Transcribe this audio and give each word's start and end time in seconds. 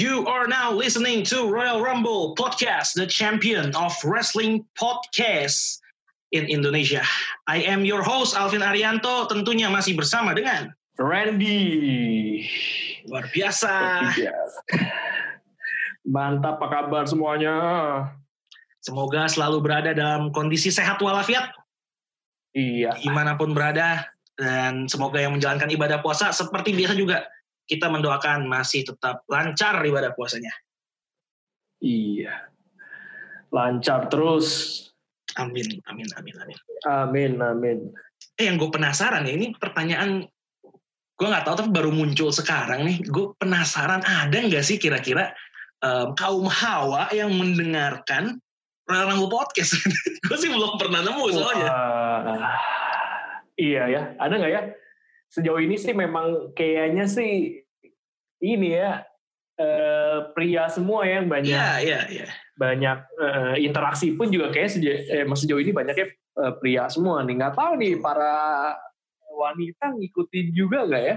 You 0.00 0.24
are 0.24 0.48
now 0.48 0.72
listening 0.72 1.28
to 1.28 1.44
Royal 1.52 1.84
Rumble 1.84 2.32
Podcast, 2.32 2.96
the 2.96 3.04
champion 3.04 3.76
of 3.76 3.92
wrestling 4.00 4.64
podcast 4.72 5.76
in 6.32 6.48
Indonesia. 6.48 7.04
I 7.44 7.60
am 7.68 7.84
your 7.84 8.00
host 8.00 8.32
Alvin 8.32 8.64
Arianto, 8.64 9.28
tentunya 9.28 9.68
masih 9.68 10.00
bersama 10.00 10.32
dengan 10.32 10.72
Randy. 10.96 12.48
luar 13.12 13.28
biasa. 13.28 14.08
Mantap, 16.08 16.56
apa 16.64 16.66
kabar 16.72 17.04
semuanya? 17.04 17.52
Semoga 18.80 19.28
selalu 19.28 19.60
berada 19.60 19.92
dalam 19.92 20.32
kondisi 20.32 20.72
sehat 20.72 20.96
walafiat 21.04 21.52
Iya. 22.56 22.96
di 23.04 23.12
mana 23.12 23.36
pun 23.36 23.52
berada 23.52 24.08
dan 24.40 24.88
semoga 24.88 25.20
yang 25.20 25.36
menjalankan 25.36 25.68
ibadah 25.68 26.00
puasa 26.00 26.32
seperti 26.32 26.72
biasa 26.72 26.96
juga 26.96 27.28
kita 27.70 27.86
mendoakan 27.86 28.50
masih 28.50 28.82
tetap 28.82 29.22
lancar 29.30 29.78
ibadah 29.86 30.10
puasanya. 30.10 30.50
Iya. 31.78 32.50
Lancar 33.54 34.10
terus. 34.10 34.82
Amin, 35.38 35.78
amin, 35.86 36.10
amin, 36.18 36.34
amin. 36.42 36.58
Amin, 36.90 37.32
amin. 37.38 37.78
Eh 38.34 38.50
yang 38.50 38.58
gue 38.58 38.66
penasaran 38.74 39.22
ya 39.22 39.38
ini 39.38 39.54
pertanyaan 39.54 40.26
gue 41.14 41.28
nggak 41.28 41.46
tahu 41.46 41.54
tapi 41.62 41.70
baru 41.70 41.94
muncul 41.94 42.34
sekarang 42.34 42.82
nih. 42.90 42.98
Gue 43.06 43.30
penasaran 43.38 44.02
ada 44.02 44.34
nggak 44.34 44.66
sih 44.66 44.82
kira-kira 44.82 45.30
em, 45.78 46.10
kaum 46.18 46.50
hawa 46.50 47.06
yang 47.14 47.30
mendengarkan 47.30 48.42
Royal 48.90 49.14
Rumble 49.14 49.30
Podcast? 49.30 49.78
gue 50.26 50.36
sih 50.42 50.50
belum 50.50 50.74
pernah 50.74 51.06
nemu 51.06 51.24
soalnya. 51.30 51.70
Wah. 51.70 52.58
iya 53.54 53.86
ya. 53.86 54.02
Ada 54.18 54.34
nggak 54.34 54.50
ya? 54.50 54.62
Sejauh 55.30 55.62
ini 55.62 55.78
sih 55.78 55.94
memang 55.94 56.50
kayaknya 56.58 57.06
sih 57.06 57.62
ini 58.42 58.68
ya 58.74 59.06
eh, 59.54 60.18
pria 60.34 60.66
semua 60.66 61.06
ya 61.06 61.22
yang 61.22 61.28
banyak 61.30 61.54
Iya, 61.54 61.70
iya, 61.84 62.00
iya. 62.10 62.26
banyak 62.58 62.98
eh, 63.14 63.54
interaksi 63.62 64.16
pun 64.18 64.26
juga 64.32 64.50
kayak 64.50 64.70
sejauh, 64.74 64.98
eh, 65.22 65.24
sejauh 65.38 65.62
ini 65.62 65.70
banyaknya 65.70 66.10
eh, 66.16 66.52
pria 66.58 66.90
semua 66.90 67.22
nih. 67.22 67.38
Nggak 67.38 67.54
tahu 67.54 67.72
nih 67.78 67.94
para 68.02 68.34
wanita 69.30 69.94
ngikutin 69.94 70.46
juga 70.50 70.84
nggak 70.88 71.04
ya? 71.04 71.16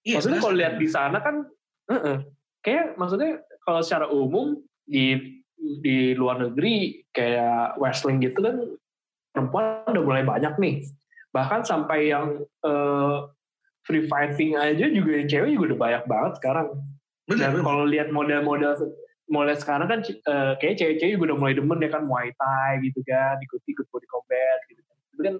Iya, 0.00 0.14
maksudnya 0.16 0.40
kalau 0.40 0.56
lihat 0.56 0.74
di 0.80 0.88
sana 0.88 1.18
kan, 1.20 1.44
eh-eh. 1.90 2.18
kayak 2.64 2.96
maksudnya 2.96 3.42
kalau 3.66 3.80
secara 3.84 4.06
umum 4.08 4.56
di 4.86 5.36
di 5.60 6.16
luar 6.16 6.40
negeri 6.40 7.04
kayak 7.12 7.76
wrestling 7.76 8.16
gitu 8.24 8.40
kan 8.40 8.56
perempuan 9.28 9.84
udah 9.92 10.02
mulai 10.06 10.24
banyak 10.24 10.56
nih. 10.56 10.74
Bahkan 11.36 11.68
sampai 11.68 12.14
yang 12.14 12.40
eh, 12.64 13.18
free 13.90 14.06
fighting 14.06 14.54
aja 14.54 14.86
juga 14.86 15.18
yang 15.18 15.26
cewek 15.26 15.50
juga 15.58 15.64
udah 15.74 15.80
banyak 15.82 16.04
banget 16.06 16.32
sekarang. 16.38 16.68
Dan 17.26 17.36
bener. 17.50 17.62
kalau 17.62 17.84
lihat 17.86 18.08
model-model 18.10 18.72
mulai 19.30 19.54
sekarang 19.54 19.86
kan 19.86 20.00
eh, 20.06 20.52
kayak 20.58 20.78
cewek-cewek 20.78 21.14
juga 21.14 21.34
udah 21.34 21.38
mulai 21.38 21.54
demen 21.54 21.78
ya 21.78 21.90
kan 21.90 22.02
Muay 22.06 22.30
Thai 22.34 22.82
gitu 22.82 23.02
kan, 23.02 23.34
ikut-ikut 23.38 23.86
body 23.90 24.06
combat 24.06 24.58
gitu 24.66 24.82
kan. 24.82 24.96
Itu 25.14 25.20
kan 25.22 25.34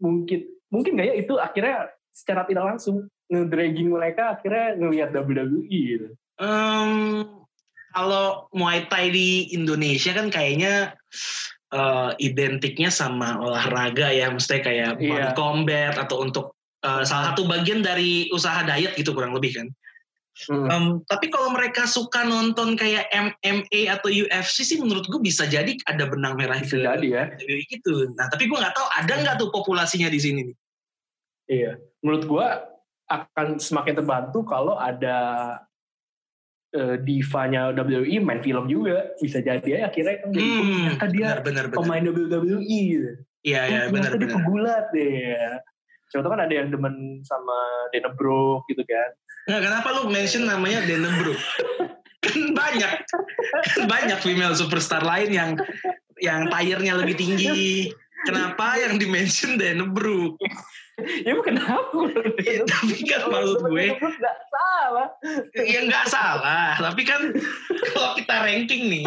mungkin 0.00 0.38
mungkin 0.68 0.90
nggak 0.96 1.08
ya 1.08 1.14
itu 1.16 1.34
akhirnya 1.36 1.76
secara 2.12 2.44
tidak 2.44 2.64
langsung 2.76 3.08
nge-dragging 3.28 3.88
mereka 3.92 4.36
akhirnya 4.36 4.76
ngelihat 4.80 5.08
WWE 5.12 5.64
gitu. 5.68 6.08
Em, 6.40 6.92
kalau 7.92 8.48
Muay 8.56 8.88
Thai 8.88 9.12
di 9.12 9.52
Indonesia 9.52 10.16
kan 10.16 10.32
kayaknya 10.32 10.96
eh, 11.74 12.10
identiknya 12.22 12.86
sama 12.88 13.34
olahraga 13.42 14.08
ya, 14.14 14.30
mesti 14.30 14.62
kayak 14.62 14.94
body 15.02 15.10
Iya. 15.10 15.34
combat 15.34 15.94
atau 15.98 16.22
untuk 16.22 16.53
eh, 16.84 17.02
salah 17.08 17.32
satu 17.32 17.48
bagian 17.48 17.80
dari 17.80 18.28
usaha 18.30 18.60
diet 18.62 18.92
gitu 18.94 19.16
kurang 19.16 19.32
lebih 19.32 19.56
kan. 19.56 19.68
Hmm. 20.50 20.66
Em, 20.66 20.84
tapi 21.06 21.30
kalau 21.30 21.54
mereka 21.54 21.86
suka 21.86 22.26
nonton 22.26 22.74
kayak 22.74 23.06
MMA 23.14 23.86
atau 23.86 24.10
UFC 24.10 24.66
sih 24.66 24.82
menurut 24.82 25.06
gue 25.06 25.22
bisa 25.22 25.46
jadi 25.46 25.78
ada 25.86 26.10
benang 26.10 26.34
merah 26.34 26.58
Bisa 26.58 26.74
ke 26.74 26.82
jadi 26.82 27.06
ya. 27.06 27.24
Gitu. 27.38 28.10
Nah 28.18 28.26
tapi 28.26 28.50
gue 28.50 28.58
nggak 28.58 28.74
tahu 28.74 28.86
ada 28.98 29.14
nggak 29.14 29.36
tuh 29.38 29.54
populasinya 29.54 30.10
di 30.10 30.18
sini 30.18 30.40
nih. 30.50 30.56
Iya. 31.44 31.72
Menurut 32.02 32.24
gua 32.26 32.46
akan 33.06 33.60
semakin 33.60 34.00
terbantu 34.00 34.42
kalau 34.42 34.74
ada 34.74 35.18
eh, 36.74 36.96
divanya 36.98 37.70
WWE 37.70 38.18
main 38.18 38.42
film 38.42 38.66
juga 38.66 39.14
bisa 39.22 39.38
jadi 39.38 39.62
ya 39.62 39.78
akhirnya 39.86 40.18
kan 40.18 40.28
Hmm, 40.34 40.98
ternyata 40.98 41.06
dia 41.14 41.28
benar 41.30 41.38
benar 41.46 41.64
benar. 41.70 41.76
pemain 41.78 42.04
WWE 42.10 42.58
gitu. 42.90 43.10
Iya 43.44 43.60
iya 43.70 43.80
benar 43.92 44.16
dia 44.16 44.26
benar. 44.26 44.34
pegulat 44.40 44.84
deh 44.90 45.08
ya. 46.14 46.22
Contoh 46.22 46.30
kan 46.30 46.46
ada 46.46 46.54
yang 46.54 46.70
demen 46.70 47.26
sama 47.26 47.90
Dana 47.90 48.14
Brooke 48.14 48.70
gitu 48.70 48.86
kan. 48.86 49.10
Nggak, 49.50 49.60
kenapa 49.66 49.88
lu 49.98 50.08
mention 50.08 50.46
namanya 50.46 50.86
Denim 50.86 51.10
Bro? 51.20 51.34
kan 52.24 52.40
banyak, 52.56 52.92
kan 53.04 53.82
banyak 53.84 54.18
female 54.24 54.56
superstar 54.56 55.04
lain 55.04 55.28
yang 55.28 55.50
yang 56.22 56.48
tayarnya 56.48 56.96
lebih 56.96 57.18
tinggi. 57.18 57.92
Kenapa 58.24 58.80
yang 58.80 58.96
dimention 58.96 59.60
Denim 59.60 59.92
Bro? 59.92 60.40
ya 61.26 61.34
kenapa? 61.42 62.08
Ya, 62.40 62.62
tapi 62.64 63.02
kan 63.04 63.28
maksud 63.28 63.68
gue, 63.68 63.84
Dana 63.90 63.98
Brooke 64.00 64.16
Gak 64.22 64.38
salah. 64.48 65.08
ya 65.58 65.80
nggak 65.84 66.06
salah. 66.08 66.70
Tapi 66.80 67.02
kan 67.04 67.20
kalau 67.92 68.10
kita 68.16 68.34
ranking 68.48 68.88
nih, 68.88 69.04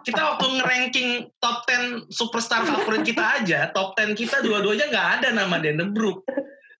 kita 0.00 0.16
waktu 0.18 0.46
nge-ranking 0.56 1.10
top 1.36 1.68
10 1.68 2.08
superstar 2.08 2.64
favorit 2.64 3.04
kita 3.04 3.44
aja, 3.44 3.68
top 3.70 3.92
10 3.94 4.16
kita 4.16 4.40
dua-duanya 4.40 4.88
nggak 4.88 5.08
ada 5.20 5.28
nama 5.36 5.60
Denim 5.60 5.92
Brook. 5.92 6.24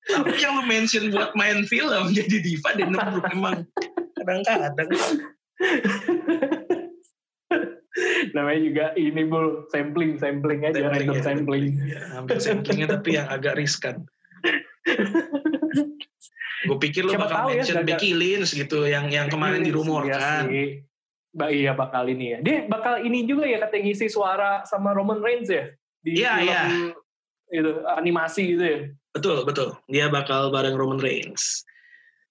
Tapi 0.02 0.34
yang 0.34 0.58
lu 0.58 0.64
mention 0.66 1.12
buat 1.12 1.36
main 1.36 1.62
film 1.68 2.10
jadi 2.16 2.36
diva 2.40 2.72
Denim 2.74 2.96
Brook 2.98 3.28
emang 3.30 3.62
kadang-kadang. 4.16 4.90
Namanya 8.32 8.60
juga 8.64 8.84
ini 8.96 9.22
bul 9.28 9.68
sampling 9.68 10.16
sampling 10.16 10.64
aja 10.64 10.80
Sampling, 10.80 10.90
random 10.96 11.14
ya. 11.14 11.22
sampling. 11.22 11.64
Ya, 11.84 12.00
ambil 12.16 12.38
samplingnya 12.40 12.88
tapi 12.88 13.20
yang 13.20 13.28
agak 13.28 13.60
riskan. 13.60 14.08
Gue 16.62 16.78
pikir 16.78 17.04
lu 17.04 17.12
Siapa 17.12 17.26
bakal 17.28 17.52
ya, 17.52 17.60
mention 17.60 17.76
gagal. 17.82 17.88
Becky 17.92 18.10
Lynch 18.16 18.50
gitu 18.54 18.88
yang 18.88 19.10
yang 19.12 19.28
kemarin 19.28 19.60
Iya 19.60 19.68
dirumorkan. 19.68 20.42
sih. 20.48 20.68
Ba 21.32 21.48
iya 21.48 21.72
bakal 21.72 22.04
ini 22.12 22.36
ya. 22.36 22.38
Dia 22.44 22.68
bakal 22.68 23.00
ini 23.00 23.24
juga 23.24 23.48
ya 23.48 23.56
katanya 23.56 23.88
ngisi 23.88 24.06
suara 24.12 24.62
sama 24.68 24.92
Roman 24.92 25.24
Reigns 25.24 25.48
ya 25.48 25.64
di 26.04 26.20
Iya, 26.20 26.32
film 26.36 26.48
iya. 26.50 26.62
itu 27.56 27.70
animasi 27.88 28.42
gitu 28.56 28.64
ya. 28.64 28.78
Betul, 29.16 29.44
betul. 29.48 29.68
Dia 29.88 30.12
bakal 30.12 30.52
bareng 30.52 30.76
Roman 30.76 31.00
Reigns. 31.00 31.64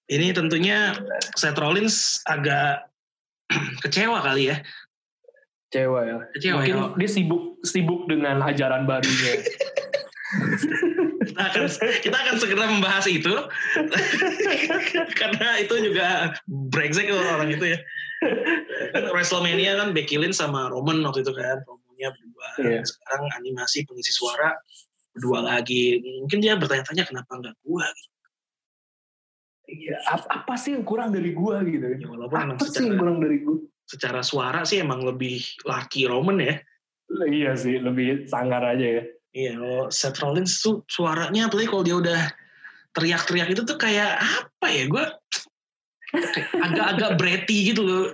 Ini 0.06 0.34
tentunya 0.34 0.94
Seth 1.34 1.58
Rollins 1.58 2.20
agak 2.26 2.86
kecewa 3.82 4.22
kali 4.22 4.50
ya. 4.54 4.62
Cewek 5.72 6.04
ya. 6.04 6.16
Kecewa 6.36 6.56
Mungkin 6.60 6.76
ya. 6.76 6.86
dia 7.00 7.08
sibuk 7.10 7.42
sibuk 7.64 8.04
dengan 8.06 8.44
ajaran 8.44 8.84
barunya. 8.84 9.40
Kita 11.22 11.42
akan, 11.48 11.62
kita 12.02 12.16
akan 12.18 12.36
segera 12.36 12.64
membahas 12.68 13.06
itu. 13.08 13.32
Karena 15.20 15.48
itu 15.60 15.74
juga 15.80 16.36
brengsek 16.46 17.08
orang 17.08 17.48
itu 17.56 17.72
ya. 17.72 17.78
Kan 18.92 19.02
WrestleMania 19.10 19.78
kan 19.78 19.88
Becky 19.90 20.16
Lynch 20.18 20.38
sama 20.38 20.70
Roman 20.70 21.02
waktu 21.02 21.26
itu 21.26 21.32
kan. 21.34 21.62
Promonya 21.66 22.08
berdua. 22.14 22.48
Iya. 22.62 22.80
Sekarang 22.86 23.22
animasi 23.38 23.84
pengisi 23.84 24.12
suara 24.14 24.54
berdua 25.12 25.44
lagi. 25.44 26.00
Mungkin 26.22 26.38
dia 26.40 26.56
bertanya-tanya 26.56 27.04
kenapa 27.08 27.32
nggak 27.38 27.56
gua 27.66 27.86
gitu. 27.90 28.10
Iya, 29.72 29.96
apa, 30.04 30.42
apa 30.42 30.54
sih 30.58 30.74
yang 30.76 30.84
kurang 30.84 31.14
dari 31.14 31.32
gua 31.32 31.62
gitu 31.64 31.86
Ya, 31.86 32.04
walaupun 32.10 32.34
emang 32.34 32.58
Apa 32.58 32.66
sih 32.66 32.82
yang 32.82 32.98
kurang 32.98 33.18
dari 33.22 33.38
gua? 33.40 33.56
secara 33.92 34.24
suara 34.24 34.64
sih 34.64 34.80
emang 34.80 35.04
lebih 35.04 35.42
laki 35.68 36.08
Roman 36.08 36.40
ya. 36.40 36.56
Iya 37.28 37.52
sih, 37.60 37.76
lebih 37.76 38.24
sangar 38.24 38.64
aja 38.64 38.86
ya. 39.00 39.02
Iya, 39.32 39.52
kalau 39.60 39.84
Seth 39.92 40.18
Rollins 40.20 40.60
tuh 40.60 40.84
suaranya 40.88 41.48
apalagi 41.48 41.68
kalau 41.68 41.84
dia 41.84 41.96
udah 42.00 42.20
teriak-teriak 42.96 43.52
itu 43.52 43.62
tuh 43.68 43.76
kayak 43.76 44.16
apa 44.20 44.66
ya? 44.68 44.84
Gue 44.88 45.04
agak-agak 46.60 47.10
bratty 47.16 47.72
gitu 47.72 47.82
loh. 47.84 48.04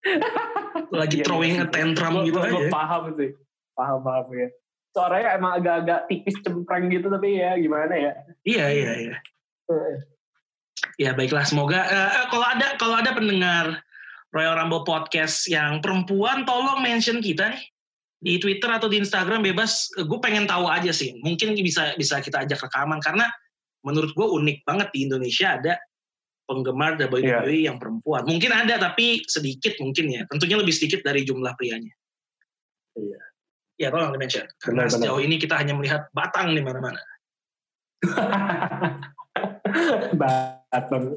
Lagi 1.00 1.20
Iya, 1.20 1.24
throwing 1.28 1.56
iya 1.60 1.68
a 1.68 1.72
tantrum 1.72 2.24
gitu 2.24 2.40
aja. 2.40 2.68
paham 2.72 3.12
sih. 3.16 3.30
Paham 3.76 4.00
paham 4.00 4.26
ya. 4.32 4.48
Suaranya 4.90 5.38
emang 5.38 5.52
agak-agak 5.62 6.00
tipis 6.10 6.36
cempreng 6.42 6.90
gitu 6.90 7.06
tapi 7.12 7.38
ya 7.38 7.54
gimana 7.60 7.94
ya. 7.94 8.12
Iya, 8.42 8.64
iya, 8.74 8.92
iya. 9.06 9.16
Ya 10.98 11.10
baiklah, 11.14 11.44
semoga 11.46 11.86
eh, 11.86 12.10
eh, 12.16 12.26
kalau 12.32 12.46
ada 12.48 12.68
kalau 12.80 12.96
ada 12.98 13.12
pendengar 13.14 13.80
Royal 14.34 14.56
Rumble 14.58 14.82
Podcast 14.82 15.46
yang 15.46 15.78
perempuan, 15.84 16.42
tolong 16.42 16.82
mention 16.82 17.22
kita 17.22 17.54
nih 17.54 17.62
di 18.20 18.34
Twitter 18.36 18.68
atau 18.68 18.88
di 18.90 18.98
Instagram 19.00 19.40
bebas. 19.46 19.90
Gue 19.96 20.18
pengen 20.18 20.44
tahu 20.50 20.66
aja 20.66 20.90
sih. 20.90 21.16
Mungkin 21.22 21.54
bisa 21.60 21.94
bisa 21.94 22.18
kita 22.18 22.42
ajak 22.44 22.66
rekaman 22.66 22.98
karena 23.00 23.28
menurut 23.86 24.12
gue 24.12 24.26
unik 24.26 24.66
banget 24.66 24.88
di 24.92 25.08
Indonesia 25.08 25.56
ada 25.56 25.78
penggemar 26.50 26.98
WWE 26.98 27.70
yang 27.70 27.78
perempuan. 27.78 28.26
Mungkin 28.26 28.50
ada 28.50 28.74
tapi 28.82 29.22
sedikit 29.30 29.78
mungkin 29.78 30.10
ya. 30.10 30.26
Tentunya 30.26 30.58
lebih 30.58 30.74
sedikit 30.74 31.06
dari 31.06 31.22
jumlah 31.22 31.54
prianya. 31.54 31.94
Iya. 32.98 33.20
Ya 33.78 33.88
tolong 33.94 34.10
di-mention. 34.10 34.50
Karena 34.58 34.90
Benar, 34.90 34.90
benar. 34.90 34.98
sejauh 34.98 35.20
ini 35.22 35.38
kita 35.38 35.54
hanya 35.54 35.78
melihat 35.78 36.10
batang 36.10 36.50
di 36.50 36.60
mana-mana. 36.60 36.98
Baton. 40.18 41.14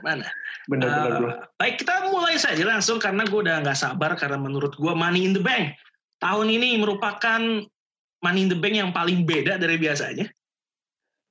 Mana? 0.00 0.24
Bener, 0.64 0.88
bener, 0.88 1.10
bro. 1.20 1.28
Uh, 1.28 1.36
baik, 1.60 1.84
kita 1.84 2.08
mulai 2.08 2.40
saja 2.40 2.64
langsung 2.64 2.96
karena 2.96 3.28
gue 3.28 3.40
udah 3.44 3.60
nggak 3.60 3.76
sabar 3.76 4.16
karena 4.16 4.40
menurut 4.40 4.72
gue 4.72 4.92
Money 4.96 5.28
in 5.28 5.36
the 5.36 5.44
Bank 5.44 5.76
tahun 6.16 6.48
ini 6.48 6.80
merupakan 6.80 7.40
Money 8.24 8.40
in 8.46 8.48
the 8.48 8.56
Bank 8.56 8.74
yang 8.76 8.90
paling 8.96 9.28
beda 9.28 9.60
dari 9.60 9.76
biasanya. 9.76 10.26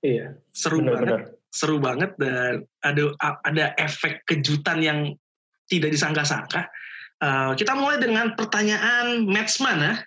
Iya. 0.06 0.38
Seru 0.54 0.80
bener, 0.86 0.94
banget, 0.94 1.08
bener. 1.10 1.39
Seru 1.50 1.82
banget 1.82 2.14
dan 2.22 2.66
ada 2.86 3.14
ada 3.46 3.74
efek 3.82 4.22
kejutan 4.30 4.82
yang 4.82 5.00
tidak 5.70 5.94
disangka-sangka. 5.94 6.70
Uh, 7.20 7.52
kita 7.58 7.76
mulai 7.76 8.00
dengan 8.00 8.34
pertanyaan 8.34 9.28
match 9.28 9.60
mana 9.60 10.00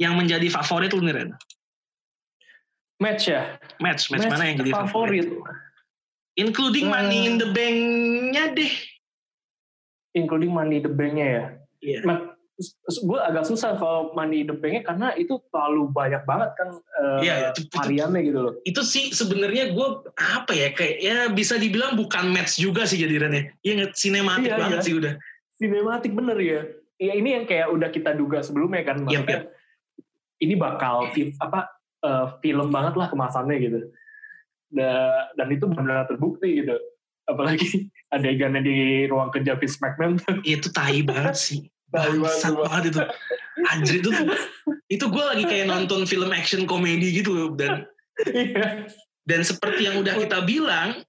yang 0.00 0.18
menjadi 0.18 0.50
favorit 0.50 0.90
lu 0.90 1.04
nih 1.04 1.14
Ren? 1.14 1.30
Match 2.98 3.30
ya? 3.30 3.58
Match, 3.82 4.10
match, 4.10 4.26
mana 4.26 4.44
yang 4.46 4.56
jadi 4.62 4.72
favorit? 4.74 5.26
favorit? 5.26 5.60
Including 6.38 6.88
Hmm. 6.88 6.96
Money 6.96 7.20
in 7.28 7.34
the 7.36 7.48
Bank-nya 7.52 8.44
deh. 8.56 8.72
Including 10.16 10.50
Money 10.54 10.80
the 10.80 10.92
Bank-nya 10.92 11.26
ya? 11.26 11.44
Iya. 11.82 11.98
Gue 12.84 13.18
agak 13.18 13.42
susah 13.42 13.74
kalau 13.74 14.12
Money 14.12 14.44
the 14.44 14.52
Bank-nya 14.52 14.84
karena 14.84 15.08
itu 15.14 15.40
terlalu 15.48 15.88
banyak 15.88 16.22
banget 16.22 16.52
kan 16.52 16.68
eh, 16.70 17.18
Iya, 17.24 17.34
itu- 17.50 17.64
itu- 17.64 17.74
variannya 17.74 18.20
gitu 18.22 18.38
loh. 18.38 18.52
itu 18.62 18.80
sih 18.82 19.08
sebenarnya 19.10 19.72
gue 19.72 19.88
apa 20.14 20.52
ya 20.52 20.68
kayak 20.70 20.96
ya 20.98 21.16
bisa 21.28 21.56
dibilang 21.56 21.96
bukan 21.96 22.28
match 22.28 22.56
juga 22.56 22.84
sih 22.84 23.00
jadi 23.00 23.18
Ren 23.18 23.34
ya. 23.34 23.42
Iya 23.60 23.72
nggak 23.74 23.92
sinematik 23.94 24.50
Iya, 24.52 24.58
banget 24.60 24.78
iya. 24.78 24.86
sih 24.86 24.94
udah. 24.94 25.12
Sinematik 25.56 26.12
bener 26.12 26.38
ya. 26.38 26.60
Ya 26.96 27.12
ini 27.12 27.28
yang 27.32 27.44
kayak 27.44 27.66
udah 27.68 27.88
kita 27.88 28.12
duga 28.12 28.44
sebelumnya 28.44 28.84
kan. 28.84 29.02
Maksudnya 29.02 29.48
ini 30.38 30.54
bakal 30.54 31.08
fi- 31.10 31.34
apa 31.38 31.66
eh, 32.00 32.26
film 32.38 32.68
banget 32.68 32.94
lah 32.94 33.08
kemasannya 33.08 33.56
gitu. 33.58 33.78
Da- 34.68 35.28
dan 35.32 35.48
itu 35.48 35.64
benar 35.66 36.04
terbukti 36.04 36.62
gitu. 36.62 36.76
Apalagi 37.24 37.88
adegannya 38.14 38.60
di 38.60 38.76
ruang 39.06 39.30
kerja 39.30 39.56
Vince 39.56 39.80
McMahon 39.80 40.20
tuh. 40.20 40.36
Itu 40.42 40.68
tai 40.68 41.00
banget 41.00 41.34
sih. 41.34 41.60
Bangsat 41.92 42.56
Bang. 42.56 42.64
banget 42.66 42.82
itu. 42.90 43.00
Anjir 43.68 43.94
itu 44.00 44.10
itu 44.88 45.04
gue 45.08 45.24
lagi 45.24 45.44
kayak 45.44 45.68
nonton 45.68 46.08
film 46.08 46.32
action 46.32 46.64
komedi 46.64 47.12
gitu 47.12 47.32
loh 47.32 47.48
dan 47.54 47.84
Iya. 48.28 48.86
dan 49.24 49.40
seperti 49.40 49.88
yang 49.88 50.04
udah 50.04 50.14
kita 50.20 50.44
bilang 50.44 51.00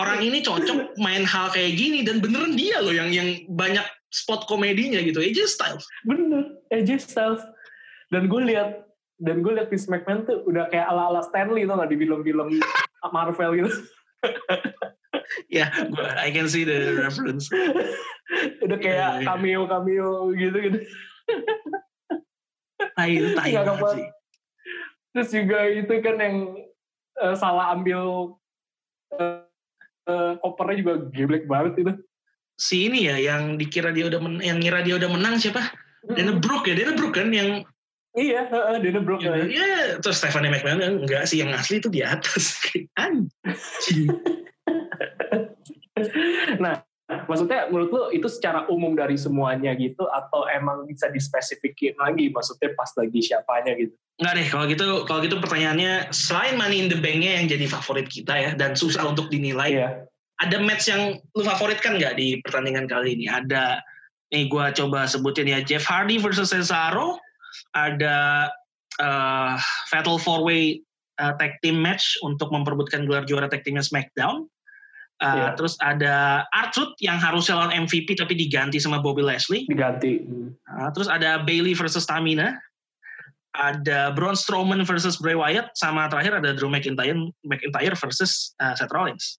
orang 0.00 0.24
ini 0.24 0.40
cocok 0.40 0.96
main 0.96 1.28
hal 1.28 1.52
kayak 1.52 1.76
gini 1.76 2.00
dan 2.00 2.24
beneran 2.24 2.56
dia 2.56 2.80
loh 2.80 2.88
yang 2.92 3.12
yang 3.12 3.44
banyak 3.52 3.84
spot 4.08 4.48
komedinya 4.48 4.96
gitu 5.04 5.20
AJ 5.20 5.44
Styles. 5.46 5.84
bener. 6.02 6.56
AJ 6.72 7.04
Styles. 7.04 7.44
Dan 8.10 8.26
gue 8.26 8.42
lihat 8.48 8.90
dan 9.20 9.44
gue 9.44 9.52
lihat 9.52 9.68
Vince 9.68 9.86
McMahon 9.92 10.24
tuh 10.24 10.40
udah 10.48 10.72
kayak 10.72 10.88
ala-ala 10.88 11.20
Stanley 11.20 11.68
tuh 11.68 11.76
nggak 11.76 11.90
di 11.92 11.96
film-film 12.00 12.48
Marvel 13.12 13.50
gitu. 13.60 13.70
Ya, 15.46 15.70
gua- 15.88 16.18
I 16.18 16.34
can 16.34 16.50
see 16.50 16.66
the 16.66 16.98
reference. 16.98 17.46
udah 18.64 18.78
Iya, 18.78 18.82
kayak 18.82 19.10
iya. 19.22 19.26
cameo 19.26 19.60
cameo 19.66 20.10
gitu 20.34 20.56
gitu. 20.58 20.78
Tai 22.94 23.10
itu 23.10 23.28
tai 23.38 23.50
sih. 23.54 24.06
Terus 25.10 25.28
juga 25.30 25.58
itu 25.66 25.92
kan 26.02 26.16
yang 26.18 26.36
eh, 27.18 27.34
salah 27.38 27.74
ambil 27.74 28.34
eh, 29.14 29.42
eh, 30.06 30.32
kopernya 30.38 30.76
juga 30.82 30.94
geblek 31.10 31.44
banget 31.46 31.74
itu. 31.82 31.92
Si 32.60 32.86
ini 32.90 33.08
ya 33.08 33.16
yang 33.16 33.56
dikira 33.56 33.90
dia 33.90 34.06
udah 34.10 34.20
men- 34.20 34.42
yang 34.44 34.58
ngira 34.60 34.84
dia 34.84 34.98
udah 35.00 35.10
menang 35.10 35.38
siapa? 35.40 35.62
Dana 36.04 36.36
Brooke 36.38 36.68
ya, 36.70 36.74
Dana 36.76 36.92
Brooke 36.96 37.16
kan 37.18 37.30
yang 37.32 37.62
Iya, 38.10 38.42
heeh, 38.50 38.76
Dana 38.82 39.00
Brooke. 39.06 39.22
ya, 39.22 39.38
kan. 39.38 39.46
ya, 39.46 39.70
terus 40.02 40.18
Stephanie 40.18 40.50
McMahon 40.50 41.06
enggak 41.06 41.30
sih 41.30 41.46
yang 41.46 41.54
asli 41.54 41.78
itu 41.78 41.86
di 41.86 42.02
atas. 42.02 42.58
Anjing. 42.98 44.10
Nah, 46.62 46.84
maksudnya 47.26 47.66
menurut 47.66 47.90
lu 47.90 48.02
itu 48.14 48.30
secara 48.30 48.70
umum 48.70 48.94
dari 48.94 49.18
semuanya 49.18 49.74
gitu 49.74 50.06
atau 50.06 50.46
emang 50.46 50.86
bisa 50.86 51.10
dispesifikin 51.10 51.98
lagi 51.98 52.30
maksudnya 52.30 52.70
pas 52.78 52.90
lagi 52.94 53.18
siapanya 53.18 53.74
gitu? 53.74 53.94
Enggak 54.22 54.34
deh, 54.36 54.46
kalau 54.46 54.64
gitu 54.70 54.88
kalau 55.08 55.20
gitu 55.24 55.36
pertanyaannya 55.42 56.12
selain 56.14 56.54
Money 56.54 56.86
in 56.86 56.88
the 56.92 56.98
Bank-nya 57.00 57.40
yang 57.40 57.50
jadi 57.50 57.66
favorit 57.66 58.06
kita 58.06 58.34
ya 58.36 58.50
dan 58.54 58.78
susah 58.78 59.08
untuk 59.10 59.32
dinilai, 59.32 59.74
Iya. 59.74 60.06
ada 60.44 60.56
match 60.60 60.86
yang 60.86 61.18
lu 61.34 61.42
favoritkan 61.42 61.98
nggak 61.98 62.14
di 62.20 62.38
pertandingan 62.44 62.86
kali 62.86 63.16
ini? 63.16 63.26
Ada 63.26 63.80
nih 64.30 64.46
gua 64.46 64.70
coba 64.70 65.08
sebutin 65.10 65.50
ya 65.50 65.64
Jeff 65.64 65.82
Hardy 65.88 66.20
versus 66.20 66.52
Cesaro, 66.54 67.18
ada 67.74 68.46
eh, 69.00 69.54
Fatal 69.90 70.20
Four 70.20 70.46
Way 70.46 70.84
eh, 71.18 71.32
Tag 71.40 71.58
Team 71.64 71.80
match 71.80 72.20
untuk 72.20 72.52
memperebutkan 72.54 73.08
gelar 73.08 73.24
juara 73.26 73.50
tag 73.50 73.64
teamnya 73.66 73.82
SmackDown. 73.82 74.46
Eh, 75.20 75.28
Iya. 75.28 75.52
Terus 75.52 75.76
ada 75.84 76.48
R-Truth 76.48 76.96
yang 77.04 77.20
harusnya 77.20 77.60
lawan 77.60 77.76
MVP 77.84 78.16
tapi 78.16 78.32
diganti 78.32 78.80
sama 78.80 79.04
Bobby 79.04 79.20
Lashley. 79.20 79.68
Diganti. 79.68 80.24
Nah, 80.64 80.88
terus 80.96 81.12
ada 81.12 81.44
Bailey 81.44 81.76
versus 81.76 82.08
Tamina. 82.08 82.56
Ada 83.50 84.14
Braun 84.16 84.38
Strowman 84.38 84.80
versus 84.86 85.20
Bray 85.20 85.36
Wyatt. 85.36 85.74
Sama 85.76 86.08
terakhir 86.08 86.38
ada 86.40 86.56
Drew 86.56 86.70
McIntyre, 86.72 87.18
McIntyre 87.44 87.98
versus 87.98 88.56
uh, 88.62 88.72
Seth 88.72 88.94
Rollins. 88.94 89.36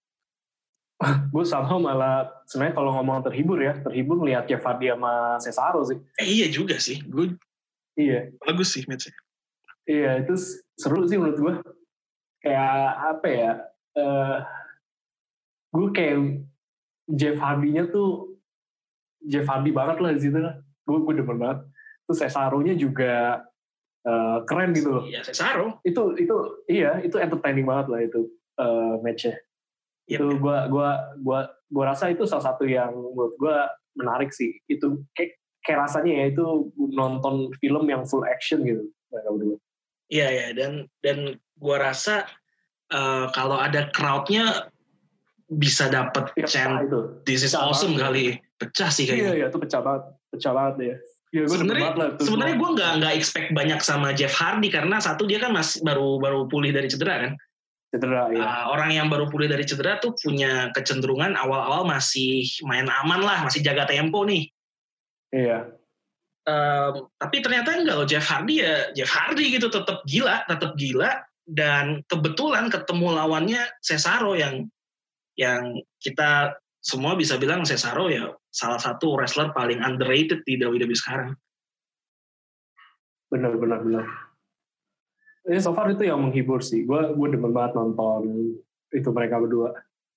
Gue 1.34 1.42
sama 1.42 1.82
malah 1.82 2.30
sebenarnya 2.46 2.78
kalau 2.78 2.94
ngomong 2.94 3.26
terhibur 3.26 3.58
ya, 3.58 3.74
terhibur 3.82 4.22
ngeliat 4.22 4.46
Jeff 4.46 4.62
Hardy 4.62 4.86
sama 4.86 5.34
Cesaro 5.42 5.82
sih. 5.82 5.98
Eh 6.22 6.28
iya 6.30 6.46
juga 6.46 6.78
sih. 6.78 7.02
Gue 7.02 7.34
Iya, 7.92 8.32
bagus 8.40 8.72
sih 8.72 8.86
matchnya. 8.88 9.12
iya 9.84 10.22
itu 10.22 10.32
seru 10.78 11.04
sih 11.10 11.18
menurut 11.18 11.36
gue. 11.42 11.54
Kayak 12.40 12.72
apa 13.18 13.26
ya? 13.28 13.52
Gue 15.72 15.88
kayak 15.96 16.16
Jeff 17.08 17.36
Hardy-nya 17.40 17.88
tuh 17.88 18.38
Jeff 19.24 19.48
Hardy 19.48 19.72
banget 19.72 19.98
lah 19.98 20.10
di 20.12 20.20
situ 20.20 20.38
lah. 20.38 20.54
Gue 20.84 21.00
gue 21.02 21.14
demen 21.18 21.38
banget. 21.40 21.64
Terus 22.06 22.18
Cesaro-nya 22.22 22.74
juga 22.76 23.40
eh, 24.04 24.38
keren 24.44 24.76
gitu 24.76 24.88
loh. 25.00 25.04
Iya 25.08 25.24
Cesaro. 25.24 25.80
Itu 25.82 26.14
itu 26.20 26.36
iya 26.68 27.00
itu 27.00 27.16
entertaining 27.16 27.64
banget 27.64 27.86
lah 27.88 28.00
itu 28.04 28.20
eh, 28.60 28.94
match-nya. 29.00 29.36
Iya, 30.10 30.18
itu 30.18 30.26
gua 30.42 30.66
gua 30.66 30.90
gua 31.22 31.40
gua 31.70 31.84
rasa 31.94 32.10
itu 32.10 32.26
salah 32.26 32.52
satu 32.52 32.66
yang 32.66 32.90
menurut 32.90 33.38
gua 33.38 33.70
menarik 33.94 34.34
sih 34.34 34.58
itu 34.66 35.06
kayak 35.14 35.38
kayak 35.62 35.86
rasanya 35.86 36.12
ya 36.12 36.24
itu 36.34 36.74
nonton 36.90 37.54
film 37.62 37.86
yang 37.86 38.02
full 38.02 38.26
action 38.26 38.66
gitu 38.66 38.82
mereka 39.12 39.30
berdua 39.30 39.58
Iya 40.12 40.28
ya 40.28 40.46
dan 40.58 40.72
dan 41.00 41.38
gua 41.54 41.78
rasa 41.78 42.26
uh, 42.90 43.30
kalau 43.30 43.56
ada 43.56 43.88
crowdnya 43.94 44.71
bisa 45.58 45.92
dapat 45.92 46.32
Pecah 46.32 46.48
chance. 46.48 46.80
itu. 46.88 47.00
This 47.28 47.44
is 47.44 47.52
Pecah 47.52 47.64
awesome 47.68 47.94
banget. 47.94 48.04
kali. 48.04 48.24
Pecah 48.56 48.88
sih 48.88 49.04
iya 49.04 49.10
kayaknya. 49.12 49.32
Iya 49.36 49.46
itu 49.52 49.58
pecah 49.60 49.80
banget. 49.84 50.02
Pecah 50.32 50.52
banget 50.56 50.76
ya 50.80 50.96
Iya, 51.32 51.48
demen 51.48 51.52
sebenarnya 51.64 51.88
sebenarnya 52.20 52.56
gue 52.60 52.70
nggak 52.76 52.92
nggak 53.00 53.14
expect 53.16 53.48
banyak 53.56 53.80
sama 53.80 54.12
Jeff 54.12 54.36
Hardy 54.36 54.68
karena 54.68 55.00
satu 55.00 55.24
dia 55.24 55.40
kan 55.40 55.56
masih 55.56 55.80
baru 55.80 56.20
baru 56.20 56.44
pulih 56.44 56.76
dari 56.76 56.92
cedera 56.92 57.24
kan? 57.24 57.32
Cedera 57.88 58.28
ya 58.28 58.36
Uh, 58.36 58.64
orang 58.76 58.92
yang 58.92 59.08
baru 59.08 59.32
pulih 59.32 59.48
dari 59.48 59.64
cedera 59.64 59.96
tuh 59.96 60.12
punya 60.20 60.68
kecenderungan 60.76 61.32
awal-awal 61.40 61.88
masih 61.88 62.44
main 62.68 62.84
aman 62.84 63.24
lah 63.24 63.48
masih 63.48 63.64
jaga 63.64 63.88
tempo 63.88 64.28
nih. 64.28 64.44
Iya. 65.32 65.72
Um, 66.44 67.08
tapi 67.16 67.40
ternyata 67.40 67.80
enggak 67.80 67.96
loh 67.96 68.04
Jeff 68.04 68.28
Hardy 68.28 68.60
ya 68.60 68.92
Jeff 68.92 69.08
Hardy 69.08 69.56
gitu 69.56 69.72
tetap 69.72 70.04
gila 70.04 70.44
tetap 70.44 70.76
gila. 70.76 71.16
Dan 71.48 72.04
kebetulan 72.12 72.68
ketemu 72.68 73.08
lawannya 73.18 73.62
Cesaro 73.80 74.36
yang 74.36 74.68
yang 75.38 75.80
kita 75.98 76.56
semua 76.82 77.14
bisa 77.14 77.38
bilang 77.38 77.62
Cesaro 77.62 78.10
ya 78.10 78.34
salah 78.50 78.76
satu 78.82 79.14
wrestler 79.16 79.54
paling 79.54 79.80
underrated 79.80 80.42
di 80.44 80.58
WWE 80.58 80.92
sekarang. 80.92 81.32
benar 83.32 83.56
benar 83.56 83.80
benar 83.80 84.04
ini 85.48 85.56
so 85.56 85.72
far 85.72 85.88
itu 85.88 86.04
yang 86.04 86.20
menghibur 86.20 86.60
sih 86.60 86.84
gua 86.84 87.16
gua 87.16 87.32
demen 87.32 87.48
banget 87.48 87.80
nonton 87.80 88.52
itu 88.92 89.08
mereka 89.08 89.40
berdua 89.40 89.72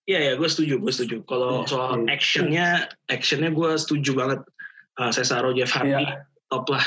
Iya 0.06 0.20
ya, 0.22 0.34
gue 0.38 0.46
setuju, 0.46 0.78
gue 0.78 0.94
setuju. 0.94 1.18
Kalau 1.26 1.66
Iya, 1.66 1.70
soal 1.74 1.92
iya. 2.06 2.14
actionnya, 2.14 2.68
actionnya 3.10 3.50
gue 3.50 3.74
setuju 3.74 4.14
banget. 4.14 4.40
Uh, 5.02 5.10
Cesaro 5.10 5.50
Jeff 5.58 5.74
Hardy 5.74 5.98
Iya. 5.98 6.30
top 6.46 6.70
lah. 6.70 6.86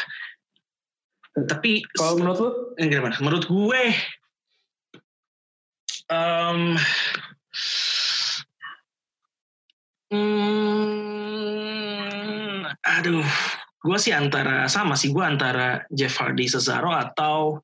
Tapi 1.34 1.82
kalau 1.98 2.14
menurut 2.22 2.38
lu 2.38 2.48
Eh, 2.78 2.86
gimana? 2.86 3.18
Menurut 3.18 3.50
gue, 3.50 3.82
um, 6.14 6.78
hmm, 10.10 11.68
aduh, 12.84 13.28
gue 13.84 13.98
sih 13.98 14.12
antara 14.12 14.68
sama 14.68 14.94
sih 14.98 15.12
gue 15.14 15.24
antara 15.24 15.86
Jeff 15.92 16.16
Hardy 16.18 16.48
Cesaro 16.48 16.92
atau 16.92 17.62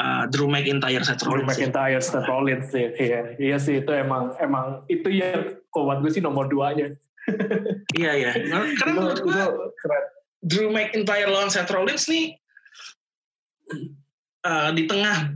uh, 0.00 0.24
Drew 0.30 0.48
McIntyre 0.50 1.04
Seth 1.04 1.22
Drew 1.22 1.38
Rollins. 1.38 1.54
sih. 1.54 1.66
McIntyre, 1.66 2.02
Seth 2.02 2.26
Rollins 2.26 2.66
sih. 2.70 2.86
Iya, 2.98 3.36
iya 3.38 3.56
sih 3.58 3.82
itu 3.82 3.92
emang 3.92 4.34
emang 4.42 4.82
itu 4.90 5.10
ya 5.10 5.58
kalau 5.70 5.90
buat 5.90 5.98
gue 6.02 6.10
sih 6.12 6.22
nomor 6.22 6.48
duanya. 6.50 6.94
Iya 7.94 8.12
ya, 8.18 8.32
karena 8.34 8.66
itu, 8.74 8.84
menurut 8.98 9.20
gue. 9.22 9.42
Drew 10.44 10.68
McIntyre 10.68 11.30
lawan 11.30 11.48
Seth 11.48 11.72
Rollins 11.72 12.04
nih 12.04 12.36
uh, 14.44 14.70
di 14.76 14.84
tengah 14.84 15.32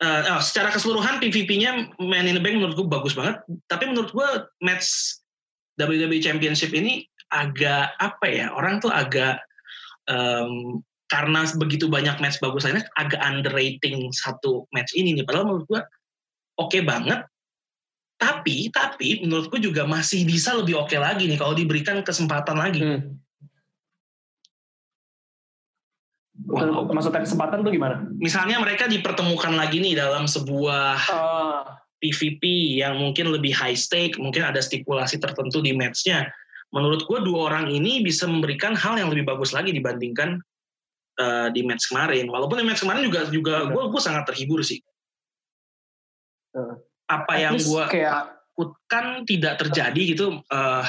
uh, 0.00 0.22
oh, 0.36 0.42
secara 0.42 0.72
keseluruhan 0.72 1.20
PVP-nya 1.20 1.92
Man 2.00 2.24
in 2.24 2.40
the 2.40 2.42
Bank 2.42 2.56
menurut 2.56 2.76
gue 2.76 2.88
bagus 2.88 3.12
banget. 3.12 3.44
Tapi 3.68 3.84
menurut 3.92 4.10
gue 4.16 4.28
match 4.64 5.20
WWE 5.76 6.18
Championship 6.24 6.72
ini 6.72 7.04
agak 7.30 7.92
apa 8.00 8.26
ya? 8.26 8.46
Orang 8.52 8.80
tuh 8.80 8.92
agak 8.92 9.40
um, 10.08 10.80
karena 11.06 11.46
begitu 11.54 11.86
banyak 11.86 12.18
match 12.18 12.42
bagus 12.42 12.66
lainnya 12.66 12.86
agak 12.98 13.22
underrating 13.22 14.10
satu 14.10 14.66
match 14.74 14.96
ini 14.98 15.14
nih. 15.14 15.24
Padahal 15.24 15.46
menurut 15.46 15.66
gue 15.70 15.80
oke 16.58 16.72
okay 16.72 16.82
banget. 16.82 17.22
Tapi 18.16 18.72
tapi 18.72 19.20
menurutku 19.20 19.60
juga 19.60 19.84
masih 19.84 20.24
bisa 20.24 20.56
lebih 20.56 20.80
oke 20.80 20.88
okay 20.88 20.98
lagi 20.98 21.28
nih 21.28 21.36
kalau 21.36 21.52
diberikan 21.52 22.00
kesempatan 22.00 22.56
lagi. 22.56 22.80
Hmm. 22.80 23.20
Wow. 26.46 26.88
Maksudnya 26.88 27.24
kesempatan 27.26 27.64
tuh 27.64 27.72
gimana? 27.74 28.06
Misalnya 28.16 28.60
mereka 28.62 28.88
dipertemukan 28.88 29.52
lagi 29.56 29.82
nih 29.82 29.98
dalam 29.98 30.24
sebuah 30.24 30.96
uh. 31.12 31.85
PVP 32.00 32.76
yang 32.82 33.00
mungkin 33.00 33.32
lebih 33.32 33.56
high 33.56 33.76
stake, 33.76 34.20
mungkin 34.20 34.44
ada 34.44 34.60
stipulasi 34.60 35.16
tertentu 35.16 35.64
di 35.64 35.72
matchnya. 35.72 36.28
Menurut 36.74 37.08
gue 37.08 37.18
dua 37.24 37.52
orang 37.52 37.72
ini 37.72 38.04
bisa 38.04 38.28
memberikan 38.28 38.76
hal 38.76 39.00
yang 39.00 39.08
lebih 39.08 39.24
bagus 39.24 39.56
lagi 39.56 39.72
dibandingkan 39.72 40.42
uh, 41.20 41.48
di 41.50 41.64
match 41.64 41.88
kemarin. 41.88 42.28
Walaupun 42.28 42.60
di 42.60 42.66
match 42.66 42.84
kemarin 42.84 43.06
juga 43.06 43.20
juga 43.32 43.70
gue 43.70 43.82
gue 43.88 44.02
sangat 44.02 44.28
terhibur 44.28 44.60
sih. 44.60 44.82
Uh. 46.52 46.76
Apa 47.06 47.38
yang 47.38 47.54
gue 47.54 47.84
takutkan 47.86 49.22
tidak 49.28 49.62
terjadi 49.62 50.02
gitu. 50.16 50.42
Uh, 50.50 50.84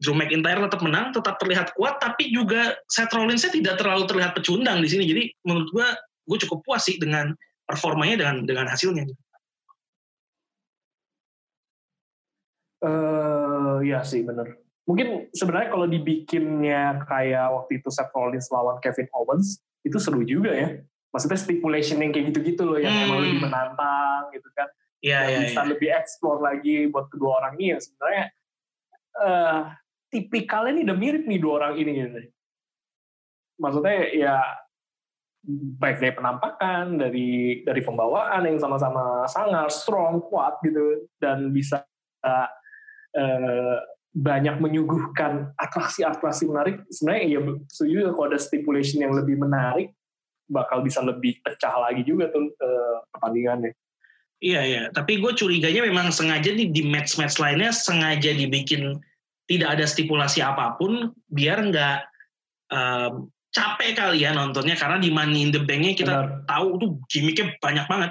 Drew 0.00 0.16
McIntyre 0.16 0.64
tetap 0.64 0.80
menang, 0.80 1.12
tetap 1.12 1.36
terlihat 1.36 1.76
kuat, 1.76 2.00
tapi 2.00 2.32
juga 2.32 2.72
Seth 2.88 3.12
Rollins-nya 3.12 3.52
tidak 3.52 3.76
terlalu 3.76 4.08
terlihat 4.08 4.32
pecundang 4.32 4.80
di 4.80 4.88
sini. 4.88 5.04
Jadi 5.04 5.28
menurut 5.44 5.68
gue, 5.76 5.86
gue 6.24 6.38
cukup 6.48 6.64
puas 6.64 6.88
sih 6.88 6.96
dengan 6.96 7.36
performanya 7.68 8.24
dengan 8.24 8.48
dengan 8.48 8.66
hasilnya. 8.72 9.04
Uh, 12.80 13.84
ya 13.84 14.00
sih 14.00 14.24
bener. 14.24 14.56
Mungkin 14.88 15.30
sebenarnya 15.36 15.68
kalau 15.68 15.86
dibikinnya 15.86 17.04
kayak 17.04 17.52
waktu 17.52 17.78
itu 17.78 17.92
Seth 17.92 18.10
Rollins 18.16 18.48
lawan 18.48 18.80
Kevin 18.80 19.06
Owens, 19.12 19.60
itu 19.84 20.00
seru 20.00 20.24
juga 20.24 20.50
ya. 20.50 20.80
Maksudnya 21.12 21.38
stipulation 21.38 22.00
yang 22.00 22.10
kayak 22.10 22.32
gitu-gitu 22.32 22.62
loh, 22.64 22.78
yang 22.80 22.90
hmm. 22.90 23.04
emang 23.06 23.18
lebih 23.22 23.40
menantang 23.44 24.22
gitu 24.32 24.48
kan. 24.56 24.68
Iya, 25.00 25.20
iya, 25.32 25.38
bisa 25.48 25.60
ya. 25.64 25.68
lebih 25.68 25.88
explore 25.96 26.40
lagi 26.44 26.88
buat 26.92 27.08
kedua 27.08 27.40
orang 27.40 27.56
ini 27.56 27.66
yang 27.72 27.80
sebenarnya 27.80 28.24
uh, 29.16 29.60
tipikalnya 30.12 30.70
ini 30.76 30.82
udah 30.84 30.96
mirip 30.96 31.24
nih 31.24 31.40
dua 31.40 31.52
orang 31.64 31.74
ini 31.80 31.92
gitu. 31.96 32.20
Maksudnya 33.60 33.96
ya 34.12 34.36
baik 35.80 36.04
dari 36.04 36.12
penampakan, 36.12 37.00
dari 37.00 37.30
dari 37.64 37.80
pembawaan 37.80 38.44
yang 38.44 38.60
sama-sama 38.60 39.24
sangat 39.24 39.72
strong, 39.72 40.20
kuat 40.28 40.60
gitu 40.60 41.08
dan 41.16 41.48
bisa 41.48 41.80
uh, 42.24 42.48
banyak 44.10 44.56
menyuguhkan 44.58 45.54
atraksi-atraksi 45.54 46.50
menarik. 46.50 46.82
Sebenarnya 46.90 47.22
ya 47.30 47.40
setuju 47.70 48.10
kalau 48.14 48.26
ada 48.30 48.38
stipulation 48.42 49.02
yang 49.06 49.14
lebih 49.14 49.38
menarik 49.38 49.94
bakal 50.50 50.82
bisa 50.82 50.98
lebih 50.98 51.38
pecah 51.46 51.78
lagi 51.78 52.02
juga 52.02 52.26
tuh 52.34 52.50
uh, 52.50 53.06
pertandingannya. 53.14 53.70
Iya 54.40 54.60
iya, 54.64 54.82
tapi 54.90 55.20
gue 55.20 55.36
curiganya 55.36 55.84
memang 55.84 56.08
sengaja 56.10 56.50
nih 56.50 56.72
di 56.72 56.82
match-match 56.88 57.36
lainnya 57.38 57.70
sengaja 57.76 58.32
dibikin 58.32 58.96
tidak 59.46 59.78
ada 59.78 59.84
stipulasi 59.84 60.40
apa 60.40 60.80
pun 60.80 61.12
biar 61.28 61.60
nggak 61.68 61.98
um, 62.72 63.28
capek 63.52 63.98
kalian 63.98 64.32
ya 64.32 64.38
nontonnya 64.38 64.78
karena 64.80 64.96
di 64.96 65.12
Money 65.12 65.44
in 65.44 65.50
the 65.52 65.60
Bank-nya 65.60 65.92
kita 65.92 66.14
benar. 66.14 66.48
tahu 66.48 66.66
tuh 66.80 66.90
gimmicknya 67.12 67.52
banyak 67.60 67.86
banget. 67.86 68.10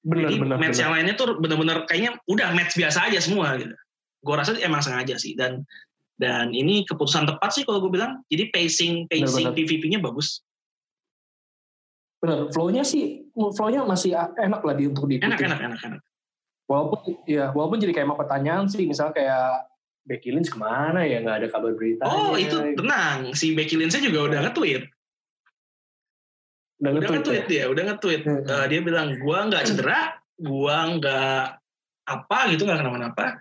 Benar, 0.00 0.28
Jadi 0.30 0.36
benar, 0.38 0.56
match 0.56 0.70
benar. 0.70 0.82
yang 0.86 0.92
lainnya 0.96 1.14
tuh 1.18 1.26
benar-benar 1.42 1.78
kayaknya 1.84 2.10
udah 2.30 2.48
match 2.54 2.72
biasa 2.78 2.98
aja 3.10 3.18
semua 3.20 3.58
gitu. 3.58 3.74
Gue 4.20 4.34
rasa 4.36 4.56
emang 4.60 4.84
sengaja 4.84 5.16
sih 5.16 5.32
dan 5.36 5.64
dan 6.20 6.52
ini 6.52 6.84
keputusan 6.84 7.24
tepat 7.24 7.50
sih 7.56 7.64
kalau 7.64 7.80
gue 7.80 7.92
bilang. 7.92 8.20
Jadi 8.28 8.52
pacing 8.52 9.08
pacing 9.08 9.52
PVP-nya 9.56 10.00
bagus. 10.00 10.44
Benar, 12.20 12.52
flow-nya 12.52 12.84
sih 12.84 13.24
flow-nya 13.32 13.80
masih 13.88 14.12
enak 14.16 14.60
lah 14.60 14.74
di 14.76 14.84
untuk 14.92 15.08
diikuti. 15.08 15.24
Enak, 15.24 15.40
enak, 15.40 15.60
enak, 15.64 15.80
enak. 15.80 16.00
Walaupun 16.68 17.24
ya, 17.24 17.50
walaupun 17.50 17.80
jadi 17.80 17.96
kayak 17.96 18.06
emang 18.06 18.20
pertanyaan 18.20 18.68
sih, 18.68 18.84
misalnya 18.84 19.16
kayak 19.16 19.70
Becky 20.10 20.32
Lynch 20.32 20.48
ke 20.48 20.58
mana 20.58 21.04
ya 21.04 21.20
nggak 21.20 21.36
ada 21.44 21.48
kabar 21.52 21.72
berita 21.76 22.02
oh 22.08 22.34
itu 22.34 22.56
tenang 22.74 23.36
si 23.36 23.52
Becky 23.52 23.76
Lynch 23.76 24.00
juga 24.00 24.32
udah 24.32 24.38
nge-tweet 24.48 24.82
udah, 26.80 26.90
udah 26.96 27.08
nge-tweet 27.20 27.44
ya? 27.44 27.48
dia 27.48 27.64
udah 27.68 27.82
nge-tweet 27.92 28.22
hmm. 28.24 28.42
uh, 28.48 28.66
dia 28.66 28.80
bilang 28.80 29.20
gua 29.20 29.46
nggak 29.46 29.62
cedera 29.68 30.18
gua 30.40 30.76
nggak 30.96 31.42
apa 32.10 32.38
gitu 32.50 32.64
nggak 32.64 32.78
kenapa-napa 32.80 33.38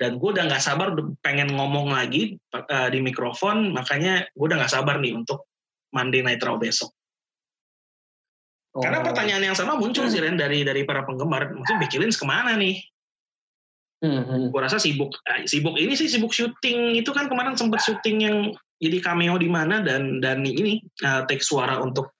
dan 0.00 0.16
gue 0.16 0.30
udah 0.32 0.48
nggak 0.48 0.64
sabar 0.64 0.96
pengen 1.20 1.52
ngomong 1.52 1.92
lagi 1.92 2.40
uh, 2.56 2.88
di 2.88 3.04
mikrofon 3.04 3.76
makanya 3.76 4.24
gue 4.32 4.46
udah 4.48 4.56
nggak 4.64 4.72
sabar 4.72 4.96
nih 4.96 5.12
untuk 5.12 5.44
Monday 5.92 6.24
Night 6.24 6.40
Raw 6.40 6.56
besok 6.56 6.88
oh. 8.72 8.80
karena 8.80 9.04
pertanyaan 9.04 9.52
yang 9.52 9.56
sama 9.56 9.76
muncul 9.76 10.08
sih 10.08 10.24
Ren 10.24 10.40
dari 10.40 10.64
dari 10.64 10.88
para 10.88 11.04
penggemar 11.04 11.52
Becky 11.52 12.00
Lynch 12.00 12.16
ke 12.16 12.24
mana 12.24 12.56
nih 12.56 12.80
Hmm. 14.00 14.48
Gue 14.48 14.60
rasa 14.64 14.80
sibuk, 14.80 15.12
eh, 15.28 15.44
sibuk 15.44 15.76
ini 15.76 15.92
sih 15.92 16.08
sibuk 16.08 16.32
syuting 16.32 16.96
itu 16.96 17.12
kan 17.12 17.28
kemarin 17.28 17.52
sempat 17.52 17.84
syuting 17.84 18.24
yang 18.24 18.36
jadi 18.80 18.96
cameo 19.04 19.36
di 19.36 19.52
mana 19.52 19.84
dan 19.84 20.24
dan 20.24 20.40
ini 20.40 20.80
uh, 21.04 21.28
take 21.28 21.44
suara 21.44 21.76
untuk 21.84 22.16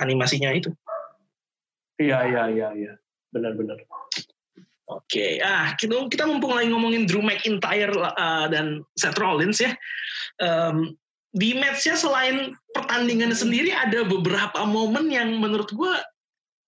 animasinya 0.00 0.56
itu. 0.56 0.72
Iya 2.00 2.32
iya 2.32 2.42
iya 2.48 2.68
iya 2.72 2.92
benar-benar. 3.28 3.76
Oke, 4.86 5.18
okay. 5.18 5.32
ah 5.42 5.74
kita 5.74 6.06
kita 6.06 6.30
mumpung 6.30 6.54
lagi 6.54 6.70
ngomongin 6.70 7.10
Drew 7.10 7.18
McIntyre 7.18 7.90
uh, 7.90 8.46
dan 8.46 8.86
Seth 8.94 9.18
Rollins 9.18 9.58
ya. 9.58 9.74
Um, 10.38 10.94
di 11.34 11.58
matchnya 11.58 11.98
selain 11.98 12.54
pertandingan 12.70 13.34
sendiri 13.34 13.74
ada 13.74 14.06
beberapa 14.06 14.62
momen 14.62 15.10
yang 15.10 15.42
menurut 15.42 15.68
gue 15.74 15.94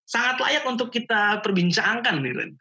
sangat 0.09 0.41
layak 0.43 0.65
untuk 0.67 0.91
kita 0.91 1.39
perbincangkan 1.45 2.19
nih 2.25 2.35
Ren. 2.35 2.53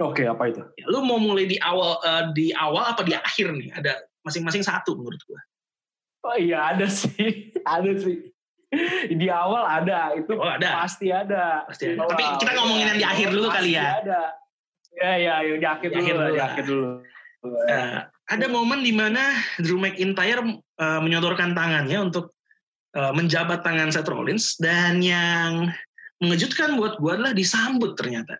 Oke, 0.00 0.24
apa 0.24 0.48
itu? 0.48 0.64
Ya, 0.80 0.88
lu 0.88 1.04
mau 1.04 1.20
mulai 1.20 1.44
di 1.44 1.60
awal 1.60 2.00
uh, 2.00 2.32
di 2.32 2.56
awal 2.56 2.96
apa 2.96 3.04
di 3.04 3.12
akhir 3.12 3.52
nih? 3.52 3.68
Ada 3.76 4.00
masing-masing 4.24 4.64
satu 4.64 4.96
menurut 4.96 5.20
gua. 5.28 5.40
Oh 6.24 6.36
iya 6.40 6.72
ada 6.72 6.88
sih, 6.88 7.52
ada 7.68 7.92
sih. 8.00 8.29
Di 9.20 9.26
awal 9.26 9.66
ada, 9.66 10.14
itu 10.14 10.32
oh, 10.38 10.46
ada. 10.46 10.86
pasti 10.86 11.10
ada. 11.10 11.66
Pasti 11.66 11.90
ada. 11.90 12.06
Tapi 12.06 12.24
kita 12.38 12.52
ngomongin 12.54 12.86
yang 12.94 12.98
di 13.02 13.06
akhir 13.06 13.28
dulu 13.34 13.48
kali 13.50 13.70
ya. 13.74 13.98
Ada. 13.98 14.20
Ya 15.00 15.12
ya, 15.18 15.34
yang 15.42 15.58
di 15.58 15.66
akhir 15.66 15.88
di 15.90 15.94
dulu, 15.94 16.02
akhir 16.02 16.14
dulu, 16.14 16.30
di 16.30 16.42
akhir 16.42 16.64
dulu. 16.66 16.90
Uh, 17.40 17.98
ada 18.30 18.46
momen 18.52 18.84
di 18.84 18.92
mana 18.92 19.32
Drew 19.58 19.80
McIntyre 19.80 20.44
uh, 20.76 21.00
menyodorkan 21.00 21.56
tangannya 21.56 21.98
untuk 21.98 22.36
uh, 22.94 23.10
menjabat 23.16 23.64
tangan 23.64 23.90
Seth 23.90 24.06
Rollins 24.06 24.60
dan 24.60 25.00
yang 25.00 25.72
mengejutkan 26.20 26.76
buat 26.76 27.00
gue 27.00 27.10
adalah 27.16 27.32
disambut 27.32 27.96
ternyata. 27.96 28.38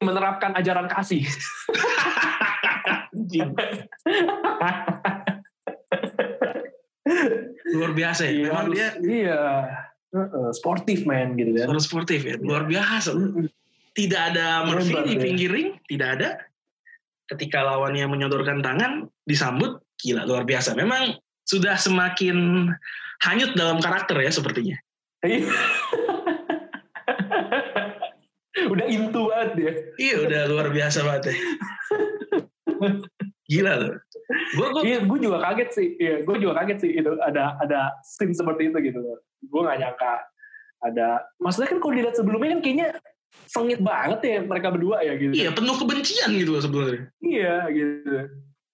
menerapkan 0.00 0.56
ajaran 0.56 0.88
kasih. 0.88 1.28
Luar 7.70 7.92
biasa 7.94 8.26
ya. 8.26 8.30
Iya, 8.30 8.44
Memang 8.50 8.68
dia 8.74 8.88
iya. 9.04 9.40
Uh, 10.10 10.50
sportif 10.50 11.06
man 11.06 11.38
gitu 11.38 11.54
kan. 11.54 11.70
Harus 11.70 11.86
sportif 11.86 12.26
ya. 12.26 12.34
Luar 12.42 12.66
biasa. 12.66 13.14
Tidak 13.94 14.20
ada 14.34 14.66
Murphy 14.66 14.94
di 15.06 15.14
pinggir 15.18 15.50
ring, 15.50 15.78
tidak 15.86 16.08
ada. 16.18 16.28
Ketika 17.30 17.62
lawannya 17.62 18.10
menyodorkan 18.10 18.58
tangan, 18.62 19.06
disambut, 19.22 19.78
gila 20.02 20.26
luar 20.26 20.42
biasa. 20.42 20.74
Memang 20.74 21.14
sudah 21.46 21.78
semakin 21.78 22.70
hanyut 23.22 23.54
dalam 23.54 23.78
karakter 23.78 24.18
ya 24.18 24.30
sepertinya. 24.34 24.78
Iya 25.20 25.46
udah 28.70 28.86
into 28.86 29.22
banget 29.30 29.50
dia. 29.56 29.72
Iya 29.98 30.16
udah 30.26 30.40
luar 30.50 30.66
biasa 30.70 30.98
banget 31.06 31.32
ya. 31.32 31.36
Gila 33.50 33.72
loh. 33.76 33.94
Gue 34.54 34.66
iya, 34.86 34.98
gue 35.02 35.18
juga 35.18 35.38
kaget 35.42 35.70
sih. 35.74 35.88
Iya, 35.98 36.14
gue 36.22 36.36
juga 36.38 36.52
kaget 36.62 36.78
sih 36.86 36.90
itu 36.96 37.10
ada 37.20 37.58
ada 37.58 37.80
scene 38.06 38.34
seperti 38.34 38.70
itu 38.70 38.78
gitu. 38.80 39.00
Gue 39.46 39.60
gak 39.66 39.78
nyangka 39.80 40.14
ada. 40.80 41.08
Maksudnya 41.42 41.68
kan 41.70 41.78
kalau 41.82 41.92
dilihat 41.94 42.16
sebelumnya 42.16 42.56
kan 42.58 42.60
kayaknya 42.62 42.88
sengit 43.46 43.80
banget 43.82 44.20
ya 44.26 44.38
mereka 44.42 44.68
berdua 44.70 45.02
ya 45.02 45.14
gitu. 45.18 45.34
Iya, 45.34 45.50
penuh 45.54 45.76
kebencian 45.78 46.30
gitu 46.34 46.52
sebenarnya. 46.62 47.04
Iya 47.22 47.54
gitu. 47.70 48.14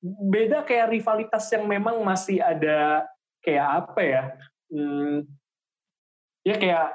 Beda 0.04 0.62
kayak 0.62 0.92
rivalitas 0.92 1.44
yang 1.50 1.64
memang 1.66 2.00
masih 2.04 2.38
ada 2.40 3.04
kayak 3.40 3.66
apa 3.84 4.00
ya? 4.04 4.22
Hmm, 4.66 5.22
ya 6.46 6.54
kayak 6.58 6.86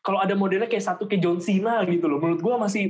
kalau 0.00 0.20
ada 0.20 0.32
modelnya 0.36 0.68
kayak 0.68 0.84
satu 0.84 1.04
kayak 1.04 1.22
John 1.24 1.40
Cena 1.40 1.84
gitu 1.84 2.08
loh 2.08 2.20
menurut 2.20 2.40
gue 2.40 2.54
masih 2.56 2.84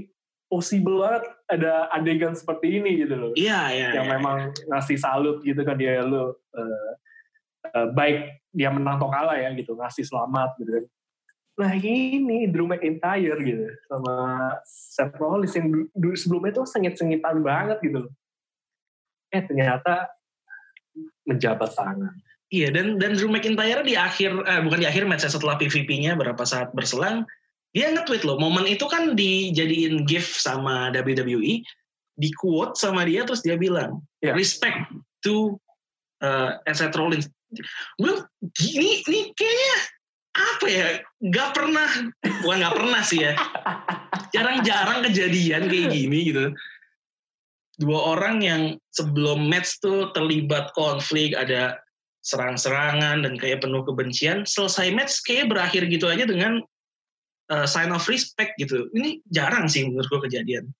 possible 0.50 1.06
banget 1.06 1.24
ada 1.46 1.86
adegan 1.94 2.34
seperti 2.34 2.82
ini 2.82 3.06
gitu 3.06 3.14
loh. 3.14 3.32
Iya 3.38 3.70
iya 3.70 3.88
yang 4.02 4.10
iya, 4.10 4.14
memang 4.18 4.50
ngasih 4.50 4.98
salut 4.98 5.38
gitu 5.46 5.62
kan 5.62 5.78
dia 5.78 6.02
lo 6.02 6.42
uh, 6.50 6.92
uh, 7.70 7.86
baik 7.94 8.42
dia 8.50 8.74
menang 8.74 8.98
atau 8.98 9.06
kalah 9.06 9.38
ya 9.38 9.54
gitu 9.54 9.78
ngasih 9.78 10.02
selamat 10.02 10.58
gitu 10.58 10.70
kan. 10.74 10.84
Nah 11.62 11.72
ini 11.78 12.50
Drew 12.50 12.66
McIntyre 12.66 13.38
gitu 13.46 13.70
sama 13.86 14.14
Seth 14.66 15.14
Rollins 15.22 15.54
yang 15.54 15.70
sebelumnya 16.18 16.52
tuh 16.58 16.66
sengit-sengitan 16.66 17.38
banget 17.46 17.78
gitu 17.86 18.10
eh 19.30 19.42
ternyata 19.46 20.10
menjabat 21.22 21.70
tangan. 21.78 22.10
Iya 22.50 22.74
dan 22.74 22.98
dan 22.98 23.14
Drew 23.14 23.30
McIntyre 23.30 23.86
di 23.86 23.94
akhir 23.94 24.34
eh, 24.42 24.60
bukan 24.66 24.82
di 24.82 24.88
akhir 24.90 25.06
match 25.06 25.30
setelah 25.30 25.54
PVP-nya 25.54 26.18
berapa 26.18 26.42
saat 26.42 26.74
berselang 26.74 27.22
dia 27.70 27.90
nge-tweet 27.94 28.26
loh 28.26 28.36
momen 28.38 28.66
itu 28.66 28.82
kan 28.90 29.14
dijadiin 29.14 30.02
gift 30.06 30.34
sama 30.42 30.90
WWE 30.90 31.62
di 32.20 32.30
quote 32.36 32.74
sama 32.76 33.06
dia 33.06 33.22
terus 33.22 33.40
dia 33.40 33.54
bilang 33.54 34.02
yeah. 34.20 34.34
respect 34.34 34.90
to 35.22 35.56
uh, 36.20 36.58
Seth 36.70 36.98
Rollins 36.98 37.30
gue 37.98 38.14
gini 38.54 39.02
ini 39.06 39.20
kayaknya 39.34 39.76
apa 40.30 40.66
ya 40.70 40.88
nggak 41.26 41.50
pernah 41.50 41.88
bukan 42.46 42.56
nggak 42.62 42.76
pernah 42.78 43.00
sih 43.02 43.18
ya 43.26 43.34
jarang-jarang 44.30 45.02
kejadian 45.10 45.66
kayak 45.66 45.90
gini 45.90 46.30
gitu 46.30 46.54
dua 47.82 48.14
orang 48.14 48.44
yang 48.44 48.62
sebelum 48.94 49.50
match 49.50 49.82
tuh 49.82 50.14
terlibat 50.14 50.70
konflik 50.76 51.34
ada 51.34 51.80
serang-serangan 52.20 53.24
dan 53.24 53.34
kayak 53.40 53.64
penuh 53.64 53.80
kebencian 53.82 54.44
selesai 54.44 54.92
match 54.92 55.24
kayak 55.24 55.48
berakhir 55.48 55.88
gitu 55.88 56.06
aja 56.06 56.28
dengan 56.28 56.60
uh, 57.50 57.66
sign 57.66 57.90
of 57.90 58.06
respect 58.06 58.54
gitu. 58.56 58.88
Ini 58.94 59.20
jarang 59.28 59.66
sih 59.66 59.84
menurut 59.84 60.06
gue 60.06 60.20
kejadian. 60.30 60.70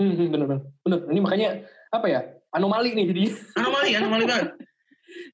Hmm, 0.00 0.16
hmm 0.16 0.28
bener 0.32 0.46
bener. 0.48 0.62
Bener. 0.82 0.98
Ini 1.12 1.20
makanya 1.20 1.48
apa 1.92 2.06
ya 2.08 2.20
anomali 2.56 2.96
nih 2.96 3.06
jadi. 3.12 3.22
Anomali 3.60 3.90
anomali 3.94 4.24
banget. 4.26 4.48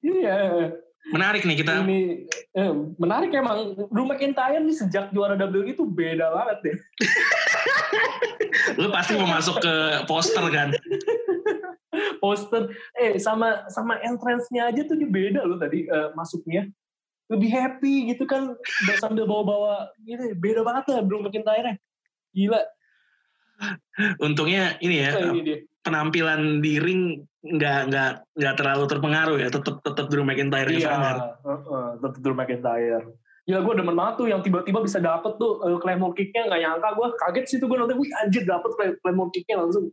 Iya. 0.00 0.72
Menarik 1.12 1.44
nih 1.46 1.56
kita. 1.60 1.84
Ini 1.84 2.26
eh, 2.56 2.72
menarik 2.96 3.30
emang. 3.30 3.76
Drew 3.92 4.08
McIntyre 4.08 4.58
nih 4.58 4.72
sejak 4.72 5.12
juara 5.12 5.36
WWE 5.36 5.76
itu 5.76 5.84
beda 5.84 6.32
banget 6.32 6.58
deh. 6.64 6.76
Lu 8.80 8.88
pasti 8.90 9.14
mau 9.14 9.28
masuk 9.28 9.62
ke 9.62 9.74
poster 10.10 10.42
kan? 10.50 10.72
Poster. 12.24 12.72
Eh 12.96 13.20
sama 13.20 13.68
sama 13.70 14.00
entrance-nya 14.02 14.72
aja 14.72 14.82
tuh 14.88 14.96
dia 14.98 15.08
beda 15.08 15.44
loh 15.46 15.60
tadi 15.60 15.86
uh, 15.86 16.10
masuknya 16.16 16.66
lebih 17.26 17.50
happy 17.50 18.14
gitu 18.14 18.24
kan. 18.26 18.54
Sambil 19.02 19.26
bawa-bawa 19.26 19.90
gitu 20.06 20.34
beda 20.38 20.62
banget 20.62 20.84
lah 20.92 21.00
Drew 21.02 21.22
McIntyre 21.22 21.78
gila. 22.36 22.60
Untungnya 24.20 24.76
ini 24.84 25.00
ya 25.00 25.10
oh, 25.16 25.32
ini 25.32 25.64
penampilan 25.80 26.60
di 26.60 26.76
ring 26.76 27.24
nggak 27.40 27.80
nggak 27.88 28.10
nggak 28.36 28.54
terlalu 28.58 28.84
terpengaruh 28.90 29.38
ya. 29.40 29.48
Tetap 29.48 29.80
tetap 29.80 30.06
Drew 30.12 30.26
McIntyre 30.26 30.68
iya, 30.70 30.92
sangar. 30.92 31.16
Uh, 31.40 31.50
uh, 31.50 31.88
tetap 32.02 32.20
Drew 32.20 32.36
McIntyre. 32.36 33.04
Ya 33.46 33.62
gue 33.62 33.74
demen 33.78 33.94
banget 33.94 34.14
tuh 34.18 34.26
yang 34.26 34.42
tiba-tiba 34.42 34.82
bisa 34.82 34.98
dapet 34.98 35.38
tuh 35.38 35.62
uh, 35.62 35.78
Claymore 35.78 36.12
kicknya. 36.18 36.50
Nggak 36.50 36.60
nyangka 36.66 36.88
gue 36.98 37.06
kaget 37.24 37.44
sih 37.46 37.56
tuh 37.62 37.66
gue 37.70 37.78
nonton. 37.78 37.96
Wih 37.96 38.10
anjir 38.20 38.42
dapet 38.44 38.70
Claymore 39.00 39.30
kicknya 39.32 39.62
langsung. 39.62 39.88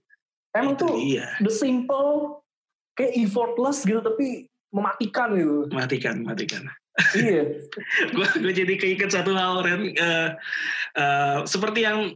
Emang 0.53 0.77
tuh 0.77 0.93
iya. 1.01 1.33
the 1.41 1.49
simple 1.49 2.45
kayak 2.93 3.17
effortless 3.17 3.81
gitu 3.85 4.01
tapi 4.05 4.49
mematikan 4.69 5.33
gitu. 5.33 5.65
Mematikan 5.69 6.21
mematikan 6.21 6.69
iya. 7.17 7.43
Gue 8.13 8.53
jadi 8.53 8.73
keinget 8.77 9.11
satu 9.13 9.33
hal 9.33 9.65
Ren. 9.65 9.81
Uh, 9.97 10.29
uh, 10.97 11.37
seperti 11.45 11.85
yang 11.85 12.13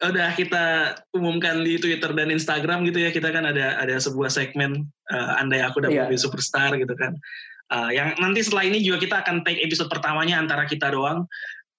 udah 0.00 0.32
kita 0.32 0.96
umumkan 1.12 1.60
di 1.60 1.76
Twitter 1.76 2.08
dan 2.16 2.32
Instagram 2.32 2.88
gitu 2.88 3.04
ya 3.04 3.12
kita 3.12 3.28
kan 3.28 3.44
ada 3.44 3.76
ada 3.76 4.00
sebuah 4.00 4.32
segmen 4.32 4.88
uh, 5.12 5.36
andai 5.36 5.60
aku 5.60 5.84
dapat 5.84 6.08
yeah. 6.08 6.20
superstar 6.20 6.72
gitu 6.76 6.96
kan. 6.96 7.16
Uh, 7.70 7.92
yang 7.94 8.16
nanti 8.18 8.42
setelah 8.42 8.66
ini 8.66 8.82
juga 8.82 8.98
kita 8.98 9.16
akan 9.22 9.46
take 9.46 9.62
episode 9.62 9.92
pertamanya 9.92 10.40
antara 10.40 10.64
kita 10.64 10.92
doang. 10.92 11.28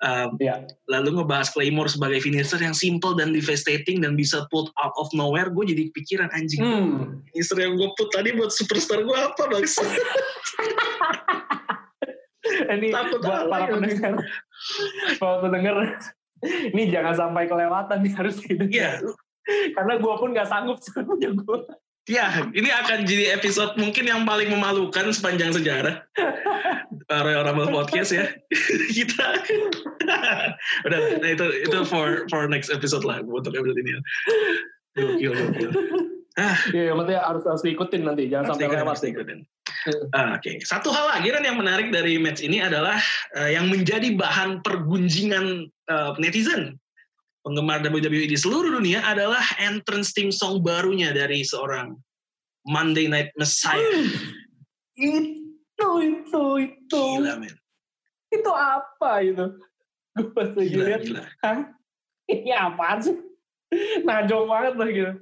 Uh, 0.02 0.34
yeah. 0.42 0.65
lalu 0.89 1.22
ngebahas 1.22 1.54
Claymore 1.54 1.86
sebagai 1.86 2.26
finisher 2.26 2.58
yang 2.58 2.74
simple 2.74 3.13
dan 3.13 3.38
devastating 3.38 4.02
dan 4.02 4.18
bisa 4.18 4.50
put 4.50 4.74
out 4.82 4.94
of 4.98 5.06
nowhere. 5.13 5.54
Gue 5.54 5.70
jadi 5.70 5.94
pikiran 5.94 6.30
anjing. 6.34 6.62
Hmm. 6.62 7.22
finisher 7.30 7.62
yang 7.62 7.78
gue 7.78 7.89
put 7.94 8.10
tadi 8.10 8.34
buat 8.34 8.50
superstar 8.50 9.06
gue 9.06 9.13
apa 9.13 9.46
bangsa 9.46 9.86
ini 12.78 12.88
Takut 12.92 13.20
buat 13.24 13.48
para 13.48 13.66
pendengar 13.72 14.14
para 15.20 15.36
pendengar 15.44 15.76
ini 16.46 16.84
jangan 16.90 17.14
sampai 17.14 17.46
kelewatan 17.46 17.98
nih 18.02 18.14
harus 18.18 18.36
gitu. 18.42 18.66
Iya. 18.66 19.02
Karena 19.78 19.94
gue 19.98 20.14
pun 20.18 20.30
nggak 20.34 20.50
sanggup 20.50 20.78
punya 20.82 21.30
gue. 21.34 21.60
Ya, 22.10 22.50
ini 22.58 22.66
akan 22.74 23.06
jadi 23.06 23.38
episode 23.38 23.78
mungkin 23.78 24.10
yang 24.10 24.26
paling 24.26 24.50
memalukan 24.50 25.14
sepanjang 25.14 25.54
sejarah 25.54 26.02
Royal 27.14 27.46
Rumble 27.46 27.70
Podcast 27.70 28.10
ya. 28.10 28.26
Kita 28.98 29.38
udah 30.90 31.00
nah 31.22 31.30
itu 31.30 31.46
itu 31.62 31.78
for 31.86 32.26
for 32.34 32.50
next 32.50 32.74
episode 32.74 33.06
lah 33.06 33.22
untuk 33.22 33.54
episode 33.54 33.78
ini. 33.78 33.92
Gokil, 34.98 35.32
gokil. 35.32 35.72
Ah. 36.39 36.56
Iya, 36.72 36.96
maksudnya 36.96 37.22
harus 37.28 37.44
harus 37.44 37.63
diikutin 37.63 38.02
nanti, 38.08 38.32
jangan 38.32 38.56
sampai 38.56 38.72
lewat. 38.72 39.04
Diikutin. 39.04 39.39
Uh, 39.82 40.38
Oke, 40.38 40.38
okay. 40.38 40.56
satu 40.62 40.94
hal 40.94 41.10
lagi 41.10 41.34
kan 41.34 41.41
yang 41.41 41.58
menarik 41.58 41.89
dari 41.89 42.22
match 42.22 42.46
ini 42.46 42.62
adalah 42.62 43.02
uh, 43.34 43.50
yang 43.50 43.65
menjadi 43.65 44.13
bahan 44.13 44.62
pergunjingan 44.62 45.74
uh, 45.89 46.13
netizen 46.22 46.78
penggemar 47.41 47.82
WWE 47.82 48.30
di 48.30 48.38
seluruh 48.38 48.78
dunia 48.78 49.02
adalah 49.02 49.41
entrance 49.58 50.13
theme 50.13 50.30
song 50.30 50.62
barunya 50.62 51.10
dari 51.10 51.41
seorang 51.41 51.98
Monday 52.70 53.10
Night 53.10 53.34
Messiah. 53.34 53.82
Uh, 53.82 54.06
itu, 55.02 55.89
itu, 56.06 56.44
itu. 56.62 57.04
Gila, 57.17 57.41
men. 57.41 57.58
Itu 58.30 58.52
apa 58.54 59.26
itu? 59.26 59.46
Gue 60.13 60.30
pas 60.36 60.54
lagi 60.54 60.76
lihat, 60.78 61.02
Hah? 61.41 61.74
Ini 62.30 62.54
apaan 62.54 63.00
sih? 63.02 63.17
Najong 64.06 64.46
banget 64.46 64.74
lah 64.78 64.89
gitu. 64.94 65.13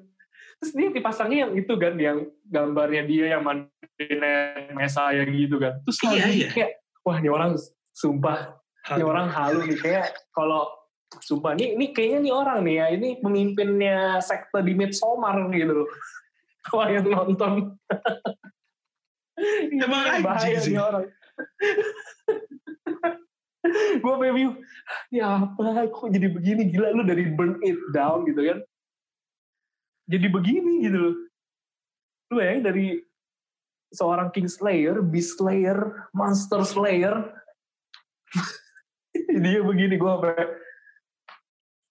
Terus 0.59 0.71
dia 0.75 0.87
dipasangnya 0.91 1.47
yang 1.47 1.53
itu 1.55 1.73
kan, 1.79 1.93
yang 1.95 2.17
gambarnya 2.43 3.03
dia 3.07 3.25
yang 3.37 3.43
Martinez 3.47 4.75
Messiah 4.75 5.23
gitu 5.23 5.55
kan. 5.55 5.79
Terus 5.87 5.97
iya, 6.03 6.09
lagi 6.11 6.35
iya. 6.35 6.49
kayak, 6.51 6.71
wah 7.07 7.17
ini 7.19 7.29
orang 7.31 7.51
sumpah, 7.95 8.59
ini 8.91 9.03
orang 9.07 9.27
halu 9.31 9.63
nih. 9.71 9.79
Kayak 9.79 10.19
kalau 10.35 10.67
sumpah 11.23 11.55
ini, 11.55 11.79
ini 11.79 11.85
kayaknya 11.95 12.19
nih 12.27 12.33
orang 12.35 12.59
nih 12.67 12.75
ya, 12.75 12.85
ini 12.91 13.09
pemimpinnya 13.23 14.19
sekte 14.19 14.59
di 14.59 14.75
Midsommar 14.75 15.47
gitu 15.55 15.83
loh. 15.83 15.89
Wah 16.75 16.91
yang 16.91 17.07
nonton. 17.07 17.79
Emang 19.71 20.19
bahaya 20.19 20.59
nih 20.59 20.75
orang. 20.75 21.07
gue 24.03 24.15
baby 24.17 24.43
ya 25.13 25.45
apa 25.45 25.91
kok 25.91 26.09
jadi 26.09 26.27
begini 26.31 26.71
gila 26.71 26.95
lu 26.95 27.03
dari 27.05 27.27
burn 27.35 27.59
it 27.61 27.77
down 27.91 28.25
gitu 28.25 28.41
kan 28.43 28.59
jadi 30.09 30.27
begini 30.27 30.89
gitu 30.89 30.97
loh. 30.97 31.15
Lu 32.33 32.41
ya 32.41 32.57
dari 32.57 32.97
seorang 33.93 34.33
King 34.33 34.49
Slayer, 34.49 34.97
Beast 35.05 35.37
Slayer, 35.37 36.09
Monster 36.17 36.65
Slayer. 36.65 37.15
dia 39.41 39.61
begini 39.61 39.97
gue 39.97 40.13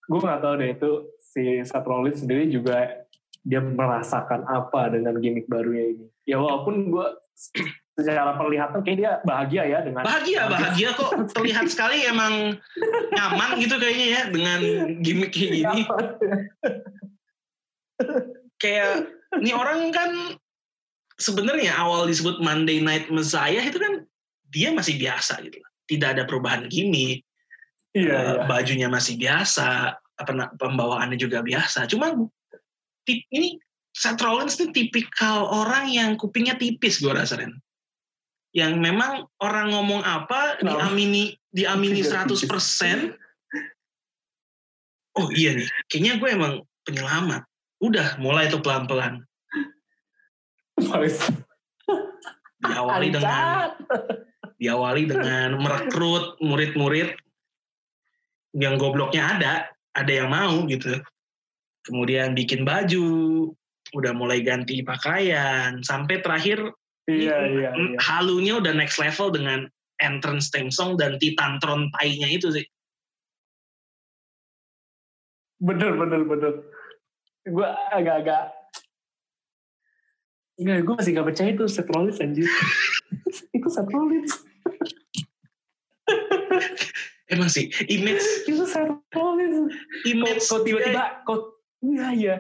gue 0.09 0.21
nggak 0.23 0.43
tahu 0.43 0.55
deh 0.59 0.71
itu 0.71 0.91
si 1.19 1.43
Seth 1.67 1.87
Rollins 1.87 2.23
sendiri 2.23 2.47
juga 2.47 3.07
dia 3.43 3.59
merasakan 3.63 4.47
apa 4.47 4.91
dengan 4.91 5.19
gimmick 5.23 5.47
barunya 5.47 5.95
ini. 5.95 6.07
Ya 6.27 6.43
walaupun 6.43 6.91
gue 6.91 7.07
secara 7.99 8.39
perlihatan 8.39 8.79
kayak 8.87 8.99
dia 8.99 9.13
bahagia 9.27 9.63
ya 9.67 9.79
dengan 9.83 10.07
bahagia 10.07 10.47
bahagia 10.47 10.95
kok 10.95 11.11
terlihat 11.35 11.67
sekali 11.67 12.07
emang 12.07 12.55
nyaman 13.11 13.59
gitu 13.59 13.75
kayaknya 13.75 14.07
ya 14.07 14.23
dengan 14.31 14.61
gimmick 15.03 15.35
kayak 15.35 15.51
gini 15.67 15.83
kayak 18.63 19.11
ini 19.39 19.51
orang 19.53 19.91
kan 19.91 20.11
sebenarnya 21.19 21.75
awal 21.75 22.07
disebut 22.07 22.39
Monday 22.39 22.79
Night 22.79 23.11
Messiah 23.11 23.61
itu 23.63 23.79
kan 23.79 24.07
dia 24.49 24.73
masih 24.73 24.97
biasa 24.97 25.43
gitu. 25.45 25.59
Tidak 25.89 26.09
ada 26.17 26.23
perubahan 26.25 26.69
gimmick. 26.71 27.25
Iya, 27.97 28.13
uh, 28.13 28.21
iya. 28.21 28.45
bajunya 28.45 28.89
masih 28.89 29.17
biasa 29.17 29.97
apa 29.97 30.33
pembawaannya 30.61 31.17
juga 31.17 31.41
biasa. 31.41 31.89
Cuma 31.89 32.13
ini 33.09 33.57
Seth 33.97 34.21
Rollins 34.21 34.61
itu 34.61 34.71
tipikal 34.71 35.49
orang 35.49 35.89
yang 35.91 36.15
kupingnya 36.21 36.61
tipis 36.61 37.01
gue 37.01 37.11
rasain 37.11 37.57
yang 38.53 38.81
memang 38.81 39.29
orang 39.45 39.73
ngomong 39.73 40.01
apa 40.05 40.61
diamini 40.61 41.37
diamini 41.53 42.01
100% 42.05 42.45
oh 45.19 45.29
iya 45.35 45.57
nih. 45.57 45.69
Kayaknya 45.89 46.13
gue 46.21 46.29
emang 46.31 46.53
penyelamat 46.85 47.48
udah 47.79 48.19
mulai 48.19 48.51
tuh 48.51 48.63
pelan-pelan 48.63 49.23
diawali 52.63 53.09
dengan 53.15 53.75
diawali 54.59 55.03
dengan 55.07 55.59
merekrut 55.63 56.39
murid-murid 56.43 57.15
yang 58.59 58.75
gobloknya 58.79 59.23
ada 59.39 59.53
ada 59.95 60.13
yang 60.13 60.31
mau 60.31 60.67
gitu 60.67 60.99
kemudian 61.87 62.35
bikin 62.35 62.67
baju 62.67 63.07
udah 63.95 64.13
mulai 64.13 64.43
ganti 64.43 64.83
pakaian 64.83 65.81
sampai 65.81 66.21
terakhir 66.21 66.75
Iya, 67.09 67.37
iya, 67.49 67.71
Hmm, 67.73 67.97
iya. 67.97 67.99
Halunya 68.05 68.61
udah 68.61 68.77
next 68.77 69.01
level 69.01 69.33
dengan 69.33 69.65
entrance 69.97 70.53
theme 70.53 70.69
song 70.69 71.01
dan 71.01 71.17
Titantron 71.17 71.89
tai-nya 71.97 72.29
itu 72.29 72.53
sih. 72.53 72.67
Bener, 75.59 75.97
bener, 75.97 76.23
bener. 76.29 76.55
Gue 77.49 77.69
agak-agak 77.93 78.59
Enggak, 80.59 80.79
gue 80.83 80.95
masih 80.99 81.13
gak 81.15 81.29
percaya 81.31 81.51
itu 81.55 81.65
Seth 81.71 81.87
Rollins 81.87 82.19
anjir. 82.19 82.43
itu 83.57 83.69
Seth 83.71 83.91
Rollins. 83.95 84.43
Emang 87.31 87.47
sih, 87.47 87.71
image 87.87 88.27
itu. 88.49 88.65
Kok, 88.67 89.39
image 90.09 90.43
kok 90.49 90.61
tiba-tiba, 90.67 91.23
kok, 91.23 91.63
iya, 91.85 92.07
iya. 92.11 92.35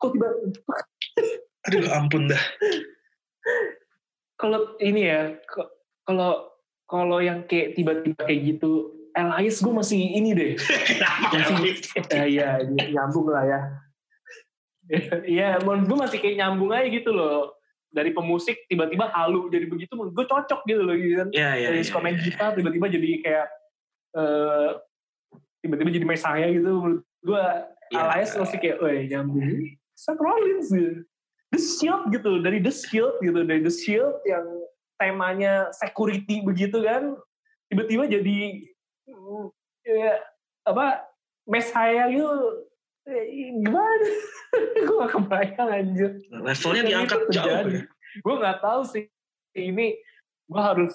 Kok 0.00 0.10
tiba, 0.14 0.28
aduh 1.68 1.82
ampun 1.92 2.30
dah. 2.30 2.44
kalau 4.40 4.78
ini 4.78 5.10
ya, 5.10 5.34
kalau 6.06 6.48
kalau 6.88 7.18
yang 7.18 7.44
kayak 7.44 7.74
tiba-tiba 7.74 8.22
kayak 8.24 8.56
gitu, 8.56 8.94
Elias 9.12 9.60
gue 9.60 9.74
masih 9.74 9.98
ini 9.98 10.30
deh. 10.32 10.52
Masih, 11.34 11.74
ya, 12.10 12.24
ya, 12.24 12.48
nyambung 12.66 13.30
lah 13.30 13.44
ya. 13.46 13.60
Iya, 15.34 15.58
menurut 15.64 15.84
gue 15.88 15.98
masih 16.04 16.18
kayak 16.20 16.36
nyambung 16.40 16.70
aja 16.72 16.88
gitu 16.88 17.10
loh. 17.14 17.56
Dari 17.94 18.10
pemusik 18.10 18.66
tiba-tiba 18.66 19.06
halu 19.14 19.46
jadi 19.48 19.70
begitu, 19.70 19.94
menurut 19.94 20.12
gue 20.18 20.26
cocok 20.26 20.60
gitu 20.66 20.82
loh. 20.82 20.94
Gitu 20.98 21.14
kan. 21.24 21.28
Ya, 21.30 21.54
ya, 21.56 21.70
Dari 21.72 21.80
ya, 21.80 21.86
suka 21.86 21.98
main 22.02 22.18
ya. 22.18 22.22
gitar 22.26 22.50
tiba-tiba 22.58 22.86
jadi 22.90 23.08
kayak 23.22 23.46
eh, 24.18 24.70
tiba-tiba 25.62 25.90
jadi 25.94 26.06
Messiah 26.06 26.48
gitu. 26.50 26.70
Menurut 26.74 27.02
gue 27.24 27.44
Ya. 27.92 28.00
Elias 28.16 28.32
masih 28.34 28.58
kayak, 28.58 28.80
weh 28.80 29.06
nyambung. 29.06 29.44
Seth 29.92 30.18
Rollins 30.18 30.72
gitu. 30.72 31.04
The 31.52 31.60
Shield 31.60 32.10
gitu, 32.10 32.42
dari 32.42 32.58
The 32.58 32.72
Shield 32.74 33.20
gitu, 33.22 33.40
dari 33.46 33.60
The 33.62 33.70
Shield 33.70 34.18
yang 34.26 34.46
temanya 34.98 35.70
security 35.70 36.42
begitu 36.42 36.82
kan, 36.82 37.14
tiba-tiba 37.70 38.10
jadi 38.10 38.38
ya, 39.86 40.12
apa 40.66 41.06
Messiah 41.46 42.10
gitu, 42.10 42.26
Eh, 42.26 42.73
gimana? 43.08 44.08
gue 44.86 44.96
gak 45.04 45.12
kebayang 45.12 45.70
anjir. 45.70 46.10
Levelnya 46.32 46.82
Dan 46.82 46.88
diangkat 46.88 47.20
jauh. 47.30 47.66
ya. 47.68 47.82
Gue 48.22 48.34
nggak 48.38 48.58
tahu 48.62 48.80
sih 48.88 49.04
ini 49.58 49.98
gue 50.44 50.62
harus 50.62 50.92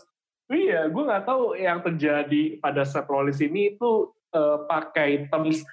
iya 0.51 0.87
gue 0.87 1.03
nggak 1.03 1.25
tahu 1.25 1.57
yang 1.57 1.79
terjadi 1.83 2.57
pada 2.59 2.85
Seth 2.85 3.09
Rollins 3.09 3.41
ini 3.41 3.75
itu 3.75 4.13
eh, 4.31 4.57
pakai 4.67 5.27
terms 5.27 5.63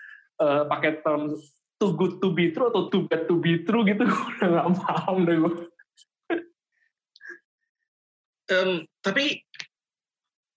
eh, 0.40 0.62
pakai 0.66 1.02
terms 1.04 1.54
too 1.76 1.92
good 1.92 2.18
to 2.24 2.32
be 2.32 2.50
true 2.50 2.72
atau 2.72 2.88
too 2.88 3.04
bad 3.06 3.28
to 3.28 3.36
be 3.38 3.62
true 3.62 3.84
gitu 3.84 4.02
gue 4.10 4.26
udah 4.40 4.48
nggak 4.48 4.68
paham 4.80 5.26
deh 5.28 5.36
gue 5.38 5.54
Em, 8.46 8.86
tapi 9.02 9.42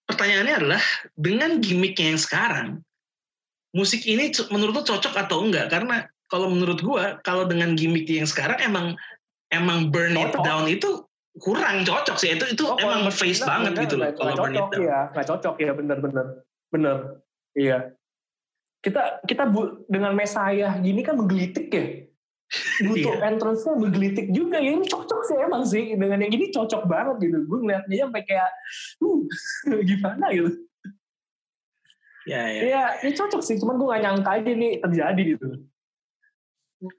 pertanyaannya 0.06 0.56
adalah 0.62 0.84
dengan 1.18 1.58
gimmicknya 1.58 2.14
yang 2.14 2.22
sekarang, 2.22 2.68
musik 3.76 4.02
ini 4.06 4.34
menurut 4.50 4.82
lu 4.82 4.84
cocok 4.86 5.14
atau 5.16 5.46
enggak? 5.46 5.70
Karena 5.70 6.06
kalau 6.30 6.50
menurut 6.50 6.80
gua, 6.82 7.18
kalau 7.26 7.46
dengan 7.50 7.74
gimmick 7.74 8.06
yang 8.10 8.26
sekarang 8.30 8.58
emang 8.62 8.94
emang 9.50 9.90
burn 9.90 10.14
it 10.18 10.34
down 10.46 10.70
itu 10.70 11.06
kurang 11.42 11.86
cocok 11.86 12.18
sih. 12.18 12.34
Itu 12.38 12.46
itu 12.54 12.64
Oh, 12.66 12.78
emang 12.78 13.10
face 13.14 13.42
banget 13.42 13.74
bener, 13.78 13.84
gitu 13.86 13.96
loh 13.98 14.10
kalau 14.14 14.34
burn 14.38 14.56
it 14.58 14.68
down. 14.74 14.82
ya 14.82 15.00
nggak 15.14 15.28
cocok 15.30 15.56
ya 15.62 15.72
bener-bener 15.74 16.26
bener 16.70 16.98
iya 17.58 17.78
kita 18.80 19.20
kita 19.28 19.44
bu, 19.50 19.84
dengan 19.92 20.14
Messiah 20.16 20.72
gini 20.80 21.02
kan 21.04 21.18
menggelitik 21.20 21.68
ya 21.74 21.86
butuh 22.86 23.16
Iya. 23.20 23.26
entrance-nya 23.36 23.74
menggelitik 23.78 24.28
juga 24.32 24.58
ya 24.62 24.72
ini 24.74 24.86
cocok 24.86 25.22
sih 25.28 25.38
emang 25.38 25.64
sih 25.66 25.98
dengan 25.98 26.22
yang 26.24 26.32
gini 26.32 26.50
cocok 26.54 26.86
banget 26.88 27.16
gitu 27.30 27.38
gue 27.46 27.60
ngeliatnya 27.60 28.06
sampai 28.08 28.24
kayak 28.26 28.50
uh, 29.04 29.20
gimana 29.90 30.26
gitu 30.32 30.50
Ya, 32.30 32.46
ya. 32.46 32.62
Iya, 32.62 32.84
ini 33.02 33.12
cocok 33.18 33.42
sih. 33.42 33.58
Cuman 33.58 33.82
gue 33.82 33.88
gak 33.90 34.04
nyangka 34.06 34.30
aja 34.38 34.52
nih 34.54 34.78
terjadi 34.78 35.22
gitu. 35.34 35.48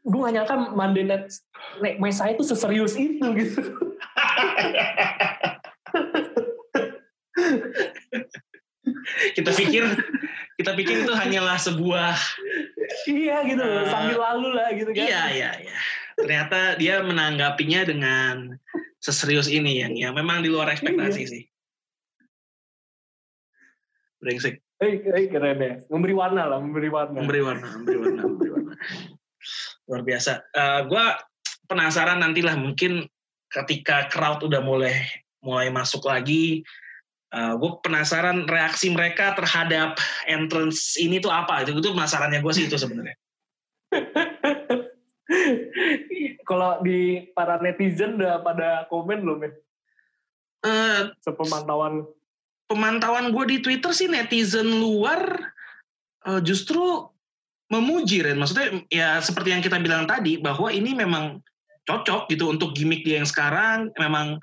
Gue 0.02 0.18
gak 0.26 0.34
nyangka 0.34 0.54
Monday 0.74 1.06
Night 1.06 1.30
Night 1.78 1.98
Messiah 2.02 2.34
itu 2.34 2.42
seserius 2.42 2.98
itu 2.98 3.22
gitu. 3.38 3.60
kita 9.36 9.50
pikir 9.54 9.84
kita 10.58 10.72
pikir 10.76 11.06
itu 11.06 11.12
hanyalah 11.14 11.56
sebuah 11.56 12.14
iya 13.08 13.40
gitu, 13.46 13.62
Eh, 13.62 13.86
sambil 13.88 14.18
lalu 14.18 14.48
lah 14.52 14.68
gitu 14.74 14.90
kan. 14.92 14.98
iya 14.98 15.22
iya 15.32 15.50
iya. 15.62 15.76
Ternyata 16.18 16.76
dia 16.76 17.00
menanggapinya 17.00 17.80
dengan 17.86 18.60
seserius 19.00 19.48
ini 19.48 19.80
yang 19.80 19.96
ya 19.96 20.12
memang 20.12 20.44
di 20.44 20.52
luar 20.52 20.68
ekspektasi 20.68 21.20
Iya. 21.24 21.30
sih. 21.32 21.42
Brengsek. 24.20 24.60
Eh, 24.80 25.04
eh, 25.04 25.28
keren 25.28 25.60
ya. 25.60 25.76
Memberi 25.92 26.16
warna 26.16 26.48
lah, 26.48 26.56
memberi 26.56 26.88
warna. 26.88 27.20
memberi 27.20 27.44
warna, 27.44 27.68
memberi 27.76 28.00
warna, 28.00 28.22
memberi 28.24 28.48
warna. 28.48 28.72
Luar 29.84 30.02
biasa. 30.08 30.32
Eh 30.56 30.80
gue 30.88 31.04
penasaran 31.68 32.24
nantilah 32.24 32.56
mungkin 32.56 33.04
ketika 33.52 34.08
crowd 34.08 34.40
udah 34.40 34.64
mulai 34.64 35.04
mulai 35.44 35.68
masuk 35.68 36.08
lagi, 36.08 36.64
gue 37.32 37.70
penasaran 37.84 38.48
reaksi 38.48 38.90
mereka 38.92 39.34
terhadap 39.36 39.96
entrance 40.24 40.96
ini 40.96 41.20
tuh 41.20 41.32
apa? 41.32 41.62
Itu 41.64 41.76
itu 41.76 41.92
penasarannya 41.92 42.40
gue 42.40 42.52
sih 42.56 42.64
itu 42.64 42.80
sebenarnya. 42.80 43.16
Kalau 46.48 46.82
di 46.82 47.30
para 47.30 47.62
netizen 47.62 48.18
udah 48.18 48.42
pada 48.42 48.90
komen 48.90 49.22
belum 49.22 49.38
ya? 49.44 49.50
Eh 50.64 51.12
Sepemantauan. 51.22 52.06
Pemantauan 52.70 53.34
gue 53.34 53.44
di 53.50 53.56
Twitter 53.58 53.90
sih 53.90 54.06
netizen 54.06 54.78
luar 54.78 55.50
eh, 56.30 56.40
justru 56.46 57.10
memuji 57.70 58.22
Ren. 58.22 58.38
Maksudnya 58.38 58.86
ya 58.86 59.18
seperti 59.18 59.50
yang 59.50 59.62
kita 59.62 59.82
bilang 59.82 60.06
tadi 60.06 60.38
bahwa 60.38 60.70
ini 60.70 60.94
memang 60.94 61.42
cocok 61.90 62.30
gitu 62.30 62.46
untuk 62.54 62.70
gimmick 62.78 63.02
dia 63.02 63.18
yang 63.18 63.26
sekarang 63.26 63.90
memang 63.98 64.38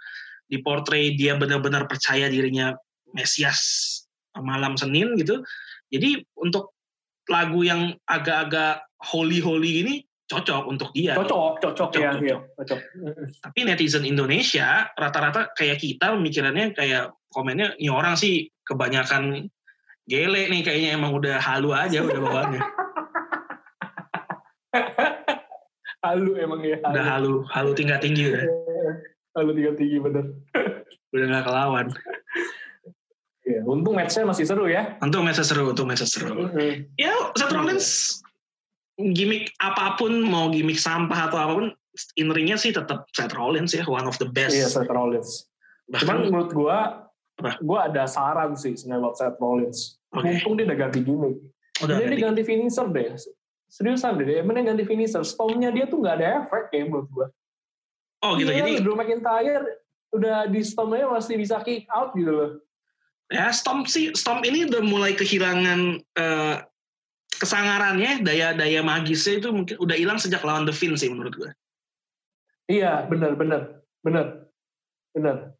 di 0.52 0.60
portray 0.60 1.16
dia 1.16 1.40
benar-benar 1.40 1.88
percaya 1.88 2.28
dirinya 2.28 2.76
Mesias 3.16 4.04
malam 4.36 4.76
Senin 4.76 5.16
gitu. 5.16 5.44
Jadi 5.88 6.24
untuk 6.36 6.76
lagu 7.32 7.64
yang 7.64 7.96
agak-agak 8.08 8.84
holy-holy 9.04 9.84
ini 9.84 9.96
cocok 10.28 10.64
untuk 10.68 10.90
dia. 10.92 11.16
Cocok, 11.16 11.64
cocok, 11.64 11.90
Cocok, 11.90 12.02
ya. 12.04 12.12
cocok. 12.12 12.24
iya, 12.24 12.38
cocok. 12.60 12.80
Tapi 13.48 13.60
netizen 13.64 14.04
Indonesia 14.04 14.92
rata-rata 14.94 15.56
kayak 15.56 15.80
kita 15.80 16.12
pemikirannya 16.14 16.76
kayak 16.76 17.16
komennya 17.32 17.80
ini 17.80 17.88
orang 17.88 18.20
sih 18.20 18.52
kebanyakan 18.68 19.48
gele 20.08 20.52
nih 20.52 20.62
kayaknya 20.64 20.90
emang 21.00 21.16
udah 21.16 21.40
halu 21.40 21.72
aja 21.72 22.04
udah 22.04 22.20
bawaannya. 22.20 22.62
Halu 25.98 26.40
emang 26.40 26.62
ya. 26.64 26.78
udah 26.80 27.04
halu, 27.04 27.44
halu 27.52 27.72
tingkat 27.76 28.00
tinggi 28.00 28.32
udah. 28.32 28.46
Halu 29.38 29.52
tiga 29.54 29.72
tinggi 29.78 29.98
bener. 30.02 30.26
Udah 31.14 31.26
gak 31.30 31.46
kelawan. 31.46 31.88
Ya, 33.46 33.62
untung 33.64 33.94
matchnya 33.96 34.26
masih 34.26 34.44
seru 34.50 34.66
ya. 34.66 34.98
Untuk 35.00 35.22
match 35.24 35.40
seru, 35.46 35.72
untuk 35.72 35.86
match 35.86 36.04
seru. 36.10 36.50
Ya, 36.98 37.14
Seth 37.38 37.54
Rollins 37.54 37.88
gimmick 38.98 39.54
apa 39.62 39.96
pun, 39.96 40.26
mau 40.26 40.50
gimmick 40.50 40.82
sampah 40.82 41.30
atau 41.30 41.38
apa 41.38 41.54
pun, 41.54 41.68
in 42.18 42.30
ringnya 42.34 42.58
sih 42.58 42.74
tetap 42.74 43.06
Seth 43.14 43.34
Rollins 43.38 43.74
ya, 43.74 43.86
one 43.86 44.06
of 44.06 44.18
the 44.18 44.30
best. 44.30 44.58
Iya, 44.58 44.70
Seth 44.70 44.90
Rollins. 44.90 45.46
Bahkan, 45.90 46.02
Cuman 46.04 46.18
menurut 46.30 46.52
gua, 46.52 46.78
Apa? 47.38 47.62
gua 47.62 47.86
ada 47.88 48.10
saran 48.10 48.58
sih 48.58 48.74
sebenarnya 48.74 49.02
buat 49.06 49.16
Seth 49.18 49.38
Rollins. 49.38 49.80
Oke. 50.14 50.26
Mumpung 50.42 50.54
dia 50.58 50.66
udah 50.68 50.78
ganti 50.78 51.00
gimmick. 51.06 51.36
udah 51.86 51.96
dia, 52.02 52.10
dia 52.10 52.18
ganti. 52.18 52.26
ganti 52.26 52.42
finisher 52.44 52.88
deh. 52.90 53.14
Seriusan 53.70 54.18
deh, 54.18 54.26
dia 54.26 54.38
emang 54.42 54.66
ganti 54.66 54.84
finisher. 54.88 55.22
Stormnya 55.22 55.70
dia 55.70 55.86
tuh 55.86 56.02
nggak 56.02 56.16
ada 56.18 56.28
efek 56.46 56.64
ya 56.74 56.84
menurut 56.90 57.08
gua. 57.14 57.28
Oh 58.26 58.34
gitu, 58.34 58.50
Iya, 58.50 58.66
jadi 58.66 58.72
Drew 58.82 58.98
McIntyre 58.98 59.86
udah 60.10 60.50
di 60.50 60.66
stormnya 60.66 61.06
masih 61.06 61.38
bisa 61.38 61.62
kick 61.62 61.86
out 61.94 62.18
gitu 62.18 62.34
loh. 62.34 62.52
ya 63.30 63.52
Stomp 63.54 63.86
sih, 63.86 64.10
Stomp 64.18 64.42
ini 64.48 64.66
udah 64.66 64.82
mulai 64.82 65.14
kehilangan 65.14 66.02
eh, 66.02 66.56
kesangarannya, 67.38 68.26
daya-daya 68.26 68.82
magisnya 68.82 69.40
itu 69.40 69.50
mungkin 69.54 69.78
udah 69.78 69.96
hilang 69.96 70.18
sejak 70.18 70.42
lawan 70.42 70.66
The 70.66 70.74
Finn 70.74 70.98
sih 70.98 71.08
menurut 71.08 71.34
gue. 71.38 71.50
Iya, 72.68 73.08
benar, 73.08 73.38
benar, 73.40 73.80
benar, 74.04 74.26
benar. 75.16 75.56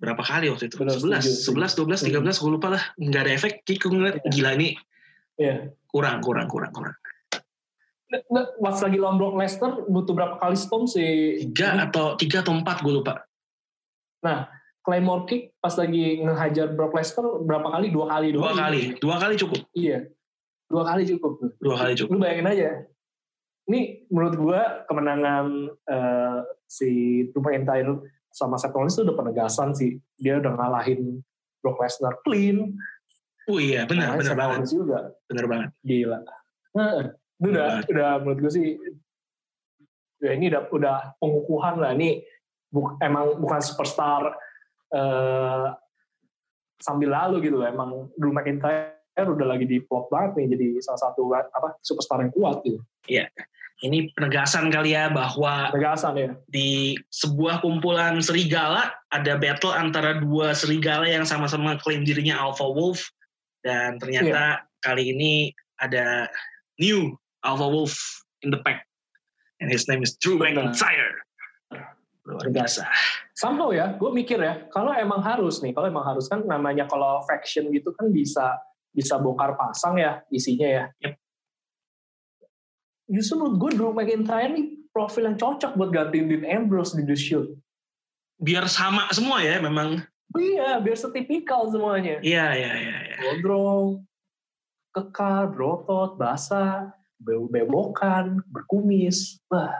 Berapa 0.00 0.20
kali 0.24 0.48
waktu 0.52 0.68
itu? 0.68 0.76
Benar, 0.80 0.96
11, 0.96 1.24
setuju, 1.24 1.64
11, 2.04 2.04
12, 2.04 2.36
13, 2.36 2.42
gue 2.42 2.50
lupa 2.52 2.68
lah. 2.72 2.82
Nggak 3.00 3.22
ada 3.24 3.32
efek, 3.32 3.52
gue 3.64 3.88
ngeliat, 3.88 4.16
Iya. 4.20 4.30
gila 4.32 4.50
ini 4.56 4.68
Iya. 5.40 5.54
kurang, 5.88 6.20
kurang, 6.20 6.48
kurang, 6.48 6.72
kurang. 6.72 6.96
Pas 8.58 8.76
lagi 8.82 8.98
lawan 8.98 9.22
Brock 9.22 9.38
Lesnar 9.38 9.86
butuh 9.86 10.12
berapa 10.12 10.34
kali 10.42 10.58
storm 10.58 10.90
sih? 10.90 11.46
Tiga 11.46 11.78
atau 11.86 12.18
tiga 12.18 12.42
atau 12.42 12.52
empat 12.58 12.82
gue 12.82 12.90
lupa. 12.90 13.22
Claymore 14.80 15.28
kick 15.28 15.52
pas 15.60 15.76
lagi 15.76 16.18
ngehajar 16.24 16.72
Brock 16.74 16.96
Lesnar 16.96 17.44
berapa 17.46 17.68
kali? 17.70 17.92
Dua 17.92 18.10
kali 18.10 18.32
Dua 18.34 18.50
doang. 18.50 18.58
kali, 18.58 18.82
dua 18.98 19.16
kali 19.20 19.34
cukup. 19.38 19.60
Iya. 19.76 20.08
Dua 20.70 20.86
kali 20.86 21.02
cukup. 21.02 21.32
Dua 21.58 21.74
kali 21.74 21.92
cukup. 21.98 22.14
Lu 22.14 22.22
bayangin 22.22 22.46
aja. 22.46 22.70
Ini 23.66 24.06
menurut 24.06 24.34
gua 24.38 24.86
kemenangan 24.86 25.46
eh, 25.90 26.38
si 26.70 26.88
Drew 27.28 27.42
sama 28.30 28.54
Seth 28.54 28.70
Rollins 28.70 28.94
itu 28.94 29.02
udah 29.02 29.16
penegasan 29.18 29.74
sih. 29.74 29.98
Dia 30.14 30.38
udah 30.38 30.54
ngalahin 30.54 31.18
Brock 31.58 31.82
Lesnar 31.82 32.22
clean. 32.22 32.78
Oh 33.50 33.58
iya, 33.58 33.82
benar, 33.82 34.14
Nah, 34.14 34.22
benar 34.22 34.36
banget. 34.38 34.58
Juga 34.70 35.10
Benar 35.26 35.46
banget. 35.50 35.70
gila. 35.82 36.18
Heeh. 36.78 37.04
Itu 37.40 37.48
udah, 37.50 37.66
Benar. 37.82 37.90
udah 37.90 38.10
menurut 38.22 38.38
gue 38.46 38.52
sih, 38.52 38.66
ya 40.22 40.30
ini 40.38 40.46
udah, 40.52 40.62
udah 40.70 40.96
pengukuhan 41.18 41.74
lah. 41.82 41.90
Ini 41.98 42.22
bu- 42.70 42.94
emang 43.02 43.42
bukan 43.42 43.58
superstar 43.58 44.30
eh, 44.94 45.66
sambil 46.78 47.10
lalu 47.10 47.50
gitu. 47.50 47.58
Emang 47.66 48.06
Drew 48.14 48.30
McIntyre 48.30 48.99
udah 49.18 49.46
lagi 49.56 49.66
di 49.66 49.82
plot 49.82 50.08
banget 50.08 50.40
nih 50.40 50.46
jadi 50.56 50.66
salah 50.80 51.00
satu 51.10 51.28
apa 51.34 51.76
superstar 51.84 52.24
yang 52.24 52.32
kuat 52.32 52.62
gitu. 52.64 52.80
Ini 53.80 54.12
penegasan 54.12 54.68
kali 54.68 54.92
ya 54.92 55.08
bahwa 55.08 55.72
Penegasan 55.72 56.12
ya. 56.12 56.36
di 56.52 56.92
sebuah 57.08 57.64
kumpulan 57.64 58.20
serigala 58.20 58.92
ada 59.08 59.40
battle 59.40 59.72
antara 59.72 60.20
dua 60.20 60.52
serigala 60.52 61.08
yang 61.08 61.24
sama-sama 61.24 61.80
klaim 61.80 62.04
dirinya 62.04 62.36
Alpha 62.36 62.68
Wolf. 62.68 63.08
Dan 63.64 63.96
ternyata 63.96 64.68
kali 64.84 65.16
ini 65.16 65.32
ada 65.80 66.28
new 66.76 67.16
Alpha 67.40 67.64
Wolf 67.64 67.96
in 68.44 68.52
the 68.52 68.60
pack. 68.60 68.84
And 69.64 69.72
his 69.72 69.88
name 69.88 70.04
is 70.04 70.12
Drew. 70.20 70.36
McIntyre. 70.36 71.24
Luar 72.28 72.52
biasa. 72.52 72.84
Somehow 73.32 73.72
ya, 73.72 73.96
gue 73.96 74.10
mikir 74.12 74.36
ya, 74.36 74.68
kalau 74.68 74.92
emang 74.92 75.24
harus 75.24 75.64
nih, 75.64 75.72
kalau 75.72 75.88
emang 75.88 76.04
harus 76.04 76.28
kan 76.28 76.44
namanya 76.44 76.84
kalau 76.84 77.24
faction 77.24 77.72
gitu 77.72 77.96
kan 77.96 78.12
bisa 78.12 78.60
bisa 78.90 79.16
bongkar 79.16 79.54
pasang 79.54 79.96
ya 79.96 80.20
isinya 80.28 80.66
ya. 80.66 80.84
Yep. 81.00 81.14
Justru 83.10 83.34
menurut 83.36 83.56
gue 83.58 83.70
Drew 83.74 83.90
McIntyre 83.90 84.50
nih 84.50 84.66
profil 84.88 85.24
yang 85.24 85.36
cocok 85.36 85.74
buat 85.74 85.90
gantiin 85.90 86.26
Dean 86.26 86.44
Ambrose 86.46 86.94
di 86.94 87.02
The 87.02 87.14
Shield. 87.14 87.50
biar 88.36 88.64
sama 88.66 89.04
semua 89.10 89.38
ya 89.40 89.60
memang 89.60 90.00
Iya, 90.32 90.78
biar 90.78 90.96
setipikal 90.96 91.68
semuanya. 91.68 92.22
iya 92.22 92.54
iya 92.54 92.72
iya 92.72 92.96
iya. 93.04 93.16
Gondrong, 93.20 94.06
kekar, 94.90 95.50
berotot, 95.50 96.14
basah, 96.14 96.88
be- 97.16 97.36
bebokan, 97.46 98.40
berkumis. 98.46 99.42
Wah. 99.46 99.74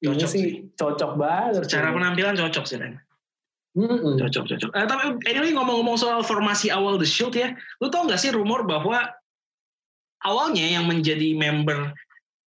Ini 0.00 0.14
Cocok 0.14 0.28
sih 0.28 0.46
cocok 0.72 1.10
banget. 1.14 1.62
secara 1.66 1.90
sih. 1.90 1.94
penampilan 1.94 2.34
cocok 2.36 2.64
sih 2.64 2.76
Ren 2.78 2.94
Mm-mm. 3.72 4.20
cocok 4.20 4.44
cocok 4.52 4.70
Eh, 4.76 4.84
tapi 4.84 5.16
anyway 5.24 5.48
ngomong-ngomong 5.56 5.96
soal 5.96 6.20
formasi 6.20 6.68
awal 6.68 7.00
The 7.00 7.08
Shield 7.08 7.32
ya 7.32 7.56
lu 7.80 7.88
tau 7.88 8.04
gak 8.04 8.20
sih 8.20 8.28
rumor 8.28 8.68
bahwa 8.68 9.08
awalnya 10.28 10.60
yang 10.76 10.84
menjadi 10.84 11.32
member 11.32 11.96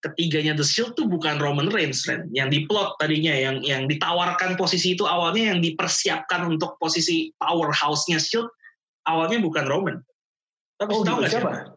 ketiganya 0.06 0.54
The 0.54 0.62
Shield 0.62 0.94
tuh 0.94 1.10
bukan 1.10 1.42
Roman 1.42 1.66
Reigns 1.74 2.06
Ren 2.06 2.30
yang 2.30 2.46
diplot 2.46 2.94
tadinya 3.02 3.34
yang 3.34 3.58
yang 3.66 3.90
ditawarkan 3.90 4.54
posisi 4.54 4.94
itu 4.94 5.02
awalnya 5.02 5.50
yang 5.50 5.58
dipersiapkan 5.58 6.46
untuk 6.46 6.78
posisi 6.78 7.34
powerhouse-nya 7.42 8.22
Shield 8.22 8.46
awalnya 9.10 9.42
bukan 9.42 9.66
Roman 9.66 9.96
tapi 10.78 10.94
Oh, 10.94 11.02
tahu 11.02 11.20
gitu, 11.20 11.22
gak 11.26 11.32
siapa? 11.34 11.50
siapa? 11.50 11.74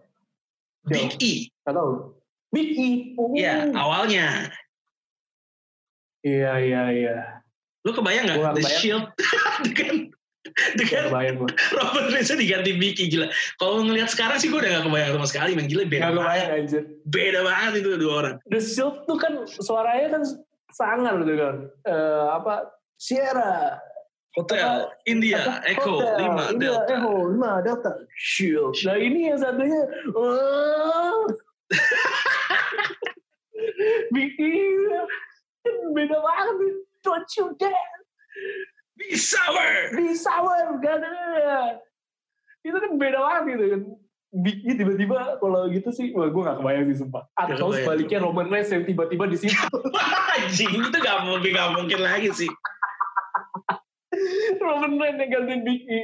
Big 0.93 1.11
E 1.25 1.33
tahu. 1.65 2.13
Big 2.53 2.69
E. 2.77 2.89
Oh. 3.17 3.33
ya 3.33 3.65
awalnya 3.73 4.53
Iya, 6.19 6.51
iya, 6.59 6.83
iya. 6.91 7.38
Lu 7.87 7.91
kebayang 7.91 8.25
gak 8.27 8.37
Gua 8.37 8.51
The 8.51 8.61
kebayang. 8.61 8.79
Shield 8.79 9.05
dengan 9.69 9.95
dengan. 10.75 11.51
Roman 11.75 12.05
Reigns 12.09 12.31
diganti 12.31 12.71
E 12.73 13.05
gila 13.07 13.27
kalau 13.59 13.83
ngelihat 13.83 14.09
sekarang 14.09 14.39
sih 14.39 14.47
gue 14.47 14.59
udah 14.59 14.71
gak 14.79 14.85
kebayang 14.87 15.11
sama 15.19 15.27
sekali 15.27 15.51
men 15.55 15.67
gila 15.67 15.83
beda 15.85 16.09
Gak 16.09 16.15
banget 16.15 16.47
anjir. 16.49 16.83
beda 17.05 17.39
banget 17.43 17.71
itu 17.83 17.89
dua 17.99 18.13
orang 18.23 18.35
The 18.47 18.59
Shield 18.59 19.03
tuh 19.05 19.17
kan 19.19 19.33
suaranya 19.47 20.07
kan 20.15 20.23
sangar 20.69 21.17
gitu 21.25 21.33
kan. 21.33 21.55
Eh, 21.81 22.25
apa? 22.29 22.69
Sierra. 22.95 23.81
Hotel 24.37 24.85
India 25.09 25.41
apa, 25.41 25.65
Echo 25.65 25.97
Hotel, 25.97 26.53
5 26.53 26.53
India, 26.53 26.69
Delta 26.77 26.93
Echo 26.93 27.13
5 27.33 27.65
Delta. 27.65 27.91
Shield. 28.13 28.77
Nah 28.85 28.97
ini 29.01 29.33
yang 29.33 29.39
satunya. 29.41 29.81
Oh. 30.13 31.25
Kan 35.59 35.75
Beda 35.97 36.17
banget. 36.21 36.85
Don't 36.99 37.29
you 37.37 37.55
dare. 37.55 37.95
Be 38.93 39.15
sour 39.15 39.95
Be 39.95 40.11
sour. 40.11 40.75
Gak. 40.79 40.99
Itu 42.59 42.75
kan 42.75 42.91
beda 42.99 43.17
banget 43.17 43.43
gitu 43.55 43.65
kan. 43.71 43.81
Big 44.29 44.61
E 44.61 44.77
tiba-tiba 44.77 45.41
kalau 45.41 45.65
gitu 45.73 45.89
sih, 45.89 46.13
wah 46.13 46.29
gue 46.29 46.43
gak 46.43 46.61
kebayang 46.61 46.85
sih 46.93 47.01
sumpah. 47.01 47.25
Atau 47.33 47.73
sebaliknya 47.73 48.21
Roman 48.21 48.45
Reigns 48.45 48.69
yang 48.69 48.85
tiba-tiba 48.85 49.25
di 49.25 49.37
situ. 49.39 49.57
anjing 50.37 50.69
itu 50.69 50.97
gak 50.99 51.25
mungkin 51.25 51.49
gak 51.49 51.71
mungkin 51.73 51.99
lagi 51.99 52.29
sih 52.29 52.51
Roman 54.59 54.97
Reigns 54.97 55.17
yang 55.17 55.29
gantiin 55.31 55.61
Big 55.63 55.81
E. 55.85 56.01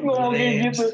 Ngomong 0.00 0.32
kayak 0.32 0.52
Reigns. 0.52 0.76
gitu. 0.76 0.86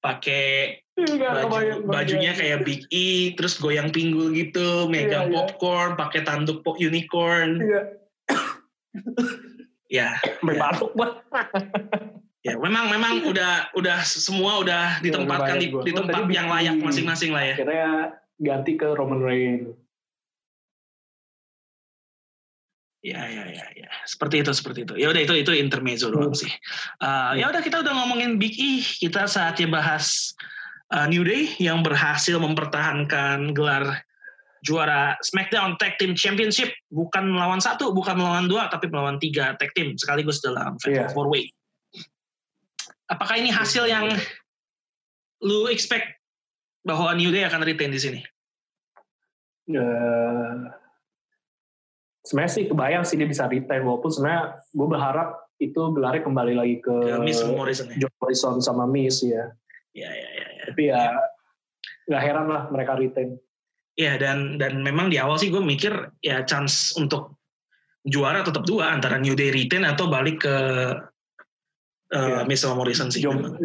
pakai 0.00 0.80
baju 1.20 1.84
bajunya 1.88 2.32
kayak 2.32 2.64
Big 2.64 2.84
E 2.88 3.32
terus 3.36 3.56
goyang 3.56 3.92
pinggul 3.92 4.32
gitu 4.32 4.88
megang 4.88 5.28
Iya, 5.28 5.32
iya. 5.32 5.36
popcorn 5.36 5.90
pakai 5.96 6.24
tanduk 6.24 6.60
pop 6.60 6.76
unicorn 6.76 7.60
Iya. 7.60 7.99
Ya 9.90 10.16
Sampai 10.22 10.54
ya, 10.56 10.60
batuk 10.60 10.92
banget. 10.94 11.16
ya 12.40 12.54
memang 12.56 12.88
memang 12.88 13.12
udah 13.28 13.74
udah 13.76 13.98
semua 14.06 14.62
udah 14.64 15.02
ditempatkan 15.04 15.60
di, 15.60 15.68
di 15.68 15.92
tempat 15.92 16.24
yang 16.32 16.48
layak 16.48 16.76
masing-masing 16.80 17.34
lah 17.34 17.44
ya 17.44 17.54
Akhirnya 17.58 17.90
ganti 18.40 18.72
ke 18.80 18.88
Roman 18.96 19.20
Reigns. 19.20 19.76
Ya, 23.00 23.24
ya, 23.32 23.48
ya, 23.48 23.64
ya. 23.72 23.88
Seperti 24.04 24.44
itu, 24.44 24.52
seperti 24.52 24.84
itu. 24.84 24.94
Ya 25.00 25.08
udah 25.08 25.24
itu 25.24 25.32
itu 25.32 25.52
intermezzo 25.56 26.12
doang 26.12 26.36
sih. 26.36 26.52
Uh, 27.00 27.32
ya 27.32 27.48
udah 27.48 27.64
kita 27.64 27.80
udah 27.80 27.96
ngomongin 27.96 28.36
Big 28.36 28.52
E, 28.60 28.84
kita 28.84 29.24
saatnya 29.24 29.72
bahas 29.72 30.36
uh, 30.92 31.08
New 31.08 31.24
Day 31.24 31.48
yang 31.56 31.80
berhasil 31.80 32.36
mempertahankan 32.36 33.56
gelar 33.56 34.04
juara 34.60 35.16
SmackDown 35.24 35.80
Tag 35.80 35.96
Team 35.96 36.12
Championship 36.12 36.68
bukan 36.92 37.32
melawan 37.32 37.60
satu, 37.60 37.92
bukan 37.96 38.16
melawan 38.20 38.46
dua, 38.48 38.68
tapi 38.68 38.92
melawan 38.92 39.16
tiga 39.16 39.56
tag 39.56 39.72
team 39.72 39.96
sekaligus 39.96 40.44
dalam 40.44 40.76
Fatal 40.80 41.08
Iya. 41.08 41.12
Four 41.12 41.32
Way. 41.32 41.48
Apakah 43.10 43.40
ini 43.40 43.50
hasil 43.50 43.88
yang 43.90 44.12
lu 45.42 45.66
expect 45.72 46.20
bahwa 46.84 47.16
New 47.16 47.32
Day 47.32 47.48
akan 47.48 47.64
retain 47.64 47.90
di 47.90 48.00
sini? 48.00 48.20
Eh, 49.70 50.54
sebenarnya 52.26 52.52
sih 52.52 52.64
kebayang 52.68 53.04
sih 53.06 53.16
dia 53.18 53.26
bisa 53.26 53.48
retain 53.48 53.82
walaupun 53.82 54.10
sebenarnya 54.12 54.60
gue 54.70 54.88
berharap 54.88 55.28
itu 55.60 55.80
gelarnya 55.92 56.22
kembali 56.24 56.54
lagi 56.56 56.76
ke 56.80 56.94
Ke 57.04 57.20
Miss 57.20 57.44
Morrison 57.44 57.86
ya? 57.92 57.96
John 58.06 58.14
Morrison 58.20 58.54
sama 58.64 58.84
Miss 58.88 59.20
ya. 59.24 59.52
Ya, 59.92 60.08
ya, 60.08 60.28
ya. 60.36 60.46
ya. 60.46 60.62
Tapi 60.70 60.82
ya 60.88 61.02
nggak 62.10 62.22
heran 62.22 62.46
lah 62.48 62.62
mereka 62.72 62.96
retain. 62.96 63.36
Ya 63.98 64.16
dan 64.16 64.56
dan 64.56 64.80
memang 64.80 65.10
di 65.10 65.18
awal 65.18 65.36
sih 65.36 65.50
gue 65.50 65.60
mikir 65.60 65.92
ya 66.22 66.46
chance 66.46 66.94
untuk 66.96 67.40
juara 68.06 68.40
tetap 68.40 68.64
dua 68.64 68.94
antara 68.94 69.20
New 69.20 69.36
Day 69.36 69.52
retain 69.52 69.84
atau 69.84 70.08
balik 70.08 70.46
ke 70.46 70.56
uh, 72.14 72.42
Iya. 72.42 72.46
Miz 72.46 72.60
sama 72.62 72.78
Morrison 72.80 73.10
sih. 73.10 73.22
Memang. 73.22 73.58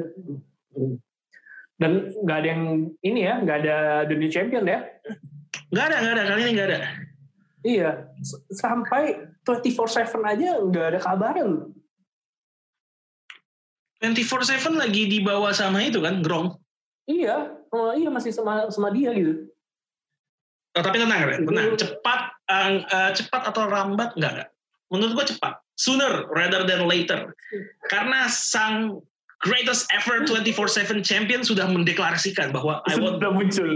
Dan 1.75 2.13
nggak 2.23 2.37
ada 2.39 2.47
yang 2.47 2.63
ini 3.03 3.27
ya, 3.27 3.41
nggak 3.43 3.57
ada 3.65 3.75
the 4.07 4.15
new 4.15 4.31
champion 4.31 4.63
ya. 4.63 4.85
Nggak 5.71 5.85
ada 5.91 5.95
nggak 5.99 6.13
ada 6.15 6.23
kali 6.29 6.41
ini 6.47 6.51
nggak 6.55 6.69
ada. 6.71 6.79
Iya, 7.65 7.91
sampai 8.53 9.33
24/7 9.41 10.21
aja 10.21 10.61
nggak 10.61 10.85
ada 10.93 10.99
kabarnya 11.01 11.45
loh. 11.49 11.73
24/7 13.99 14.77
lagi 14.77 15.09
dibawa 15.09 15.49
sama 15.49 15.81
itu 15.81 15.97
kan 15.99 16.21
Grong. 16.21 16.53
Iya, 17.09 17.57
oh, 17.73 17.91
iya 17.97 18.09
masih 18.13 18.29
sama 18.29 18.69
sama 18.69 18.93
dia 18.93 19.09
gitu. 19.17 19.49
Oh, 20.75 20.83
tapi 20.83 20.99
tenang 20.99 21.23
Ren, 21.23 21.47
tenang. 21.47 21.79
Cepat 21.79 22.21
ang- 22.51 22.83
eh, 22.83 23.11
cepat 23.15 23.47
atau 23.47 23.63
lambat 23.71 24.11
nggak 24.19 24.31
nggak. 24.35 24.49
Menurut 24.91 25.11
gue 25.23 25.25
cepat. 25.35 25.63
Sooner 25.79 26.27
rather 26.31 26.67
than 26.67 26.87
later. 26.87 27.31
Karena 27.87 28.27
sang 28.27 28.99
greatest 29.43 29.87
ever 29.91 30.23
24/7 30.27 31.03
champion 31.03 31.43
sudah 31.43 31.67
mendeklarasikan 31.67 32.51
bahwa 32.51 32.83
I 32.87 32.95
want 32.99 33.19
Sudah 33.19 33.31
muncul. 33.31 33.67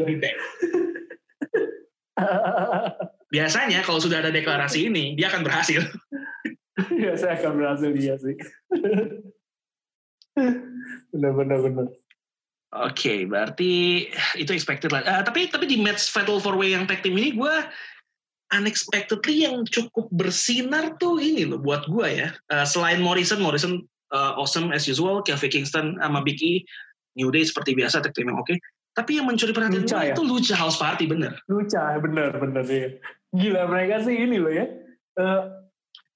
Biasanya 3.29 3.79
kalau 3.85 3.99
sudah 4.01 4.19
ada 4.25 4.31
deklarasi 4.33 4.89
ini, 4.91 5.15
dia 5.15 5.29
akan 5.31 5.45
berhasil. 5.45 5.85
ya 7.03 7.13
saya 7.15 7.37
akan 7.39 7.51
berhasil 7.59 7.89
dia 7.95 8.15
sih. 8.19 8.35
bener 11.13 11.31
bener. 11.63 11.87
Oke, 12.69 13.25
berarti 13.25 14.05
itu 14.37 14.51
expected 14.53 14.93
lah. 14.93 15.01
Eh, 15.01 15.23
tapi 15.25 15.49
tapi 15.49 15.65
di 15.65 15.81
match 15.81 16.13
Fatal 16.13 16.37
Four 16.37 16.53
Way 16.53 16.77
yang 16.77 16.85
tag 16.85 17.01
team 17.01 17.17
ini 17.17 17.33
gue 17.33 17.55
unexpectedly 18.49 19.45
yang 19.45 19.61
cukup 19.65 20.09
bersinar 20.09 20.97
tuh 20.97 21.17
ini 21.21 21.49
loh 21.49 21.57
buat 21.57 21.85
gue 21.89 22.07
ya. 22.09 22.29
Eh, 22.49 22.65
selain 22.65 23.01
Morrison, 23.01 23.41
Morrison 23.41 23.81
eh, 24.13 24.31
awesome 24.37 24.69
as 24.69 24.85
usual, 24.85 25.21
Kofi 25.21 25.49
Kingston 25.49 25.97
sama 25.97 26.21
Big 26.21 26.37
E, 26.41 26.61
New 27.17 27.33
Day 27.33 27.41
seperti 27.41 27.73
biasa 27.73 28.05
tag 28.05 28.13
team 28.13 28.29
yang 28.29 28.37
oke. 28.37 28.53
Tapi 28.93 29.17
yang 29.21 29.25
mencuri 29.29 29.53
perhatian 29.53 29.85
Lucha 29.85 29.97
gue 29.97 30.07
ya? 30.11 30.13
itu 30.13 30.23
Lucha 30.25 30.55
House 30.57 30.77
Party 30.77 31.05
bener. 31.05 31.37
Luca 31.49 31.97
bener 31.97 32.29
bener 32.37 32.65
ya. 32.65 32.87
Gila 33.33 33.65
mereka 33.65 34.01
sih 34.05 34.13
ini 34.13 34.37
loh 34.37 34.53
ya. 34.53 34.65
Eh, 35.17 35.41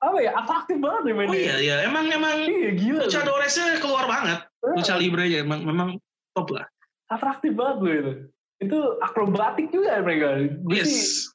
apa 0.04 0.18
ya 0.20 0.36
atraktif 0.36 0.78
banget 0.78 1.02
nih 1.10 1.14
mainnya. 1.16 1.34
Oh 1.34 1.38
iya 1.38 1.56
iya 1.58 1.76
emang 1.88 2.10
emang 2.12 2.46
Iya 2.46 2.72
gila. 2.76 3.02
luchadores-nya 3.08 3.82
keluar 3.82 4.06
banget. 4.06 4.46
loh. 4.62 4.78
Lucha 4.78 4.98
Libre 4.98 5.26
aja 5.26 5.42
emang 5.42 5.66
memang 5.66 5.90
top 6.34 6.50
lah. 6.52 6.66
Atraktif 7.08 7.54
banget 7.54 7.78
loh 7.80 7.94
itu. 7.94 8.14
Itu 8.60 8.78
akrobatik 9.00 9.70
juga 9.70 10.02
mereka. 10.02 10.42
Gue 10.62 10.82
sih 10.82 11.02
Yes. 11.02 11.30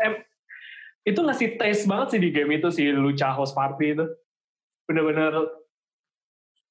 em, 0.00 0.14
itu 1.04 1.20
ngasih 1.20 1.54
taste 1.54 1.84
banget 1.84 2.16
sih 2.16 2.20
di 2.22 2.30
game 2.30 2.54
itu 2.54 2.70
si 2.70 2.88
Lucha 2.88 3.30
House 3.30 3.52
Party 3.52 3.94
itu. 3.94 4.06
Bener-bener 4.86 5.32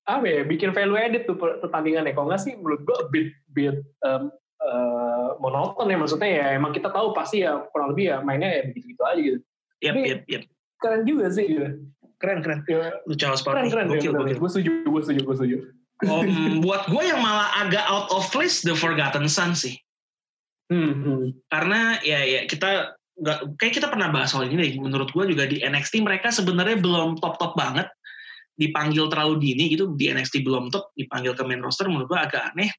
apa 0.03 0.25
ya 0.27 0.43
bikin 0.43 0.75
value 0.75 0.99
edit 0.99 1.23
tuh 1.23 1.39
per- 1.39 1.59
pertandingannya. 1.59 2.11
Kalau 2.11 2.27
nggak 2.27 2.41
sih 2.43 2.53
menurut 2.55 2.83
gue 2.83 2.97
a 2.97 3.05
bit 3.07 3.27
bit 3.47 3.77
um, 4.03 4.27
eh, 4.59 5.29
monoton 5.39 5.87
ya 5.87 5.95
maksudnya 5.95 6.29
ya 6.29 6.45
emang 6.55 6.75
kita 6.75 6.91
tahu 6.91 7.15
pasti 7.15 7.43
ya 7.43 7.63
kurang 7.71 7.95
lebih 7.95 8.11
ya 8.11 8.17
mainnya 8.19 8.51
ya 8.51 8.61
begitu-begitu 8.67 9.03
aja 9.03 9.19
gitu. 9.21 9.39
Yep, 9.83 9.93
Ini- 9.95 10.07
yep, 10.07 10.21
yep. 10.27 10.43
Keren 10.79 11.01
juga 11.07 11.25
sih 11.31 11.45
gitu. 11.47 11.67
Keren 12.19 12.39
keren. 12.43 12.59
Ya, 12.67 12.91
Lucha 13.07 13.27
House 13.31 13.43
keren 13.43 13.67
Party. 13.67 13.71
keren 13.71 13.87
Gokil 13.87 14.11
gokil. 14.11 14.37
Gue 14.39 14.49
setuju, 14.51 14.71
gue 14.83 15.01
setuju, 15.03 15.21
gue 15.23 15.35
setuju. 15.39 15.57
Om, 16.03 16.59
buat 16.61 16.87
gue 16.87 17.03
yang 17.03 17.19
malah 17.19 17.49
agak 17.59 17.83
out 17.87 18.11
of 18.11 18.27
place 18.29 18.61
The 18.61 18.75
Forgotten 18.75 19.25
Son 19.27 19.55
sih. 19.55 19.75
Hmm, 20.71 20.93
hmm. 21.03 21.23
Karena 21.47 21.99
ya 22.01 22.23
ya 22.23 22.39
kita 22.47 22.95
nggak 23.13 23.61
kayak 23.61 23.73
kita 23.77 23.87
pernah 23.91 24.09
bahas 24.09 24.33
soal 24.33 24.49
ini 24.49 24.57
deh. 24.57 24.71
Menurut 24.81 25.11
gue 25.11 25.23
juga 25.29 25.45
di 25.45 25.61
NXT 25.61 26.01
mereka 26.01 26.33
sebenarnya 26.33 26.79
belum 26.79 27.19
top 27.19 27.37
top 27.37 27.53
banget. 27.53 27.87
Dipanggil 28.53 29.09
terlalu 29.09 29.41
dini 29.41 29.65
gitu 29.73 29.97
di 29.97 30.13
NXT 30.13 30.45
belum 30.45 30.69
top, 30.69 30.93
dipanggil 30.93 31.33
ke 31.33 31.41
main 31.41 31.61
roster 31.61 31.89
menurut 31.89 32.05
gue 32.09 32.19
agak 32.19 32.53
aneh. 32.53 32.69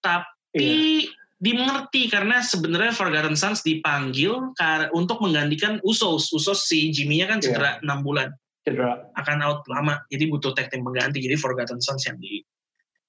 Tapi 0.00 0.24
Iya. 0.58 1.12
dimengerti 1.38 2.08
karena 2.08 2.40
sebenarnya 2.40 2.90
Forgotten 2.96 3.36
Sons 3.36 3.60
dipanggil 3.60 4.32
kar- 4.56 4.88
untuk 4.96 5.20
menggantikan 5.20 5.76
Usos. 5.84 6.32
Usos 6.32 6.64
si 6.64 6.88
Jimmy-nya 6.90 7.28
kan 7.28 7.38
cedera 7.44 7.76
6 7.84 8.00
bulan. 8.00 8.32
Cedera. 8.68 9.00
akan 9.16 9.36
out 9.40 9.64
lama 9.72 9.96
jadi 10.12 10.28
butuh 10.28 10.52
tag 10.52 10.68
team 10.68 10.84
pengganti 10.84 11.24
jadi 11.24 11.40
Forgotten 11.40 11.80
Sons 11.80 12.04
yang 12.04 12.20
di 12.20 12.44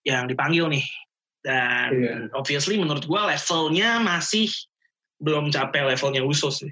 yang 0.09 0.25
dipanggil 0.25 0.65
nih 0.67 0.85
dan 1.39 1.89
Iya. 1.93 2.13
obviously 2.33 2.75
menurut 2.75 3.05
gua 3.05 3.29
levelnya 3.29 4.01
masih 4.01 4.49
belum 5.21 5.53
capai 5.53 5.85
levelnya 5.85 6.25
Usos 6.25 6.65
sih 6.65 6.71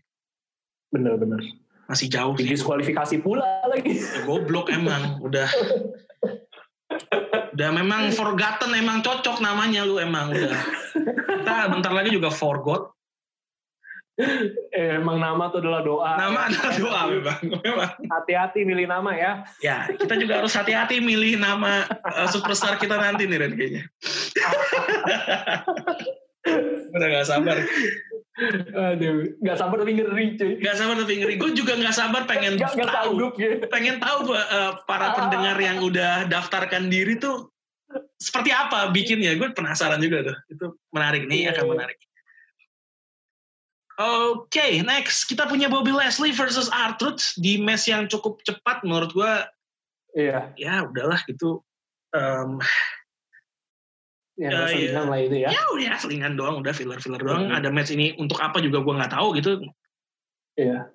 Bener-bener. 0.89 1.39
masih 1.85 2.09
jauh 2.09 2.35
sih 2.35 2.43
Didiskualifikasi 2.43 3.15
pula 3.21 3.45
lagi. 3.69 3.95
Ya, 3.95 4.25
goblok 4.25 4.73
emang 4.73 5.21
udah 5.21 5.47
udah 7.53 7.69
memang 7.73 8.11
Forgotten 8.11 8.71
emang 8.73 8.99
cocok 9.01 9.39
namanya 9.39 9.85
lu 9.85 9.97
emang 9.99 10.31
udah 10.33 10.61
kita 11.43 11.55
bentar 11.69 11.91
lagi 11.93 12.09
juga 12.11 12.27
Forgot 12.29 12.96
Eh, 14.17 14.97
Emang 14.97 15.21
nama 15.21 15.45
tuh 15.47 15.61
adalah 15.61 15.81
doa. 15.81 16.17
nama 16.17 16.49
adalah 16.49 16.73
doa 16.75 17.01
memang 17.07 17.37
memang 17.61 17.91
Hati-hati 18.09 18.65
milih 18.65 18.85
nama 18.85 19.13
ya. 19.13 19.31
ya 19.59 19.85
kita 19.93 20.17
juga 20.17 20.41
harus 20.41 20.51
hati-hati 20.51 20.97
milih 20.97 21.37
nama 21.37 21.85
uh, 21.85 22.25
superstar 22.25 22.75
kita 22.75 22.97
nanti 22.97 23.29
nih 23.29 23.37
Ren 23.37 23.53
kayaknya 23.53 23.83
udah 26.89 27.07
gak 27.11 27.27
sabar 27.27 27.57
Aduh, 28.69 29.33
nggak 29.41 29.57
sabar 29.57 29.81
tapi 29.81 29.97
ngeri 29.97 30.37
cuy. 30.37 30.61
Gak 30.61 30.77
sabar 30.77 30.93
tapi 30.93 31.17
ngeri. 31.17 31.41
Gue 31.41 31.57
juga 31.57 31.73
gak 31.73 31.89
sabar 31.91 32.21
pengen 32.25 32.53
nggak 32.53 32.69
tahu. 32.69 33.17
sanggup 33.17 33.33
gitu. 33.33 33.65
Pengen 33.65 33.97
tahu 33.97 34.29
uh, 34.29 34.77
para 34.85 35.09
Ah. 35.09 35.13
pendengar 35.17 35.57
yang 35.57 35.81
udah 35.81 36.29
daftarkan 36.29 36.85
diri 36.85 37.17
tuh 37.17 37.49
seperti 38.15 38.53
apa 38.53 38.93
bikinnya. 38.93 39.33
Gue 39.33 39.49
penasaran 39.51 39.97
juga 39.97 40.21
tuh. 40.21 40.37
Itu 40.47 40.65
menarik 40.93 41.25
nih, 41.25 41.49
akan 41.49 41.65
menarik. 41.65 41.97
Oke, 43.97 44.85
next 44.85 45.25
kita 45.25 45.49
punya 45.49 45.65
Bobby 45.67 45.89
Leslie 45.89 46.29
versus 46.29 46.69
Artruth 46.69 47.33
di 47.41 47.57
match 47.57 47.89
yang 47.89 48.05
cukup 48.05 48.45
cepat 48.45 48.85
menurut 48.85 49.09
gue. 49.09 49.33
Iya, 50.13 50.53
Ya 50.53 50.85
udahlah 50.85 51.17
gitu. 51.25 51.65
Yang 52.13 52.61
Ya, 54.37 54.69
selingan 54.69 55.05
lah 55.09 55.17
itu 55.17 55.35
ya. 55.41 55.49
ya 55.49 55.61
udah 55.73 55.97
selingan 55.97 56.33
doang, 56.37 56.61
udah 56.61 56.69
filler-filler 56.69 57.17
doang. 57.17 57.49
Hmm. 57.49 57.57
Ada 57.57 57.73
match 57.73 57.89
ini 57.89 58.13
untuk 58.21 58.37
apa 58.37 58.61
juga 58.61 58.85
gue 58.85 58.93
nggak 58.93 59.13
tahu 59.17 59.33
gitu. 59.33 59.65
Iya. 60.53 60.93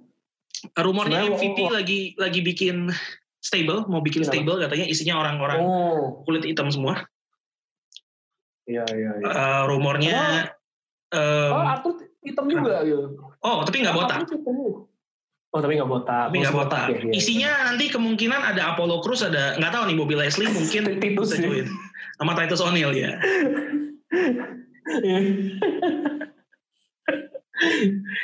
Rumornya 0.78 1.26
Sebenarnya, 1.26 1.38
MVP 1.42 1.58
oh, 1.58 1.66
oh. 1.66 1.70
lagi 1.74 2.00
lagi 2.22 2.38
bikin 2.38 2.86
stable, 3.42 3.82
mau 3.90 3.98
bikin 3.98 4.22
Kenapa? 4.22 4.30
stable 4.38 4.56
katanya 4.62 4.86
isinya 4.86 5.14
orang-orang 5.18 5.58
Oh, 5.58 6.22
kulit 6.22 6.46
hitam 6.46 6.70
semua. 6.70 7.02
iya 8.62 8.86
iya. 8.94 9.10
iya. 9.18 9.26
Eh, 9.26 9.62
rumornya 9.66 10.18
em, 11.10 11.50
Oh, 11.50 11.66
Arthur 11.66 11.98
hitam 12.22 12.46
juga 12.46 12.82
gitu. 12.86 13.18
oh 13.42 13.58
tapi 13.66 13.76
nggak 13.82 13.96
botak. 13.96 14.20
Oh, 15.52 15.60
tapi 15.60 15.76
nggak 15.76 15.90
botak. 15.90 16.32
tapi 16.32 16.36
nggak 16.40 16.54
Oh, 16.56 16.64
botak. 16.64 16.84
ya, 16.88 16.96
iya. 16.96 17.12
Isinya 17.12 17.50
nanti 17.68 17.92
kemungkinan 17.92 18.40
ada 18.40 18.72
Apollo 18.72 19.04
Cruz, 19.04 19.20
ada 19.20 19.52
nggak 19.60 19.68
tahu 19.68 19.84
nih 19.92 19.96
Bobby 20.00 20.16
Leslie 20.16 20.48
mungkin 20.48 20.82
Titus 21.02 21.36
bisa 21.36 21.44
ya. 21.44 21.44
join 21.44 21.66
sama 22.16 22.32
Titus 22.32 22.64
O'Neil 22.64 22.92
ya. 22.96 23.12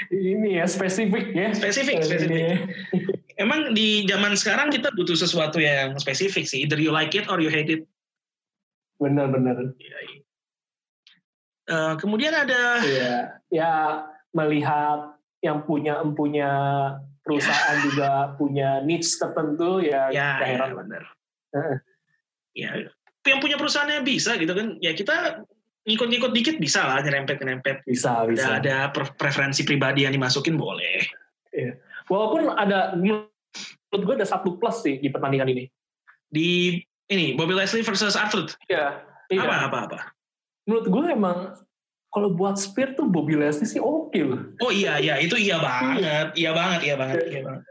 Ini 0.08 0.48
ya 0.62 0.66
spesifik 0.66 1.36
ya. 1.36 1.52
Spesifik, 1.54 2.00
spesifik. 2.02 2.64
Emang 3.38 3.70
di 3.76 4.02
zaman 4.08 4.34
sekarang 4.34 4.72
kita 4.72 4.90
butuh 4.98 5.14
sesuatu 5.14 5.62
yang 5.62 5.94
spesifik 6.00 6.48
sih. 6.48 6.66
Either 6.66 6.80
you 6.80 6.90
like 6.90 7.14
it 7.14 7.28
or 7.30 7.38
you 7.38 7.52
hate 7.52 7.70
it. 7.70 7.86
Benar-benar. 8.98 9.76
Eh, 11.68 11.94
kemudian 12.00 12.32
ada 12.32 12.80
Iya. 12.80 13.14
Ya 13.52 13.72
melihat 14.32 15.20
yang 15.44 15.68
punya 15.68 16.00
punya 16.16 16.50
perusahaan 17.20 17.76
juga 17.84 18.32
punya 18.40 18.80
niche 18.80 19.20
tertentu 19.20 19.84
ya, 19.84 20.08
ya, 20.08 20.40
ya 20.40 20.72
benar. 20.72 21.04
Heeh. 21.52 21.76
Ya, 22.56 22.70
yang 23.28 23.40
punya 23.44 23.60
perusahaannya 23.60 24.00
bisa 24.00 24.40
gitu 24.40 24.50
kan. 24.56 24.80
Ya 24.80 24.96
kita 24.96 25.44
ngikut-ngikut 25.84 26.32
dikit 26.32 26.56
bisa 26.56 26.88
lah 26.88 27.04
nyerempet-nyerempet. 27.04 27.84
bisa 27.84 28.24
Ada, 28.24 28.32
bisa. 28.32 28.48
ada 28.56 28.76
pre- 28.88 29.12
preferensi 29.16 29.62
pribadi 29.62 30.08
yang 30.08 30.16
dimasukin 30.16 30.56
boleh. 30.56 31.04
Walaupun 32.08 32.48
ada 32.56 32.96
menurut 32.96 33.28
gue 33.92 34.14
ada 34.16 34.24
satu 34.24 34.56
plus 34.56 34.80
sih 34.80 34.96
di 34.96 35.12
pertandingan 35.12 35.52
ini. 35.52 35.64
Di 36.32 36.80
ini 37.12 37.36
Bobby 37.36 37.52
Leslie 37.52 37.84
versus 37.84 38.16
Arthur. 38.16 38.48
Iya. 38.68 39.04
Iya. 39.28 39.44
Apa 39.44 39.68
apa 39.68 39.78
apa. 39.84 39.98
Menurut 40.68 40.86
gue 40.92 41.04
emang 41.08 41.38
kalau 42.12 42.28
buat 42.36 42.60
spear 42.60 42.92
tuh 42.92 43.08
Bobby 43.08 43.40
Leslie 43.40 43.64
sih 43.64 43.80
oke 43.80 44.20
loh. 44.20 44.52
Oh 44.60 44.68
iya 44.68 45.00
iya 45.00 45.16
itu 45.16 45.36
iya 45.40 45.56
banget, 45.56 46.36
iya 46.36 46.52
banget, 46.52 46.80
iya 46.84 46.94
banget, 46.96 47.18
iya 47.24 47.40
banget. 47.40 47.62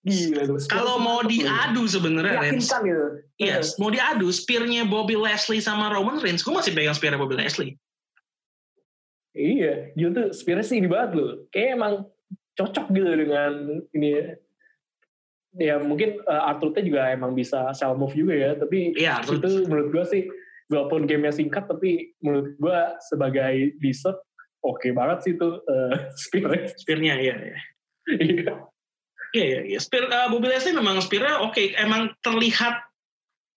Gila 0.00 0.42
tuh. 0.48 0.56
Kalau 0.70 0.96
mau 0.96 1.20
diadu 1.26 1.84
sebenarnya 1.84 2.40
Rens, 2.40 2.72
gitu. 2.72 3.06
iya, 3.36 3.60
mau 3.76 3.92
diadu 3.92 4.32
spearnya 4.32 4.88
Bobby 4.88 5.18
Leslie 5.18 5.60
sama 5.60 5.92
Roman 5.92 6.22
Reigns, 6.24 6.40
gue 6.40 6.54
masih 6.54 6.72
pegang 6.72 6.96
spearnya 6.96 7.20
Bobby 7.20 7.36
Leslie. 7.36 7.76
Iya, 9.36 9.94
dia 9.94 10.08
tuh 10.10 10.32
spearnya 10.34 10.66
sih 10.66 10.80
ini 10.80 10.88
banget 10.90 11.20
loh. 11.20 11.30
Kayak 11.52 11.68
emang 11.76 11.94
cocok 12.58 12.86
gitu 12.96 13.10
dengan 13.14 13.52
ini. 13.94 14.10
Ya 15.58 15.82
mungkin 15.82 16.22
uh, 16.30 16.50
Arthur-nya 16.54 16.82
juga 16.86 17.02
emang 17.10 17.34
bisa 17.34 17.74
sell 17.74 17.98
move 17.98 18.14
juga 18.14 18.34
ya, 18.38 18.50
tapi 18.54 18.94
Iya, 18.94 19.18
Arthur. 19.22 19.42
itu 19.42 19.50
menurut 19.66 19.88
gua 19.90 20.04
sih 20.06 20.30
walaupun 20.70 21.04
gamenya 21.04 21.34
singkat 21.34 21.66
tapi 21.66 22.14
menurut 22.22 22.54
gua 22.62 22.94
sebagai 23.10 23.74
dessert 23.82 24.22
oke 24.62 24.88
banget 24.94 25.18
sih 25.26 25.32
itu 25.34 25.48
uh, 25.72 25.94
spearnya. 26.14 26.70
Spearnya 26.78 27.14
iya 27.18 27.36
iya. 27.36 27.58
Iya. 28.10 28.54
Iya 29.30 29.44
iya, 29.46 29.60
iya. 29.74 29.78
Spear 29.78 30.10
eh, 30.10 30.26
Bobby 30.26 30.50
Leslie 30.50 30.74
memang 30.74 30.98
spearnya 30.98 31.38
oke, 31.46 31.62
emang 31.78 32.10
terlihat 32.18 32.82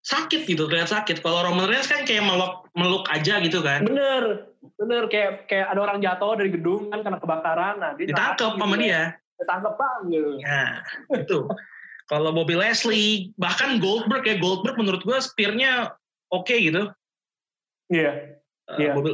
sakit 0.04 0.46
gitu, 0.46 0.70
terlihat 0.70 0.92
sakit. 0.92 1.24
Kalau 1.24 1.42
Roman 1.42 1.66
Reigns 1.66 1.90
kan 1.90 2.06
kayak 2.06 2.22
meluk 2.22 2.68
meluk 2.78 3.08
aja 3.10 3.40
gitu 3.42 3.64
kan. 3.64 3.82
bener, 3.88 4.54
bener 4.78 5.10
kayak 5.10 5.50
kayak 5.50 5.72
ada 5.74 5.80
orang 5.82 5.98
jatuh 6.04 6.38
dari 6.38 6.52
gedung 6.54 6.92
kan 6.94 7.02
karena 7.02 7.18
kebakaran, 7.18 7.76
nah 7.82 7.92
dia 7.98 8.12
Ditangkep 8.12 8.52
sama 8.60 8.76
gitu 8.78 8.86
ya. 8.86 8.86
dia. 8.86 9.04
Ditangkep 9.42 9.74
bang 9.74 10.02
gitu. 10.12 10.30
Nah, 10.44 10.72
itu. 11.18 11.40
Kalau 12.04 12.30
Bobby 12.36 12.56
Leslie, 12.60 13.32
bahkan 13.40 13.80
Goldberg 13.80 14.28
ya, 14.28 14.36
Goldberg 14.38 14.76
menurut 14.76 15.02
gue 15.08 15.18
spearnya 15.24 15.96
oke 16.30 16.52
gitu. 16.52 16.92
Iya, 17.94 18.14
Uh, 18.64 18.80
Iya. 18.80 18.92
Bobby, 18.96 19.12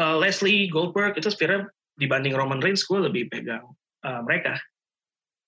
uh, 0.00 0.16
Leslie, 0.16 0.64
Goldberg 0.72 1.12
itu 1.12 1.28
spearnya 1.28 1.68
dibanding 2.00 2.32
Roman 2.32 2.56
Reigns 2.56 2.88
gue 2.88 2.96
lebih 2.96 3.28
pegang 3.28 3.68
uh, 4.00 4.20
mereka. 4.24 4.56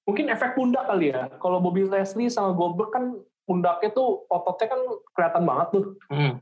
mungkin 0.05 0.27
efek 0.29 0.59
pundak 0.59 0.85
kali 0.91 1.09
ya. 1.15 1.31
Kalau 1.41 1.63
Bobby 1.63 1.87
Leslie 1.89 2.29
sama 2.29 2.53
Goldberg 2.53 2.91
kan 2.91 3.15
pundaknya 3.47 3.95
tuh 3.95 4.27
ototnya 4.29 4.67
kan 4.69 4.81
kelihatan 5.17 5.43
banget 5.47 5.69
tuh. 5.73 5.85
Hmm. 6.11 6.33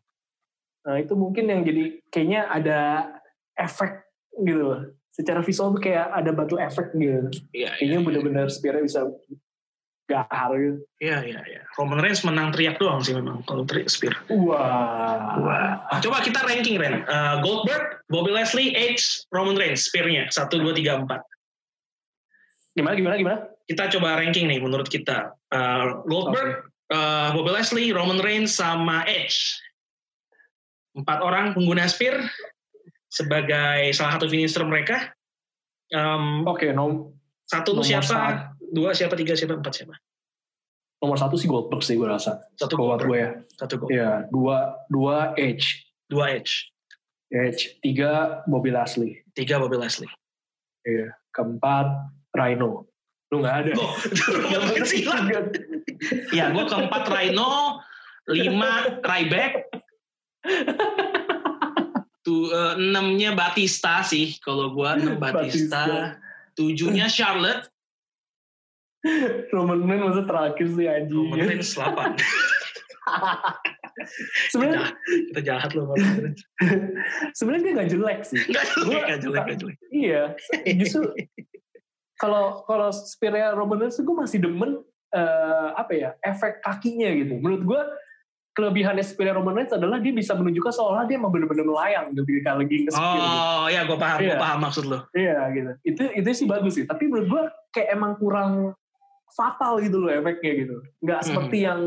Nah 0.88 0.96
itu 0.98 1.12
mungkin 1.14 1.52
yang 1.52 1.62
jadi 1.62 2.00
kayaknya 2.08 2.48
ada 2.48 2.80
efek 3.54 4.08
gitu 4.40 4.62
loh. 4.72 4.80
Secara 5.12 5.44
visual 5.44 5.76
tuh 5.76 5.82
kayak 5.84 6.06
ada 6.16 6.30
batu 6.32 6.56
efek 6.56 6.96
gitu. 6.96 7.28
Iya, 7.52 7.68
iya, 7.68 7.68
Kayaknya 7.76 7.98
iya. 8.00 8.06
bener-bener 8.08 8.46
spearnya 8.48 8.82
bisa 8.82 9.00
gahar 10.08 10.50
gitu. 10.56 10.80
Iya, 11.04 11.20
iya, 11.20 11.40
iya. 11.44 11.62
Roman 11.76 12.00
Reigns 12.00 12.24
menang 12.24 12.48
teriak 12.50 12.80
doang 12.80 13.04
sih 13.04 13.12
memang 13.12 13.44
kalau 13.44 13.68
teriak 13.68 13.92
spear. 13.92 14.16
Wah. 14.32 15.36
Wah. 15.38 16.00
Coba 16.00 16.24
kita 16.24 16.40
ranking 16.48 16.80
Ren. 16.80 17.04
Uh, 17.04 17.44
Goldberg, 17.44 18.00
Bobby 18.08 18.32
Leslie, 18.32 18.72
Edge, 18.72 19.04
Roman 19.28 19.54
Reigns 19.54 19.84
spearnya. 19.84 20.32
Satu, 20.32 20.56
dua, 20.58 20.72
tiga, 20.72 20.96
empat. 20.96 21.20
Gimana 22.72 22.96
gimana 22.96 23.14
gimana? 23.20 23.38
Kita 23.68 23.92
coba 23.92 24.16
ranking 24.16 24.48
nih 24.48 24.64
menurut 24.64 24.88
kita. 24.88 25.36
Uh, 25.52 26.00
Goldberg, 26.08 26.64
okay. 26.88 26.96
uh, 26.96 27.36
Bobby 27.36 27.52
Leslie, 27.52 27.92
Roman 27.92 28.18
Reigns, 28.24 28.56
sama 28.56 29.04
Edge. 29.04 29.36
Empat 30.96 31.20
orang 31.20 31.52
pengguna 31.52 31.84
Spear 31.84 32.16
sebagai 33.12 33.92
salah 33.92 34.16
satu 34.16 34.26
finisher 34.26 34.64
mereka. 34.64 35.12
Um, 35.92 36.44
Oke, 36.44 36.68
okay, 36.68 36.70
nom 36.76 37.12
satu 37.48 37.72
lu 37.72 37.80
siapa? 37.80 38.04
Satu. 38.04 38.57
Dua 38.68 38.92
siapa? 38.92 39.16
Tiga 39.16 39.32
siapa? 39.32 39.56
Empat 39.56 39.74
siapa? 39.82 39.94
Nomor 40.98 41.14
satu 41.14 41.38
sih 41.38 41.46
Goldberg 41.46 41.82
sih 41.82 41.94
gue 41.94 42.08
rasa. 42.10 42.42
Satu 42.58 42.74
Goldberg. 42.74 43.08
gue 43.08 43.18
ya. 43.18 43.30
Satu 43.54 43.74
Goldberg. 43.78 43.94
Iya, 43.94 44.10
dua 44.34 44.56
dua 44.90 45.16
Edge. 45.38 45.86
Dua 46.10 46.34
Edge. 46.34 46.74
Edge. 47.30 47.78
Tiga 47.84 48.42
Bobby 48.50 48.74
Lashley. 48.74 49.22
Tiga 49.38 49.62
Bobby 49.62 49.78
Lashley. 49.78 50.10
Iya. 50.82 51.14
Keempat 51.30 51.86
Rhino. 52.34 52.90
Lu 53.28 53.44
gak 53.44 53.68
ada. 53.68 53.72
Oh, 53.76 53.92
ya, 56.36 56.48
gue 56.50 56.64
keempat 56.64 57.04
Rhino. 57.12 57.78
Lima 58.28 59.00
Ryback. 59.04 59.68
Tuh, 62.24 62.52
uh, 62.52 62.74
enamnya 62.76 63.32
Batista 63.36 64.04
sih. 64.04 64.36
Kalau 64.42 64.72
gue 64.74 64.88
enam 64.88 65.16
Batista. 65.16 65.84
Batista. 65.86 66.18
Tujuhnya 66.58 67.06
Charlotte. 67.06 67.70
Roman 69.54 69.80
Reigns 69.86 70.04
maksud 70.04 70.26
terakhir 70.26 70.66
sih 70.74 70.86
anjing. 70.90 71.28
Roman 71.30 71.46
Reigns 71.46 71.70
8. 71.74 72.18
sebenarnya 74.52 74.94
kita 75.32 75.40
jahat 75.42 75.70
loh 75.74 75.90
sebenarnya 77.34 77.62
dia 77.64 77.72
nggak 77.74 77.90
jelek 77.90 78.20
sih 78.22 78.38
nggak 78.46 78.66
jelek 78.76 79.02
nggak 79.02 79.20
jelek 79.24 79.44
jelek 79.58 79.76
iya 79.90 80.22
justru 80.78 81.10
kalau 82.18 82.62
kalau 82.66 82.90
Spiria 82.94 83.54
Roman 83.54 83.86
Reigns 83.86 83.98
gue 83.98 84.16
masih 84.16 84.38
demen 84.42 84.82
uh, 85.14 85.68
apa 85.74 85.92
ya 85.94 86.10
efek 86.22 86.62
kakinya 86.62 87.10
gitu 87.14 87.38
menurut 87.42 87.62
gue 87.64 87.80
kelebihannya 88.58 89.06
Spiria 89.06 89.38
Roman 89.38 89.54
Reigns 89.54 89.70
adalah 89.70 90.02
dia 90.02 90.10
bisa 90.10 90.34
menunjukkan 90.34 90.74
seolah 90.74 91.06
dia 91.06 91.14
mau 91.14 91.30
benar-benar 91.30 91.62
melayang 91.62 92.10
gitu 92.10 92.26
ketika 92.26 92.58
lagi 92.58 92.74
nge 92.82 92.90
Oh 92.90 93.14
gitu. 93.14 93.28
ya 93.70 93.80
gue 93.86 93.98
paham, 94.02 94.18
iya. 94.18 94.34
gue 94.34 94.42
paham 94.42 94.58
maksud 94.66 94.84
lo. 94.90 94.98
Iya 95.14 95.38
gitu. 95.54 95.70
Itu 95.86 96.02
itu 96.10 96.28
sih 96.34 96.46
bagus 96.50 96.74
sih. 96.74 96.82
Tapi 96.82 97.06
menurut 97.06 97.28
gue 97.30 97.42
kayak 97.70 97.94
emang 97.94 98.18
kurang 98.18 98.74
fatal 99.36 99.80
gitu 99.82 99.96
loh 100.00 100.10
efeknya 100.12 100.52
gitu. 100.64 100.76
Nggak 101.04 101.20
hmm. 101.20 101.26
seperti 101.28 101.58
yang 101.64 101.80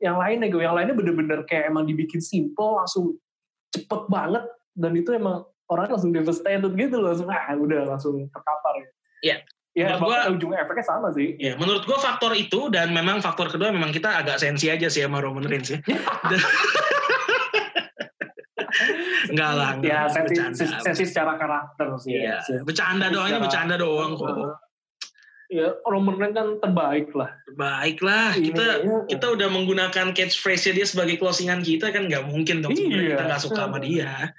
yang 0.00 0.16
lainnya 0.20 0.48
gue. 0.52 0.62
Yang 0.62 0.76
lainnya 0.76 0.96
bener-bener 0.96 1.40
kayak 1.48 1.72
emang 1.72 1.84
dibikin 1.88 2.20
simple 2.20 2.76
langsung 2.80 3.16
cepet 3.72 4.02
banget 4.08 4.44
dan 4.76 4.92
itu 4.96 5.10
emang 5.16 5.44
orang 5.66 5.90
langsung 5.90 6.12
devastated 6.12 6.72
gitu 6.76 6.96
loh. 7.00 7.12
Langsung 7.12 7.28
ah 7.32 7.54
udah 7.56 7.80
langsung 7.96 8.16
terkapar 8.28 8.72
gitu. 8.84 8.92
Iya. 9.24 9.38
Ya, 9.76 10.00
menurut 10.00 10.08
gua, 10.08 10.32
ujung 10.32 10.56
efeknya 10.56 10.84
sama 10.88 11.12
sih. 11.12 11.36
Ya, 11.36 11.52
menurut 11.60 11.84
gua 11.84 12.00
faktor 12.00 12.32
itu 12.32 12.72
dan 12.72 12.96
memang 12.96 13.20
faktor 13.20 13.52
kedua 13.52 13.68
memang 13.68 13.92
kita 13.92 14.24
agak 14.24 14.40
sensi 14.40 14.72
aja 14.72 14.88
sih 14.88 15.04
sama 15.04 15.20
Roman 15.20 15.44
Reigns 15.44 15.68
ya. 15.68 15.84
enggak 19.36 19.52
lah, 19.52 19.76
enggak. 19.76 19.92
Ya, 19.92 20.08
sensi, 20.08 20.64
sensi 20.64 21.04
secara 21.04 21.36
karakter 21.36 21.92
sih. 22.00 22.16
Iya. 22.16 22.40
Ya. 22.40 22.64
Bercanda 22.64 23.12
doang, 23.12 23.28
ini 23.28 23.36
bercanda 23.36 23.76
doang 23.76 24.16
kok. 24.16 24.32
Ya, 25.46 25.78
Roman 25.86 26.18
Reigns 26.18 26.34
kan 26.34 26.48
terbaik 26.58 27.14
lah. 27.14 27.30
Terbaik 27.46 28.02
lah. 28.02 28.34
Iya, 28.34 28.44
kita 28.50 28.64
iya. 28.82 28.96
kita 29.06 29.26
udah 29.38 29.48
menggunakan 29.50 30.06
catchphrase 30.10 30.74
dia 30.74 30.86
sebagai 30.86 31.22
closingan 31.22 31.62
kita 31.62 31.94
kan 31.94 32.10
nggak 32.10 32.26
mungkin 32.26 32.66
dong 32.66 32.74
iya. 32.74 33.14
kita 33.14 33.22
nggak 33.30 33.42
suka 33.46 33.70
sama 33.70 33.78
dia. 33.78 34.34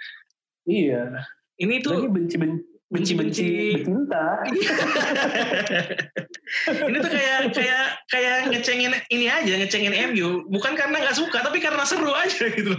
Iya. 0.68 1.24
Ini 1.58 1.80
tuh 1.80 2.12
benci-benci 2.12 2.76
benci-benci 2.88 3.84
cinta. 3.84 4.47
ini 6.88 6.97
tuh 7.03 7.12
kayak 7.12 7.51
kayak 7.51 7.86
kayak 8.08 8.36
ngecengin 8.47 8.95
ini 9.12 9.28
aja, 9.28 9.53
ngecengin 9.60 9.91
MU, 10.16 10.47
bukan 10.47 10.72
karena 10.80 11.03
nggak 11.03 11.20
suka, 11.20 11.43
tapi 11.43 11.60
karena 11.60 11.84
seru 11.84 12.16
aja 12.16 12.47
gitu. 12.47 12.72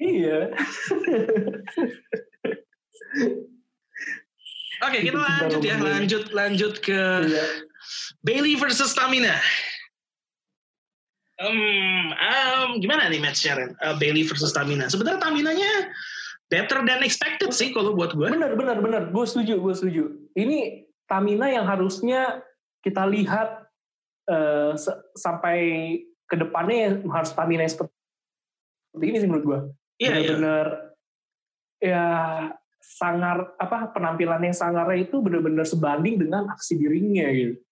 Iya. 0.00 0.56
Oke, 4.82 4.98
kita 5.06 5.18
lanjut 5.18 5.62
ya, 5.62 5.76
lanjut 5.78 6.24
lanjut 6.34 6.74
ke 6.82 7.00
iya. 7.30 7.44
Bailey 8.26 8.58
versus 8.58 8.94
Tamina. 8.98 9.38
Um, 11.42 12.10
um, 12.14 12.68
gimana 12.78 13.10
nih 13.10 13.18
match 13.22 13.42
Sharon? 13.42 13.74
Uh, 13.82 13.94
Bailey 13.98 14.26
versus 14.26 14.50
Tamina. 14.50 14.90
Sebenarnya 14.90 15.22
Taminanya 15.22 15.70
better 16.50 16.82
than 16.82 17.02
expected 17.06 17.50
sih 17.54 17.70
kalau 17.70 17.94
buat 17.94 18.14
gue. 18.14 18.26
Bener, 18.26 18.58
bener, 18.58 18.78
bener. 18.82 19.02
Gue 19.14 19.26
setuju, 19.26 19.58
gue 19.58 19.74
setuju. 19.74 20.04
Ini 20.34 20.86
Tamina 21.06 21.50
yang 21.50 21.66
harusnya 21.66 22.42
kita 22.82 23.06
lihat 23.06 23.66
uh, 24.30 24.74
sampai 25.14 25.58
ke 26.26 26.34
depannya 26.38 27.02
harus 27.06 27.30
Tamina 27.34 27.66
seperti 27.66 27.92
ini 28.98 29.18
sih 29.18 29.28
menurut 29.30 29.44
gue. 29.46 29.60
Iya, 30.02 30.10
yeah, 30.10 30.14
bener-bener 30.18 30.66
yeah. 31.78 31.90
ya 31.90 32.04
sangar 32.82 33.54
apa 33.62 33.94
penampilannya 33.94 34.50
sangarnya 34.50 35.06
itu 35.06 35.22
bener-bener 35.22 35.62
sebanding 35.62 36.18
dengan 36.18 36.50
aksi 36.50 36.74
dirinya 36.74 37.30
gitu. 37.30 37.62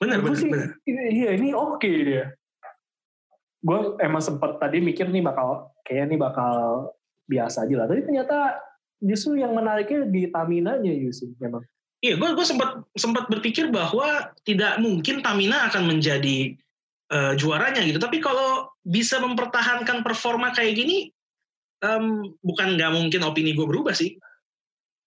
Bener, 0.00 0.16
sih, 0.32 0.48
bener. 0.48 0.80
Iya, 0.88 1.36
ini 1.36 1.52
oke 1.52 1.76
okay 1.76 1.96
dia. 2.00 2.24
Gue 3.60 4.00
emang 4.00 4.24
sempet 4.24 4.56
tadi 4.56 4.80
mikir 4.80 5.12
nih 5.12 5.20
bakal, 5.20 5.68
kayaknya 5.84 6.16
nih 6.16 6.20
bakal 6.24 6.54
biasa 7.28 7.68
aja 7.68 7.84
lah. 7.84 7.86
Tapi 7.86 8.00
ternyata 8.08 8.56
justru 8.96 9.36
yang 9.36 9.52
menariknya 9.52 10.08
di 10.08 10.32
Tamina-nya 10.32 10.96
Yusuf 10.96 11.28
memang. 11.36 11.60
Iya, 12.00 12.16
gue 12.16 12.28
gue 12.32 12.46
sempat 12.48 12.80
sempat 12.96 13.28
berpikir 13.28 13.68
bahwa 13.68 14.32
tidak 14.48 14.80
mungkin 14.80 15.20
Tamina 15.20 15.68
akan 15.68 15.84
menjadi 15.84 16.56
uh, 17.12 17.36
juaranya 17.36 17.84
gitu. 17.84 18.00
Tapi 18.00 18.24
kalau 18.24 18.72
bisa 18.80 19.20
mempertahankan 19.20 20.00
performa 20.00 20.48
kayak 20.56 20.80
gini, 20.80 21.12
um, 21.84 22.24
bukan 22.40 22.80
nggak 22.80 22.92
mungkin 22.96 23.20
opini 23.28 23.52
gue 23.52 23.68
berubah 23.68 23.92
sih. 23.92 24.16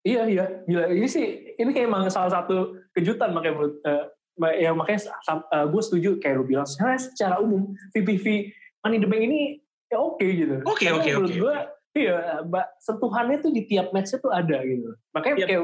Iya 0.04 0.28
iya, 0.28 0.46
gila 0.68 0.92
ini 0.92 1.08
sih 1.08 1.56
ini 1.56 1.72
emang 1.80 2.12
salah 2.12 2.28
satu 2.28 2.76
kejutan 2.92 3.32
makanya 3.32 3.56
menurut 3.56 3.76
uh, 3.88 4.04
ya 4.52 4.76
makanya 4.76 5.16
uh, 5.32 5.66
gue 5.72 5.82
setuju 5.82 6.20
kayak 6.20 6.44
lu 6.44 6.46
bilang 6.48 6.68
secara 6.68 7.40
umum 7.40 7.72
VPV 7.96 8.52
Money 8.84 9.00
the 9.00 9.08
Bank 9.08 9.24
ini 9.24 9.64
ya 9.88 9.98
oke 10.04 10.20
okay, 10.20 10.30
gitu. 10.44 10.56
Oke 10.68 10.92
oke 10.92 11.08
oke. 11.08 11.10
Menurut 11.24 11.36
gue 11.40 11.56
Iya, 11.94 12.42
mbak 12.50 12.82
sentuhannya 12.82 13.38
tuh 13.38 13.54
di 13.54 13.70
tiap 13.70 13.94
match 13.94 14.18
tuh 14.18 14.34
ada 14.34 14.66
gitu. 14.66 14.98
Makanya 15.14 15.36
yep. 15.38 15.46
kayak 15.46 15.64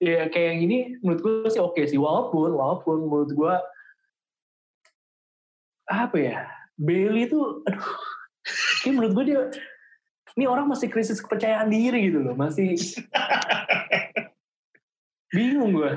ya 0.00 0.20
kayak 0.32 0.48
yang 0.52 0.60
ini 0.68 0.78
menurut 1.00 1.20
gue 1.24 1.48
sih 1.52 1.60
oke 1.60 1.76
okay 1.76 1.84
sih 1.88 2.00
walaupun 2.00 2.56
walaupun 2.56 3.04
menurut 3.04 3.32
gue 3.32 3.54
apa 5.92 6.16
ya 6.16 6.48
Bailey 6.80 7.28
tuh 7.28 7.60
aduh 7.68 7.84
kayak 8.80 8.94
menurut 8.96 9.12
gue 9.12 9.24
dia 9.28 9.40
ini 10.38 10.44
orang 10.46 10.66
masih 10.66 10.86
krisis 10.90 11.18
kepercayaan 11.18 11.70
diri 11.70 12.10
gitu 12.10 12.22
loh 12.22 12.34
masih 12.34 12.76
bingung 15.34 15.74
gue 15.74 15.92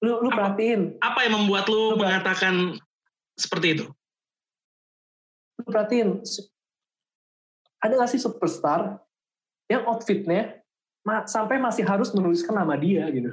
lu 0.00 0.12
lu 0.24 0.28
perhatiin. 0.32 0.96
apa 0.96 1.28
yang 1.28 1.44
membuat 1.44 1.68
lu, 1.68 1.92
lu 1.92 1.96
mengatakan 2.00 2.80
seperti 3.36 3.76
itu? 3.76 3.86
Lu 5.60 5.62
perhatiin 5.68 6.24
ada 7.80 7.92
gak 7.96 8.12
sih 8.12 8.20
superstar 8.20 9.00
yang 9.68 9.84
outfitnya 9.88 10.60
ma 11.04 11.24
sampai 11.24 11.56
masih 11.60 11.84
harus 11.84 12.12
menuliskan 12.16 12.56
nama 12.56 12.76
dia 12.80 13.04
gitu? 13.12 13.32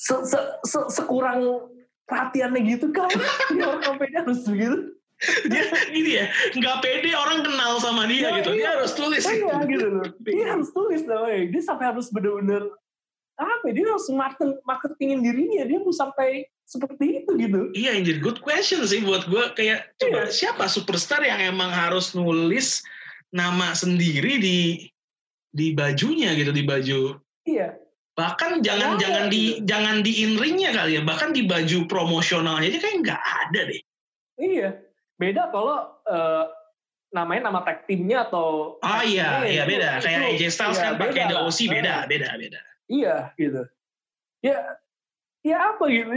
Se 0.00 0.16
-se 0.24 0.40
-se 0.64 0.80
sekurang 0.96 1.68
perhatiannya 2.08 2.60
gitu 2.64 2.88
kan 2.88 3.12
dia 3.52 3.68
orang 3.68 3.84
sampai 3.84 4.08
harus 4.16 4.40
begitu 4.48 4.96
dia 5.50 5.62
gini 5.90 6.10
ya 6.14 6.26
nggak 6.54 6.76
pede 6.78 7.10
orang 7.14 7.42
kenal 7.42 7.82
sama 7.82 8.06
dia 8.06 8.30
ya, 8.30 8.38
gitu 8.38 8.50
iya, 8.54 8.58
dia 8.58 8.68
harus 8.78 8.92
tulis 8.94 9.24
iya, 9.26 9.54
gitu 9.66 9.86
loh 9.90 10.06
dia 10.22 10.46
harus 10.54 10.68
tulis 10.70 11.02
namanya 11.04 11.42
dia 11.50 11.62
sampai 11.62 11.84
harus 11.90 12.06
bener-bener 12.14 12.64
apa 13.38 13.64
ya, 13.70 13.72
dia 13.78 13.84
harus 13.86 14.06
marketing 14.10 14.52
marketingin 14.62 15.20
dirinya 15.22 15.62
dia 15.66 15.78
mau 15.78 15.94
sampai 15.94 16.46
seperti 16.66 17.22
itu 17.24 17.30
gitu 17.38 17.60
iya 17.74 17.98
anjir 17.98 18.22
good 18.22 18.38
question 18.42 18.82
sih 18.86 19.02
buat 19.02 19.26
gue 19.26 19.44
kayak 19.58 19.94
coba 19.98 20.26
iya. 20.26 20.30
siapa 20.30 20.70
superstar 20.70 21.22
yang 21.26 21.42
emang 21.42 21.70
harus 21.70 22.14
nulis 22.14 22.82
nama 23.34 23.76
sendiri 23.76 24.40
di 24.40 24.60
di 25.52 25.72
bajunya 25.72 26.36
gitu 26.36 26.52
di 26.52 26.64
baju. 26.64 27.00
Iya. 27.48 27.76
Bahkan 28.18 28.66
jangan 28.66 28.98
jangan 28.98 29.30
di 29.30 29.62
gitu. 29.62 29.64
jangan 29.64 29.96
di 30.02 30.12
in 30.26 30.32
ringnya 30.36 30.74
kali 30.74 30.98
ya, 30.98 31.02
bahkan 31.06 31.30
di 31.30 31.46
baju 31.46 31.86
promosionalnya 31.86 32.68
aja 32.68 32.78
kayak 32.82 32.98
nggak 33.06 33.22
ada 33.22 33.60
deh. 33.70 33.80
Iya. 34.38 34.70
Beda 35.18 35.50
kalau 35.50 35.98
uh, 36.06 36.44
namanya 37.10 37.50
nama 37.50 37.60
tag 37.66 37.82
timnya 37.90 38.30
atau 38.30 38.78
Oh 38.78 39.02
iya, 39.02 39.42
iya 39.44 39.62
beda. 39.66 39.98
Itu, 39.98 40.06
Kayak 40.06 40.20
AJ 40.34 40.42
Styles 40.54 40.78
iya, 40.78 40.84
kan 40.84 40.92
pakai 41.00 41.24
The 41.26 41.36
OC 41.42 41.58
beda, 41.68 41.94
beda, 42.06 42.28
beda. 42.38 42.60
Iya, 42.88 43.16
gitu. 43.34 43.62
Ya 44.40 44.58
ya 45.42 45.56
apa 45.74 45.84
gitu. 45.90 46.08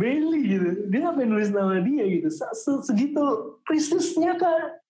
Bailey 0.00 0.42
gitu. 0.48 0.68
Dia 0.88 1.00
ngapain 1.08 1.28
nulis 1.28 1.52
nama 1.52 1.76
dia 1.84 2.04
gitu. 2.08 2.28
Segitu 2.84 3.24
krisisnya 3.68 4.40
kan 4.40 4.80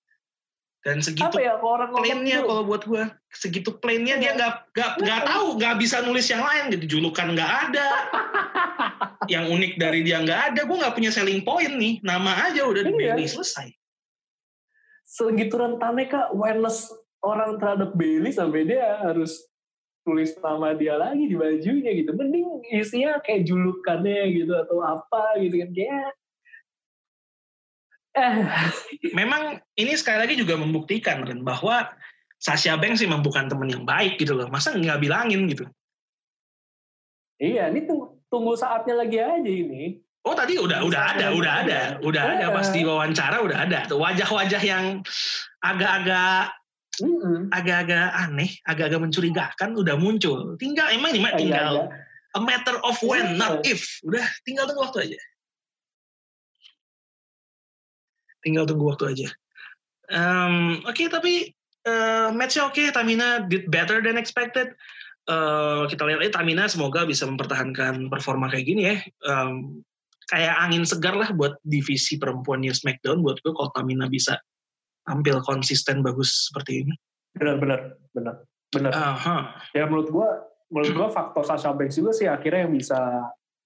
dan 0.84 1.00
segitu 1.00 1.24
apa 1.24 1.40
ya 1.40 1.56
kalau 1.56 1.80
orang 1.80 1.88
ngomong 1.96 2.04
plainnya 2.04 2.38
gitu? 2.44 2.48
kalau 2.52 2.62
buat 2.68 2.82
gue 2.84 3.02
segitu 3.32 3.70
plainnya 3.80 4.14
dia 4.20 4.30
Iya. 4.30 4.36
nggak 4.36 4.52
nggak 4.76 4.90
nggak 5.00 5.20
tahu. 5.24 5.46
nggak 5.56 5.74
bisa 5.80 5.96
nulis 6.04 6.26
yang 6.28 6.44
lain 6.44 6.64
gitu. 6.76 6.84
Julukan 7.00 7.32
nggak 7.32 7.52
ada. 7.68 7.88
Yang 9.32 9.44
unik 9.56 9.72
dari 9.80 10.00
dia 10.04 10.20
nggak 10.20 10.40
ada. 10.52 10.60
Gue 10.68 10.76
nggak 10.76 10.92
punya 10.92 11.08
selling 11.08 11.40
point 11.40 11.72
nih. 11.72 12.04
Nama 12.04 12.52
aja 12.52 12.68
udah 12.68 12.84
Iya. 12.84 12.92
Bailey 12.92 13.24
selesai. 13.24 13.72
Segitu 15.08 15.56
rentannya 15.56 16.04
kak 16.04 16.36
awareness 16.36 16.92
orang 17.24 17.56
terhadap 17.56 17.96
Bailey 17.96 18.32
sampai 18.36 18.68
dia 18.68 19.00
harus 19.00 19.40
tulis 20.04 20.36
nama 20.44 20.76
dia 20.76 21.00
lagi 21.00 21.24
di 21.24 21.32
bajunya 21.32 21.96
gitu. 21.96 22.12
Mending 22.12 22.60
isinya 22.76 23.16
kayak 23.24 23.48
julukannya 23.48 24.36
gitu 24.36 24.52
atau 24.52 24.84
apa 24.84 25.40
gitu 25.40 25.64
kan. 25.64 25.70
Kayak 25.72 26.12
memang 29.18 29.58
ini 29.74 29.92
sekali 29.98 30.22
lagi 30.22 30.34
juga 30.38 30.54
membuktikan 30.54 31.26
kan 31.26 31.42
bahwa 31.42 31.90
Sasha 32.38 32.76
Banks 32.78 33.02
sih 33.02 33.08
memang 33.08 33.24
bukan 33.24 33.50
teman 33.50 33.72
yang 33.72 33.82
baik 33.88 34.20
gitu 34.20 34.36
loh. 34.36 34.46
Masa 34.52 34.76
nggak 34.76 35.00
bilangin 35.02 35.48
gitu? 35.50 35.64
Iya 37.42 37.72
ini 37.72 37.82
tunggu, 37.88 38.20
tunggu 38.30 38.54
saatnya 38.54 38.94
lagi 39.02 39.18
aja 39.18 39.50
ini. 39.50 39.98
Oh 40.24 40.32
tadi 40.32 40.56
udah 40.56 40.84
udah 40.86 41.02
ada 41.16 41.26
udah 41.36 41.52
ada. 41.66 41.80
udah 42.00 42.22
ada 42.38 42.46
Iya. 42.48 42.54
pas 42.54 42.68
di 42.70 42.80
wawancara 42.86 43.36
udah 43.44 43.58
ada 43.68 43.78
tuh. 43.90 43.98
Wajah-wajah 44.00 44.62
yang 44.62 45.02
agak-agak 45.60 46.54
Mm-mm. 47.02 47.50
agak-agak 47.50 48.08
aneh 48.14 48.54
agak-agak 48.70 49.00
mencurigakan 49.02 49.70
udah 49.74 49.98
muncul. 49.98 50.54
Tinggal 50.56 50.94
emang 50.94 51.10
ini 51.12 51.20
mah 51.20 51.32
Iya, 51.34 51.40
tinggal 51.42 51.72
iya. 51.74 52.38
a 52.38 52.40
matter 52.40 52.76
of 52.86 52.96
when 53.02 53.34
Iya. 53.34 53.40
not 53.40 53.54
if. 53.66 53.98
Udah 54.06 54.24
tinggal 54.46 54.70
tunggu 54.70 54.86
waktu 54.86 55.10
aja 55.10 55.18
tinggal 58.44 58.68
tunggu 58.68 58.92
waktu 58.92 59.16
aja. 59.16 59.28
Em, 60.12 60.84
oke 60.84 61.08
tapi 61.08 61.50
eh, 61.88 62.28
matchnya 62.30 62.68
oke 62.68 62.82
Tamina 62.92 63.42
did 63.48 63.72
better 63.72 64.04
than 64.04 64.20
expected. 64.20 64.76
Eh, 65.24 65.82
kita 65.88 66.04
lihat 66.04 66.20
aja 66.20 66.44
Tamina 66.44 66.68
semoga 66.68 67.08
bisa 67.08 67.24
mempertahankan 67.24 68.12
performa 68.12 68.52
kayak 68.52 68.66
gini 68.68 68.82
ya. 68.92 68.96
Em, 69.24 69.80
kayak 70.28 70.54
angin 70.60 70.84
segar 70.84 71.16
lah 71.16 71.32
buat 71.32 71.56
divisi 71.64 72.16
perempuannya 72.20 72.72
SmackDown 72.72 73.20
buat 73.24 73.40
gue 73.40 73.52
kalau 73.52 73.72
Tamina 73.72 74.08
bisa 74.08 74.36
tampil 75.04 75.40
konsisten 75.44 76.00
bagus 76.00 76.48
seperti 76.48 76.84
ini. 76.84 76.94
Benar 77.36 77.56
benar 77.60 77.80
benar 78.16 78.34
benar. 78.72 78.92
Aha. 78.92 79.36
ya 79.76 79.84
menurut 79.86 80.08
gua 80.10 80.28
menurut 80.72 80.92
gua 80.96 81.08
faktor 81.12 81.44
Sasha 81.44 81.70
Banks 81.76 82.00
juga 82.00 82.10
sih 82.16 82.26
akhirnya 82.26 82.66
yang 82.66 82.74
bisa 82.74 82.98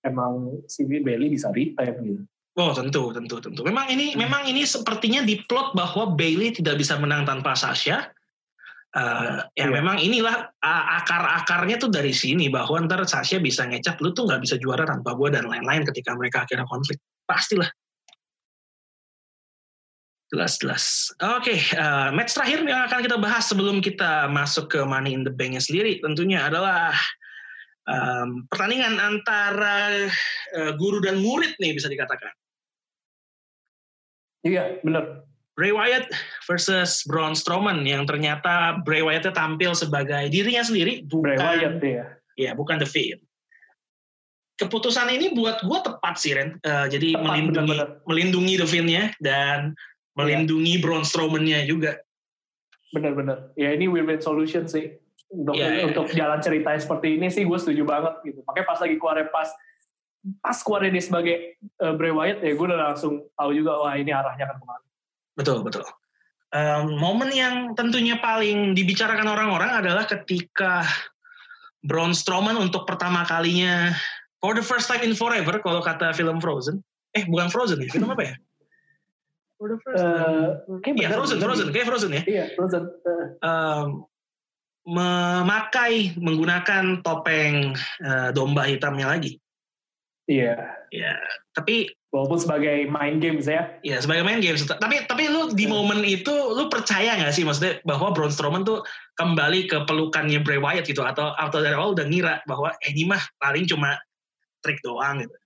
emang 0.02 0.62
si 0.66 0.84
Bailey 0.84 1.32
bisa 1.32 1.48
retire 1.54 1.96
gitu 2.02 2.22
Oh 2.58 2.74
tentu, 2.74 3.14
tentu, 3.14 3.38
tentu. 3.38 3.60
Memang 3.62 3.86
ini, 3.86 4.18
memang 4.18 4.42
ini 4.50 4.66
sepertinya 4.66 5.22
diplot 5.22 5.78
bahwa 5.78 6.10
Bailey 6.18 6.50
tidak 6.50 6.82
bisa 6.82 6.98
menang 6.98 7.22
tanpa 7.22 7.54
Sasha. 7.54 8.10
Eh, 8.88 9.38
ya 9.54 9.68
Iya. 9.68 9.78
memang 9.78 10.00
inilah 10.00 10.48
uh, 10.48 10.84
akar-akarnya 10.98 11.76
tuh 11.76 11.92
dari 11.92 12.10
sini 12.10 12.48
bahwa 12.50 12.82
ntar 12.88 13.04
Sasha 13.06 13.38
bisa 13.38 13.68
ngecap 13.68 14.00
lu 14.02 14.10
tuh 14.10 14.26
nggak 14.26 14.42
bisa 14.42 14.56
juara 14.58 14.88
tanpa 14.88 15.12
gue 15.14 15.28
dan 15.28 15.46
lain-lain 15.46 15.86
ketika 15.86 16.18
mereka 16.18 16.42
akhirnya 16.42 16.66
konflik. 16.66 16.98
Pastilah. 17.28 17.68
Jelas, 20.34 20.58
jelas. 20.60 20.84
Oke, 21.38 21.56
eh, 21.56 22.08
match 22.10 22.34
terakhir 22.34 22.66
yang 22.66 22.90
akan 22.90 23.00
kita 23.06 23.16
bahas 23.22 23.46
sebelum 23.46 23.78
kita 23.78 24.26
masuk 24.28 24.66
ke 24.66 24.80
Money 24.82 25.14
in 25.14 25.22
the 25.22 25.32
Bank-nya 25.32 25.62
sendiri 25.62 26.02
tentunya 26.02 26.44
adalah 26.48 26.90
em, 27.88 28.44
pertandingan 28.50 28.98
antara 29.00 30.04
eh, 30.52 30.72
guru 30.76 31.00
dan 31.00 31.22
murid 31.22 31.54
nih 31.62 31.72
bisa 31.76 31.86
dikatakan. 31.86 32.28
Iya 34.48 34.80
benar 34.80 35.28
Bray 35.52 35.74
Wyatt 35.74 36.06
versus 36.46 37.02
Braun 37.04 37.34
Strowman 37.34 37.82
yang 37.82 38.06
ternyata 38.06 38.78
Bray 38.86 39.02
Wyatt 39.04 39.28
tampil 39.34 39.74
sebagai 39.74 40.30
dirinya 40.32 40.62
sendiri 40.64 41.04
bukan 41.04 41.34
Bray 41.34 41.36
Wyatt 41.36 41.82
ya 41.82 42.04
ya 42.38 42.50
bukan 42.54 42.78
The 42.78 42.86
Fiend. 42.86 43.20
Keputusan 44.58 45.06
ini 45.10 45.34
buat 45.34 45.62
gue 45.62 45.78
tepat 45.82 46.14
sih 46.18 46.34
Ren. 46.34 46.58
Eh, 46.62 46.86
jadi 46.90 47.14
Tepat, 47.14 47.26
melindungi 47.26 47.74
benar-benar. 47.74 47.88
melindungi 48.10 48.54
The 48.58 48.66
Fiend-nya 48.66 49.04
dan 49.22 49.58
melindungi 50.14 50.82
Braun 50.82 51.06
Strowman-nya 51.06 51.62
juga. 51.62 51.98
benar-benar 52.88 53.52
ya 53.52 53.68
ini 53.76 53.84
win-win 53.84 54.16
solution 54.16 54.64
sih 54.64 54.96
untuk 55.28 55.60
Iya, 55.60 55.68
iya, 55.68 55.82
untuk 55.92 56.08
jalan 56.08 56.40
ceritanya 56.40 56.80
seperti 56.80 57.20
ini 57.20 57.28
sih 57.28 57.44
gue 57.44 57.58
setuju 57.60 57.84
banget 57.84 58.16
gitu 58.24 58.40
makanya 58.48 58.64
pas 58.64 58.80
lagi 58.80 58.96
keluar 58.96 59.20
pas 59.28 59.44
pas 60.42 60.58
keluarnya 60.60 60.90
dia 60.98 61.04
sebagai 61.04 61.34
eh, 61.60 61.94
Bray 61.94 62.10
Wyatt 62.12 62.42
ya 62.42 62.52
gue 62.52 62.66
udah 62.66 62.80
langsung 62.92 63.26
tahu 63.38 63.50
juga 63.54 63.78
wah 63.80 63.94
ini 63.94 64.10
arahnya 64.10 64.44
kan 64.46 64.58
ke 64.58 64.66
mana 64.66 64.84
Betul 65.38 65.62
betul. 65.62 65.86
Em, 66.50 66.98
momen 66.98 67.30
yang 67.30 67.78
tentunya 67.78 68.18
paling 68.18 68.74
dibicarakan 68.74 69.30
orang-orang 69.30 69.70
adalah 69.70 70.02
ketika 70.02 70.82
Braun 71.86 72.10
Strowman 72.10 72.58
untuk 72.58 72.90
pertama 72.90 73.22
kalinya 73.22 73.94
for 74.42 74.58
the 74.58 74.64
first 74.64 74.90
time 74.90 74.98
in 75.06 75.14
forever 75.14 75.62
kalau 75.62 75.78
kata 75.78 76.10
film 76.10 76.42
Frozen. 76.42 76.82
Eh 77.14 77.22
bukan 77.30 77.54
Frozen 77.54 77.86
ya, 77.86 77.88
film 77.94 78.10
apa 78.10 78.34
ya? 78.34 78.34
For 79.62 79.70
the 79.70 79.78
first 79.78 80.02
time. 80.02 80.18
Eh, 80.18 80.50
kayak 80.82 80.94
Iya 80.98 81.06
benar, 81.06 81.18
Frozen. 81.22 81.38
Frozen, 81.38 81.66
kayak 81.70 81.86
Frozen 81.86 82.10
ya. 82.10 82.22
iya 82.26 82.44
Frozen 82.58 82.82
Eh, 82.90 83.26
Em, 83.46 83.86
memakai 84.88 86.16
menggunakan 86.18 87.04
topeng 87.06 87.76
eh, 88.02 88.28
domba 88.34 88.66
hitamnya 88.66 89.06
lagi. 89.14 89.38
Iya 90.28 90.76
Ya, 90.88 91.12
tapi 91.52 91.92
walaupun 92.08 92.40
sebagai 92.40 92.88
main 92.88 93.20
games 93.20 93.44
ya 93.44 93.76
ya 93.84 94.00
sebagai 94.00 94.24
main 94.24 94.40
games. 94.40 94.64
Tapi 94.64 95.04
tapi 95.04 95.28
lu 95.28 95.52
di 95.52 95.68
Hmm. 95.68 95.84
momen 95.84 96.00
itu 96.00 96.32
lu 96.32 96.72
percaya 96.72 97.12
nggak 97.12 97.28
sih 97.28 97.44
maksudnya 97.44 97.76
bahwa 97.84 98.08
Braun 98.08 98.32
Strowman 98.32 98.64
tuh 98.64 98.80
kembali 99.14 99.68
ke 99.68 99.84
pelukannya 99.84 100.40
Bray 100.40 100.56
Wyatt 100.56 100.88
gitu 100.88 101.04
atau 101.04 101.36
atau 101.36 101.60
dari 101.60 101.76
awal 101.76 101.92
udah 101.92 102.08
ngira 102.08 102.40
bahwa 102.48 102.72
eh, 102.80 102.88
ini 102.88 103.04
mah 103.04 103.20
paling 103.36 103.68
cuma 103.68 104.00
trik 104.64 104.80
doang 104.80 105.20
gitu. 105.20 105.36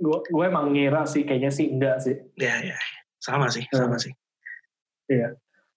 gue 0.00 0.18
gue 0.24 0.44
emang 0.48 0.72
ngira 0.72 1.04
sih 1.04 1.22
kayaknya 1.22 1.52
sih 1.52 1.68
enggak 1.68 2.00
sih 2.00 2.16
Ya 2.40 2.56
ya 2.64 2.78
sama 3.20 3.52
sih 3.52 3.68
sama 3.68 4.00
sih. 4.00 4.16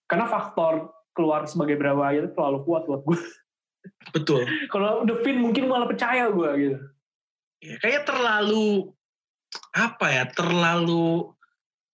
karena 0.07 0.25
faktor 0.25 0.95
keluar 1.11 1.43
sebagai 1.43 1.75
Bray 1.75 1.91
Wyatt 1.91 2.15
itu 2.17 2.29
terlalu 2.31 2.63
kuat 2.63 2.87
buat 2.87 3.03
gue 3.03 3.19
Betul. 4.15 4.47
kalau 4.73 5.03
The 5.03 5.19
Finn 5.21 5.43
mungkin 5.43 5.67
malah 5.67 5.91
percaya 5.91 6.31
gue 6.31 6.49
gitu 6.55 6.79
Ya, 7.65 7.81
kayak 7.81 8.05
terlalu 8.05 8.93
apa 9.73 10.05
ya 10.13 10.23
terlalu 10.29 11.33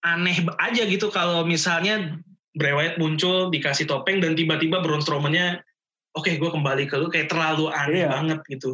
aneh 0.03 0.43
aja 0.59 0.83
gitu 0.83 1.07
kalau 1.07 1.47
misalnya 1.47 2.19
Bray 2.51 2.75
Wyatt 2.75 2.99
muncul 2.99 3.47
dikasih 3.47 3.87
topeng 3.87 4.19
dan 4.19 4.35
tiba-tiba 4.35 4.83
Braun 4.83 4.99
Strowman-nya 4.99 5.63
oke 6.11 6.27
gue 6.27 6.49
kembali 6.51 6.91
ke 6.91 6.99
lu 6.99 7.07
kayak 7.07 7.31
terlalu 7.31 7.71
aneh 7.71 8.03
Iya. 8.03 8.09
banget 8.11 8.39
gitu. 8.51 8.71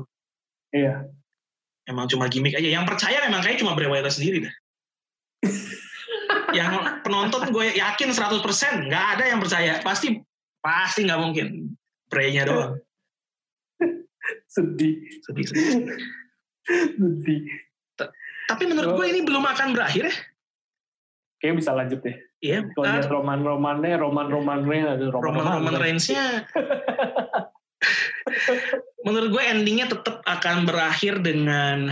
Iya. 0.73 1.05
Emang 1.85 2.09
cuma 2.09 2.25
gimmick 2.27 2.57
aja. 2.57 2.65
Yang 2.65 2.89
percaya 2.89 3.21
memang 3.29 3.45
kayak 3.45 3.61
cuma 3.61 3.77
Bray 3.77 3.85
Wyatt 3.91 4.09
sendiri 4.09 4.49
dah 4.49 4.55
yang 6.57 7.03
penonton 7.05 7.53
gue 7.53 7.77
yakin 7.77 8.09
100% 8.09 8.41
nggak 8.89 9.05
ada 9.19 9.23
yang 9.29 9.37
percaya. 9.37 9.77
Pasti 9.85 10.17
pasti 10.57 11.05
nggak 11.05 11.21
mungkin. 11.21 11.77
Bray-nya 12.09 12.49
doang. 12.49 12.79
Sedih, 14.47 14.97
sedih. 15.21 15.45
sedih 15.45 15.99
tapi 18.47 18.63
menurut 18.63 18.95
gue 18.95 19.05
ini 19.11 19.21
belum 19.23 19.43
akan 19.43 19.75
berakhir 19.75 20.07
ya. 20.07 20.15
Kayaknya 21.37 21.55
bisa 21.61 21.71
lanjut 21.77 21.99
deh. 22.01 22.17
Iya, 22.37 22.59
kalau 22.73 22.85
ah, 22.85 22.93
lihat 22.97 23.09
roman-romannya 23.09 23.93
roman-romannya 23.97 24.81
ada 24.93 25.05
Roman 25.09 25.41
Roman 25.41 25.75
Reigns-nya 25.77 26.45
menurut 29.07 29.29
gue 29.31 29.43
endingnya 29.43 29.87
tetap 29.87 30.19
akan 30.27 30.67
berakhir 30.67 31.23
dengan 31.23 31.89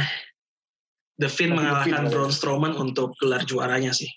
The 1.16 1.32
Finn 1.32 1.56
Tapi 1.56 1.58
The 1.58 1.58
mengalahkan 1.58 2.04
Finn, 2.06 2.12
Braun 2.12 2.32
ya. 2.32 2.36
Strowman 2.36 2.74
untuk 2.76 3.16
gelar 3.18 3.48
juaranya 3.48 3.96
sih. 3.96 4.12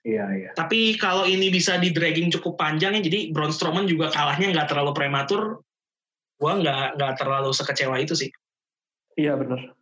iya 0.00 0.26
iya. 0.32 0.50
Tapi 0.56 0.96
kalau 0.96 1.28
ini 1.28 1.52
bisa 1.52 1.76
di 1.76 1.92
dragging 1.92 2.32
cukup 2.32 2.56
panjang 2.56 2.96
ya, 2.98 3.02
jadi 3.04 3.30
Braun 3.30 3.52
Strowman 3.52 3.86
juga 3.86 4.08
kalahnya 4.10 4.50
nggak 4.50 4.68
terlalu 4.72 4.96
prematur, 4.96 5.62
gue 6.40 6.52
nggak 6.52 6.96
nggak 6.98 7.12
terlalu 7.20 7.52
sekecewa 7.52 8.00
itu 8.00 8.16
sih. 8.16 8.32
Iya 9.20 9.36
benar 9.36 9.76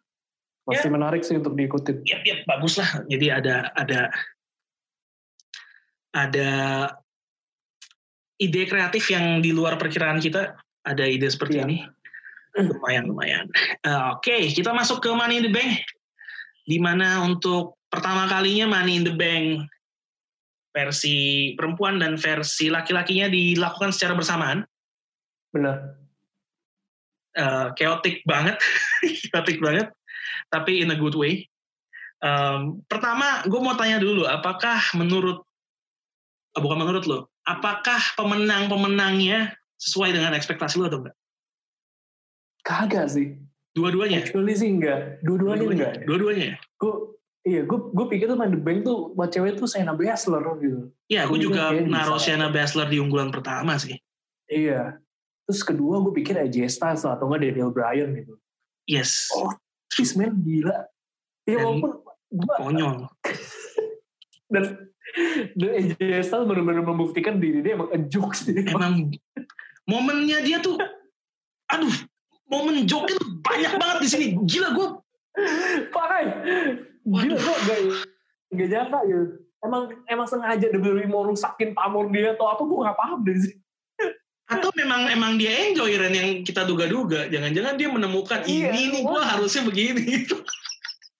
masih 0.69 0.91
menarik 0.93 1.23
sih 1.25 1.39
untuk 1.41 1.57
diikutin 1.57 2.05
Ya, 2.05 2.21
ya 2.27 2.45
bagus 2.45 2.77
lah. 2.77 3.01
Jadi 3.09 3.33
ada 3.33 3.73
ada 3.73 4.13
ada 6.13 6.51
ide 8.37 8.69
kreatif 8.69 9.09
yang 9.09 9.41
di 9.41 9.51
luar 9.57 9.81
perkiraan 9.81 10.21
kita. 10.21 10.61
Ada 10.85 11.09
ide 11.09 11.29
seperti 11.29 11.61
Iya. 11.61 11.65
ini. 11.65 11.77
Lumayan 12.59 13.09
lumayan. 13.09 13.47
Eh, 13.81 14.03
Oke, 14.13 14.53
kita 14.53 14.77
masuk 14.77 15.01
ke 15.01 15.09
Money 15.09 15.41
in 15.41 15.49
the 15.49 15.53
Bank. 15.53 15.85
Di 16.69 16.77
mana 16.77 17.25
untuk 17.25 17.81
pertama 17.89 18.29
kalinya 18.29 18.69
Money 18.69 19.01
in 19.01 19.05
the 19.09 19.17
Bank 19.17 19.65
versi 20.69 21.53
perempuan 21.57 21.97
dan 21.97 22.21
versi 22.21 22.69
laki-lakinya 22.69 23.33
dilakukan 23.33 23.89
secara 23.89 24.13
bersamaan. 24.13 24.69
benar 25.49 25.97
Eh, 27.39 27.69
chaotic 27.79 28.27
banget, 28.27 28.59
chaotic 29.31 29.63
banget, 29.63 29.87
tapi 30.51 30.83
in 30.83 30.91
a 30.91 30.99
good 30.99 31.15
way. 31.15 31.47
Em, 32.19 32.83
pertama, 32.91 33.47
gue 33.47 33.61
mau 33.63 33.79
tanya 33.79 34.03
dulu, 34.03 34.27
apakah 34.27 34.83
menurut 34.99 35.47
oh, 36.59 36.61
bukan 36.61 36.83
menurut 36.83 37.07
lo, 37.07 37.31
apakah 37.47 38.03
pemenang-pemenangnya 38.19 39.55
sesuai 39.79 40.19
dengan 40.19 40.35
ekspektasi 40.35 40.83
lo 40.83 40.91
atau 40.91 41.07
enggak? 41.07 41.17
Kagak 42.67 43.07
sih. 43.07 43.39
Dua-duanya? 43.71 44.27
Actually 44.27 44.59
sih 44.59 44.75
enggak. 44.75 45.23
Dua-duanya 45.23 45.67
enggak. 45.71 45.95
Dua-duanya 46.11 46.45
ya? 46.45 46.57
Gue 46.83 46.95
Iya, 47.47 47.65
gue 47.65 47.79
gue 47.81 48.07
pikir 48.13 48.29
tuh 48.29 48.37
main 48.37 48.53
The 48.53 48.61
Bank 48.61 48.85
tuh 48.85 49.15
buat 49.17 49.33
cewek 49.33 49.57
tuh 49.57 49.65
Shayna 49.65 49.97
Baszler 49.97 50.43
gitu. 50.61 50.93
Iya, 51.09 51.25
gue 51.31 51.39
juga 51.41 51.73
kayaknya 51.73 51.89
naruh. 51.89 52.21
Shayna 52.21 52.53
Baszler 52.53 52.91
di 52.93 53.01
unggulan 53.01 53.33
pertama 53.33 53.79
sih. 53.81 53.97
Iya. 54.53 55.01
Terus 55.49 55.65
kedua 55.65 56.05
gue 56.05 56.13
pikir 56.13 56.37
AJ 56.37 56.69
Styles 56.69 57.09
atau 57.09 57.25
enggak 57.25 57.49
Daniel 57.49 57.73
Bryan 57.73 58.13
gitu. 58.13 58.37
Yes. 58.85 59.33
Oh, 59.33 59.49
This 59.97 60.13
man 60.13 60.37
gila. 60.45 60.85
Ya 61.49 61.57
Dan- 61.57 61.65
walaupun 61.65 61.91
gue 62.29 62.49
Konyol. 62.61 62.97
dan 64.53 64.65
dan 65.57 65.71
AJ 65.73 66.21
Styles 66.21 66.45
benar-benar 66.45 66.85
membuktikan 66.85 67.41
diri 67.41 67.65
dia 67.65 67.81
emang 67.81 67.89
a 67.89 67.99
joke 68.13 68.37
sih. 68.37 68.53
Emang 68.61 69.09
momennya 69.89 70.45
dia 70.45 70.61
tuh, 70.61 70.77
aduh, 71.73 71.97
momen 72.45 72.85
joke 72.85 73.09
tuh 73.09 73.41
banyak 73.41 73.73
banget 73.81 73.99
di 74.05 74.09
sini. 74.13 74.27
Gila 74.45 74.69
gue. 74.77 74.89
Pakai. 75.89 76.25
Gila 77.09 77.37
gue 77.41 77.57
gak, 77.65 77.79
gak 78.53 78.69
nyangka 78.69 79.01
gitu. 79.09 79.25
Emang 79.65 79.83
emang 80.07 80.27
sengaja 80.29 80.69
WWE 80.77 81.09
mau 81.09 81.25
rusakin 81.25 81.73
pamor 81.73 82.13
dia 82.13 82.37
atau 82.37 82.53
apa 82.53 82.61
gue 82.61 82.79
gak 82.85 82.99
paham 83.01 83.21
dari 83.25 83.41
sih. 83.41 83.57
Atau 84.49 84.73
memang 84.73 85.13
emang 85.13 85.37
dia 85.37 85.53
enjoy 85.69 85.93
Ren 86.01 86.15
yang 86.17 86.31
kita 86.41 86.65
duga-duga. 86.65 87.29
Jangan-jangan 87.29 87.77
dia 87.77 87.89
menemukan 87.93 88.41
Iya, 88.49 88.73
ini 88.73 88.83
nih 88.97 89.03
gue 89.05 89.21
wah. 89.21 89.37
harusnya 89.37 89.63
begini. 89.69 90.25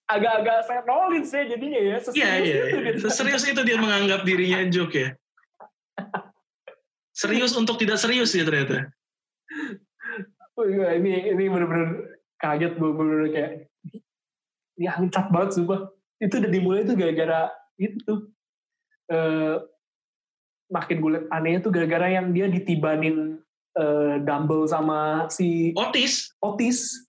Agak-agak 0.09 0.65
Seth 0.65 0.85
Rollins 0.89 1.29
ya 1.29 1.43
jadinya 1.45 1.77
ya. 1.77 1.85
Iya, 1.85 1.97
Seserius 2.01 2.49
iya. 2.49 2.61
itu 2.65 3.05
iya. 3.05 3.13
Serius 3.13 3.43
itu 3.45 3.61
dia 3.61 3.77
menganggap 3.77 4.25
dirinya 4.25 4.65
joke 4.73 4.97
ya. 4.97 5.09
Serius 7.13 7.53
untuk 7.53 7.77
tidak 7.77 8.01
serius 8.01 8.33
ya 8.33 8.41
ternyata. 8.41 8.89
Oh, 10.57 10.65
iya, 10.65 10.97
ini 10.97 11.29
ini 11.29 11.45
bener-bener 11.45 12.17
kaget 12.41 12.73
gue 12.81 12.89
bener-bener 12.89 13.29
kayak 13.29 13.51
ya 14.79 14.95
ngecap 14.97 15.27
banget 15.29 15.59
sumpah 15.59 15.91
itu 16.23 16.33
udah 16.39 16.51
dimulai 16.51 16.87
tuh 16.87 16.95
gara-gara 16.95 17.51
itu 17.75 17.99
tuh 18.07 18.19
eh 19.11 19.59
makin 20.69 21.01
gue 21.01 21.11
liat 21.17 21.25
anehnya 21.33 21.59
tuh 21.65 21.73
gara-gara 21.73 22.07
yang 22.13 22.29
dia 22.31 22.45
ditibanin 22.45 23.41
eh, 23.75 24.15
dumbbell 24.21 24.69
sama 24.69 25.25
si 25.33 25.73
Otis, 25.73 26.33
Otis. 26.39 27.05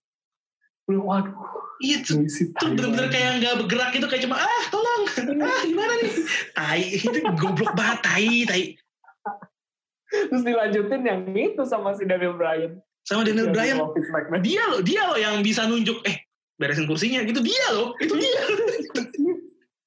Bilang, 0.89 1.05
waduh. 1.05 1.61
Itu 1.81 2.29
Iya, 2.29 2.53
tuh 2.61 2.77
bener-bener 2.77 3.09
kayak 3.09 3.41
nggak 3.41 3.55
bergerak 3.65 3.89
gitu 3.97 4.05
kayak 4.05 4.21
cuma 4.29 4.37
ah 4.37 4.63
tolong. 4.69 5.01
Ah 5.41 5.61
gimana 5.65 5.93
nih? 5.97 6.13
Tai 6.53 6.81
itu 6.93 7.19
goblok 7.41 7.73
banget 7.73 7.99
tai 8.05 8.33
tai. 8.45 8.63
Terus 10.29 10.45
dilanjutin 10.45 11.01
yang 11.01 11.25
itu 11.33 11.65
sama 11.65 11.97
si 11.97 12.05
Daniel 12.05 12.37
Bryan. 12.37 12.77
Sama 13.01 13.25
Daniel 13.25 13.49
Bryan. 13.49 13.81
Dia 14.45 14.61
loh 14.69 14.85
dia 14.85 15.01
loh 15.09 15.17
yang 15.17 15.41
bisa 15.41 15.65
nunjuk 15.65 16.05
eh 16.05 16.21
beresin 16.61 16.85
kursinya. 16.85 17.25
Gitu 17.25 17.41
dia 17.41 17.65
loh 17.73 17.97
itu 17.97 18.13
dia. 18.13 18.41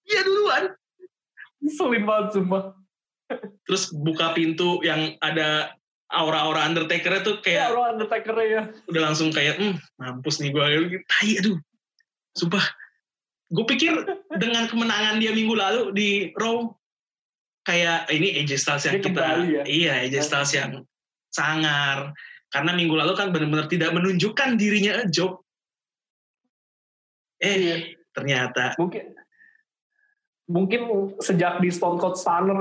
Dia 0.05 0.21
duluan. 0.21 0.69
Ngeselin 1.65 2.05
banget 2.05 2.37
sumpah 2.37 2.77
terus 3.65 3.89
buka 3.93 4.37
pintu 4.37 4.85
yang 4.85 5.17
ada 5.25 5.73
aura-aura 6.13 6.69
Undertaker 6.69 7.25
tuh 7.25 7.41
ya 7.43 7.43
kayak 7.43 7.69
Raw 7.75 7.85
Undertaker 7.97 8.37
ya 8.45 8.63
udah 8.87 9.03
langsung 9.11 9.33
kayak 9.33 9.57
hmm 9.59 9.75
mampus 9.99 10.39
nih 10.45 10.53
gue 10.53 11.01
tai 11.09 11.41
aduh 11.41 11.59
sumpah. 12.35 12.63
Gue 13.55 13.63
pikir 13.71 13.95
dengan 14.35 14.67
kemenangan 14.67 15.23
dia 15.23 15.31
minggu 15.31 15.55
lalu 15.55 15.95
di 15.95 16.09
Raw 16.35 16.67
kayak 17.63 18.11
ini 18.11 18.43
AJ 18.43 18.51
Styles 18.59 18.85
yang 18.91 18.99
Dia 18.99 19.05
kita 19.07 19.23
kembali 19.23 19.47
ya? 19.49 19.63
iya 19.65 19.93
AJ 20.05 20.15
Styles 20.27 20.53
yang 20.59 20.71
sangar. 21.31 22.11
Karena 22.51 22.75
minggu 22.75 22.95
lalu 22.95 23.15
kan 23.15 23.31
benar-benar 23.31 23.71
tidak 23.71 23.95
menunjukkan 23.95 24.59
dirinya 24.59 25.03
a 25.03 25.05
joke. 25.07 25.43
Eh 27.39 27.55
Iya. 27.55 27.77
ternyata 28.15 28.75
mungkin 28.79 29.11
mungkin 30.45 31.13
sejak 31.21 31.61
di 31.65 31.73
Stone 31.73 31.97
Cold 31.97 32.21
Stunner 32.21 32.57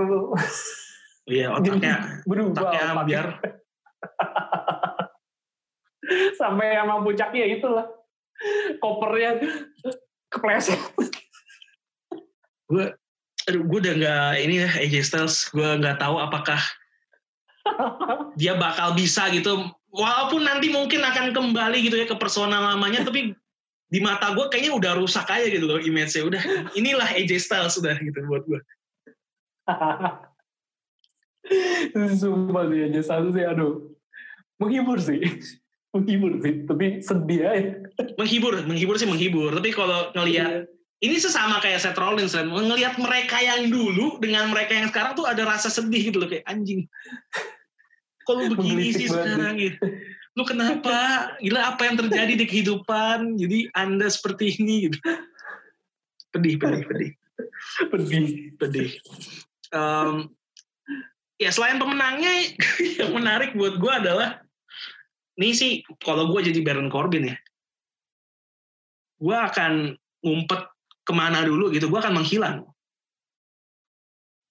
iya 1.28 1.52
otaknya 1.56 2.24
berubah 2.24 2.64
otaknya 2.64 2.84
otaknya. 2.92 3.04
biar 3.04 3.26
sampai 6.40 6.80
emang 6.80 7.04
puncaknya 7.04 7.46
itulah. 7.48 7.88
Kopernya 8.84 9.40
kepleset. 10.28 10.80
Gue 12.68 12.92
aduh 13.44 13.64
gue 13.68 13.80
udah 13.84 13.94
nggak 14.00 14.32
ini 14.44 14.56
ya 14.64 14.70
AJ 14.84 14.96
Styles. 15.04 15.36
Gue 15.52 15.80
nggak 15.80 16.00
tahu 16.02 16.20
apakah 16.20 16.60
dia 18.40 18.58
bakal 18.58 18.96
bisa 18.98 19.32
gitu. 19.32 19.64
Walaupun 19.94 20.42
nanti 20.42 20.74
mungkin 20.74 21.06
akan 21.06 21.38
kembali 21.38 21.86
gitu 21.86 22.02
ya 22.02 22.10
ke 22.10 22.18
persona 22.18 22.58
lamanya 22.58 23.06
tapi 23.06 23.38
di 23.94 24.02
mata 24.02 24.34
gue 24.34 24.50
kayaknya 24.50 24.74
udah 24.74 24.98
rusak 24.98 25.30
aja 25.30 25.46
gitu 25.46 25.70
loh 25.70 25.78
image-nya. 25.78 26.26
Udah 26.26 26.42
inilah 26.74 27.06
AJ 27.14 27.46
Styles 27.46 27.78
sudah 27.78 27.94
gitu 28.02 28.18
buat 28.26 28.42
gue 28.50 28.58
sumpah 32.18 32.66
sih 32.74 32.90
aja 32.90 33.02
satu 33.06 33.30
sih 33.30 33.46
aduh. 33.46 33.94
Menghibur 34.58 34.98
sih. 34.98 35.22
Menghibur 35.94 36.42
sih 36.42 36.66
tapi 36.66 37.06
sedih 37.06 37.42
aja. 37.46 37.72
Menghibur 38.18 38.66
menghibur 38.66 38.98
sih 38.98 39.06
menghibur. 39.06 39.54
Tapi 39.54 39.70
kalau 39.70 40.10
ngelihat 40.18 40.66
ini 41.06 41.22
sesama 41.22 41.62
kayak 41.62 41.84
Seth 41.84 42.00
Rollins 42.00 42.34
kan 42.34 42.50
ngelihat 42.50 42.98
mereka 42.98 43.38
yang 43.44 43.70
dulu 43.70 44.18
dengan 44.18 44.50
mereka 44.50 44.74
yang 44.74 44.90
sekarang 44.90 45.14
tuh 45.14 45.30
ada 45.30 45.46
rasa 45.46 45.70
sedih 45.70 46.10
gitu 46.10 46.18
loh 46.18 46.32
kayak 46.32 46.48
anjing 46.50 46.90
kalau 48.24 48.48
begini 48.56 48.96
sih. 48.96 49.12
sekarang? 49.12 49.60
Gitu 49.60 49.78
lu 50.34 50.44
kenapa? 50.46 51.30
Gila 51.38 51.74
apa 51.74 51.82
yang 51.86 51.96
terjadi 52.02 52.34
di 52.34 52.46
kehidupan? 52.50 53.38
Jadi 53.38 53.70
anda 53.78 54.10
seperti 54.10 54.58
ini 54.58 54.90
gitu. 54.90 54.98
Pedih 56.34 56.58
pedih 56.58 56.84
pedih. 56.90 57.12
Pedih 57.90 58.26
pedih. 58.58 58.90
Em, 59.74 60.30
ya 61.38 61.50
selain 61.54 61.78
pemenangnya 61.78 62.58
yang 63.02 63.14
menarik 63.14 63.54
buat 63.54 63.78
gue 63.78 63.94
adalah 63.94 64.42
ini 65.38 65.54
sih 65.54 65.72
kalau 66.02 66.30
gue 66.34 66.50
jadi 66.50 66.60
Baron 66.66 66.90
Corbin 66.90 67.30
ya. 67.30 67.38
Gue 69.22 69.38
akan 69.38 69.94
ngumpet 70.26 70.62
ke 71.04 71.14
mana 71.14 71.46
dulu 71.46 71.70
gitu 71.70 71.94
gue 71.94 72.00
akan 72.02 72.18
menghilang. 72.18 72.66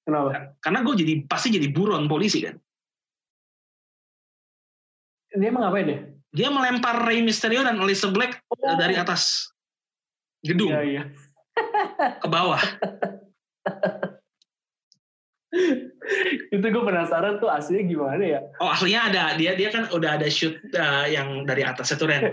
Kenapa? 0.02 0.58
Karena 0.62 0.82
gue 0.82 0.94
jadi 0.98 1.14
pasti 1.26 1.54
jadi 1.54 1.70
buron 1.70 2.06
polisi 2.10 2.42
kan 2.42 2.58
dia 5.36 5.48
emang 5.48 5.62
ngapain 5.64 5.88
ya? 5.88 5.98
Dia 6.32 6.48
melempar 6.48 7.04
Rey 7.04 7.20
Mysterio 7.20 7.60
dan 7.64 7.76
Aleister 7.76 8.12
Black 8.12 8.40
Oh. 8.48 8.76
dari 8.78 8.96
atas 8.96 9.52
gedung. 10.40 10.72
Iya 10.72 10.82
iya. 10.84 11.02
Ke 12.22 12.28
bawah. 12.28 12.62
Itu 16.52 16.64
gue 16.64 16.84
penasaran 16.84 17.36
tuh 17.36 17.52
aslinya 17.52 17.84
gimana 17.84 18.24
ya? 18.24 18.40
Oh 18.60 18.72
aslinya 18.72 19.12
ada. 19.12 19.24
Dia 19.36 19.52
dia 19.58 19.68
kan 19.68 19.88
udah 19.92 20.16
ada 20.20 20.28
shoot 20.32 20.56
uh, 20.72 21.04
yang 21.04 21.44
dari 21.44 21.66
atas 21.66 21.92
itu 21.92 22.04
Ren. 22.08 22.32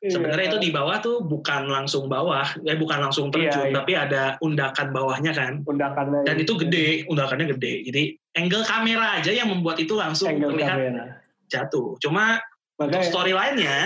Sebenarnya 0.00 0.56
itu 0.56 0.58
di 0.64 0.70
bawah 0.72 0.96
tuh 1.04 1.20
bukan 1.26 1.68
langsung 1.68 2.08
bawah. 2.08 2.46
Eh 2.64 2.78
bukan 2.78 3.04
langsung 3.04 3.28
terjun 3.28 3.68
Iya, 3.68 3.68
iya. 3.68 3.76
tapi 3.76 3.92
ada 3.98 4.22
undakan 4.40 4.96
bawahnya 4.96 5.32
kan. 5.34 5.60
Undakannya 5.66 6.24
dan 6.24 6.36
itu 6.40 6.56
gede. 6.56 7.04
Undakannya 7.10 7.52
gede. 7.52 7.84
Jadi 7.90 8.02
angle 8.38 8.64
kamera 8.64 9.20
aja 9.20 9.28
yang 9.34 9.50
membuat 9.52 9.76
itu 9.82 9.92
langsung 9.98 10.30
angle 10.30 10.54
terlihat 10.56 10.78
kamera 10.78 11.04
jatuh. 11.50 11.98
Cuma 11.98 12.38
untuk 12.80 12.96
makanya 12.96 13.10
storyline-nya 13.12 13.78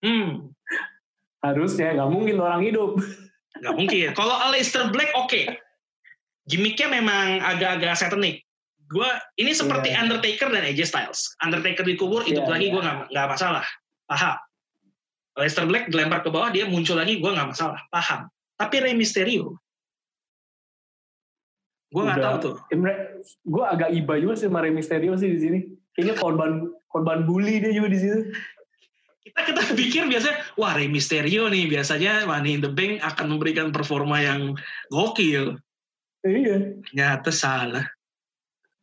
hmm. 0.00 0.28
Harusnya 1.44 1.92
nggak 1.92 2.10
mungkin 2.10 2.36
orang 2.40 2.62
hidup. 2.64 2.96
Nggak 3.60 3.74
mungkin. 3.76 4.08
Kalau 4.16 4.34
Aleister 4.48 4.88
Black 4.88 5.12
oke. 5.12 5.60
Gimmicknya 6.48 6.88
memang 6.92 7.40
agak-agak 7.40 7.96
satanik 7.96 8.44
gue 8.84 9.10
ini 9.40 9.52
seperti 9.56 9.90
Iya. 9.90 10.04
Undertaker 10.04 10.48
dan 10.52 10.62
AJ 10.64 10.80
Styles. 10.92 11.20
Undertaker 11.40 11.82
dikubur 11.82 12.20
hidup 12.22 12.44
Iya, 12.46 12.52
lagi 12.52 12.66
iya. 12.68 12.72
gue 12.72 12.80
nggak 12.84 12.98
nggak 13.10 13.28
masalah. 13.28 13.66
Paham? 14.04 14.36
Aleister 15.34 15.64
Black 15.66 15.84
dilempar 15.90 16.20
ke 16.22 16.30
bawah 16.30 16.52
dia 16.54 16.68
muncul 16.68 16.94
lagi 16.94 17.18
gue 17.18 17.30
nggak 17.30 17.48
masalah. 17.50 17.80
Paham? 17.90 18.30
Tapi 18.54 18.76
Rey 18.84 18.94
Mysterio. 18.94 19.58
Gue 21.90 22.02
nggak 22.06 22.22
tahu 22.22 22.36
tuh. 22.38 22.54
Gue 23.42 23.64
agak 23.64 23.90
iba 23.90 24.14
juga 24.20 24.34
sih 24.38 24.46
sama 24.46 24.62
Rey 24.62 24.70
Mysterio 24.70 25.16
sih 25.18 25.30
di 25.32 25.40
sini 25.40 25.60
kayaknya 25.94 26.14
korban 26.18 26.52
korban 26.90 27.26
bully 27.26 27.62
dia 27.62 27.72
juga 27.74 27.88
di 27.90 27.98
situ. 27.98 28.20
Kita 29.24 29.40
kita 29.40 29.62
pikir 29.72 30.02
biasanya 30.06 30.36
wah 30.60 30.76
Rey 30.76 30.86
Mysterio 30.86 31.48
nih 31.48 31.66
biasanya 31.66 32.28
Money 32.28 32.60
in 32.60 32.62
the 32.62 32.70
Bank 32.70 33.00
akan 33.00 33.26
memberikan 33.34 33.72
performa 33.72 34.20
yang 34.20 34.54
gokil. 34.92 35.56
Iya. 36.24 36.78
Ternyata 36.86 37.30
salah. 37.32 37.84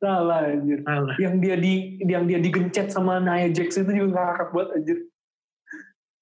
Salah 0.01 0.49
anjir. 0.49 0.82
Salah. 0.82 1.16
Yang 1.22 1.36
dia 1.45 1.55
di 1.62 1.74
yang 2.09 2.26
dia 2.26 2.39
digencet 2.41 2.89
sama 2.89 3.22
Nia 3.22 3.53
Jax 3.53 3.78
itu 3.78 3.91
juga 3.93 4.18
ngakak 4.18 4.49
banget 4.49 4.70
anjir. 4.82 4.97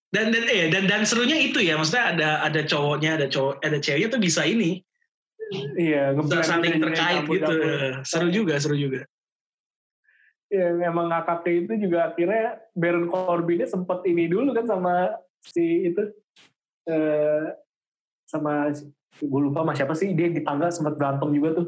Dan 0.10 0.26
dan 0.34 0.44
eh 0.50 0.68
dan 0.74 0.84
dan 0.90 1.02
serunya 1.06 1.38
itu 1.38 1.62
ya 1.62 1.78
maksudnya 1.78 2.18
ada 2.18 2.30
ada 2.42 2.62
cowoknya 2.66 3.22
ada 3.22 3.28
cowok 3.30 3.62
ada 3.62 3.78
ceweknya 3.78 4.10
tuh 4.10 4.22
bisa 4.22 4.42
ini. 4.44 4.84
Iya, 5.78 6.14
Bisa 6.14 6.46
saling 6.46 6.78
terkait 6.78 7.26
gitu. 7.26 7.56
Seru 8.06 8.30
juga, 8.30 8.62
seru 8.62 8.78
juga. 8.78 9.09
Ya, 10.50 10.74
emang 10.90 11.14
ngakaknya 11.14 11.52
itu 11.62 11.74
juga 11.86 12.10
akhirnya 12.10 12.58
Baron 12.74 13.06
Corbinnya 13.06 13.70
sempat 13.70 14.02
ini 14.10 14.26
dulu 14.26 14.50
kan 14.58 14.66
sama 14.66 15.14
si 15.46 15.94
itu 15.94 16.10
eh, 16.90 17.54
sama 18.26 18.74
gue 19.22 19.42
lupa 19.46 19.62
sama 19.62 19.74
siapa 19.78 19.94
sih 19.94 20.10
dia 20.18 20.34
di 20.34 20.42
tangga 20.42 20.74
sempat 20.74 20.98
berantem 20.98 21.30
juga 21.38 21.62
tuh. 21.62 21.68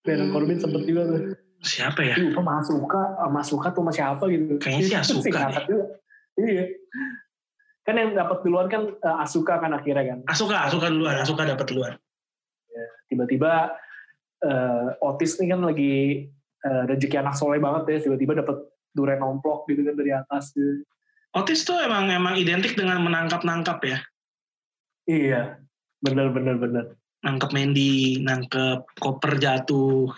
Baron 0.00 0.32
Corbin 0.32 0.56
sempet 0.56 0.82
juga 0.88 1.02
tuh. 1.12 1.20
Siapa 1.60 2.00
ya? 2.00 2.16
Lupa 2.16 2.40
sama 2.40 2.52
Asuka, 2.64 3.02
sama 3.20 3.38
Asuka 3.44 3.68
tuh 3.76 3.82
sama 3.84 3.92
siapa 3.92 4.24
gitu. 4.32 4.56
Kayaknya 4.56 4.84
sih 4.88 4.96
Asuka. 4.96 5.40
Iya. 6.40 6.64
Kan 7.84 7.94
yang 8.00 8.16
dapat 8.16 8.38
duluan 8.48 8.72
kan 8.72 8.96
eh, 8.96 9.16
Asuka 9.28 9.60
kan 9.60 9.76
akhirnya 9.76 10.04
kan. 10.08 10.18
Asuka, 10.24 10.56
Asuka 10.72 10.88
duluan, 10.88 11.20
Asuka 11.20 11.44
dapat 11.44 11.68
duluan. 11.68 11.92
Tiba-tiba 13.12 13.76
eh, 14.40 15.04
Otis 15.04 15.36
nih 15.36 15.52
kan 15.52 15.60
lagi 15.60 16.32
eh, 16.68 16.84
rezeki 16.84 17.16
anak 17.24 17.34
soleh 17.40 17.56
banget 17.56 17.96
ya. 17.96 17.98
Tiba-tiba 18.04 18.44
dapat 18.44 18.68
duren 18.92 19.20
nomplok 19.20 19.64
gitu 19.72 19.80
kan 19.88 19.96
dari 19.96 20.12
atas. 20.12 20.52
Gitu. 20.52 20.84
Otis 21.36 21.64
tuh 21.64 21.80
emang 21.80 22.08
emang 22.12 22.36
identik 22.36 22.76
dengan 22.76 23.00
menangkap-nangkap 23.00 23.78
ya. 23.84 23.98
Iya. 25.08 25.42
Bener 26.04 26.28
bener 26.30 26.56
bener. 26.60 26.84
Nangkep 27.24 27.50
Mandy, 27.50 28.22
nangkep 28.22 29.00
koper 29.00 29.40
jatuh. 29.40 30.12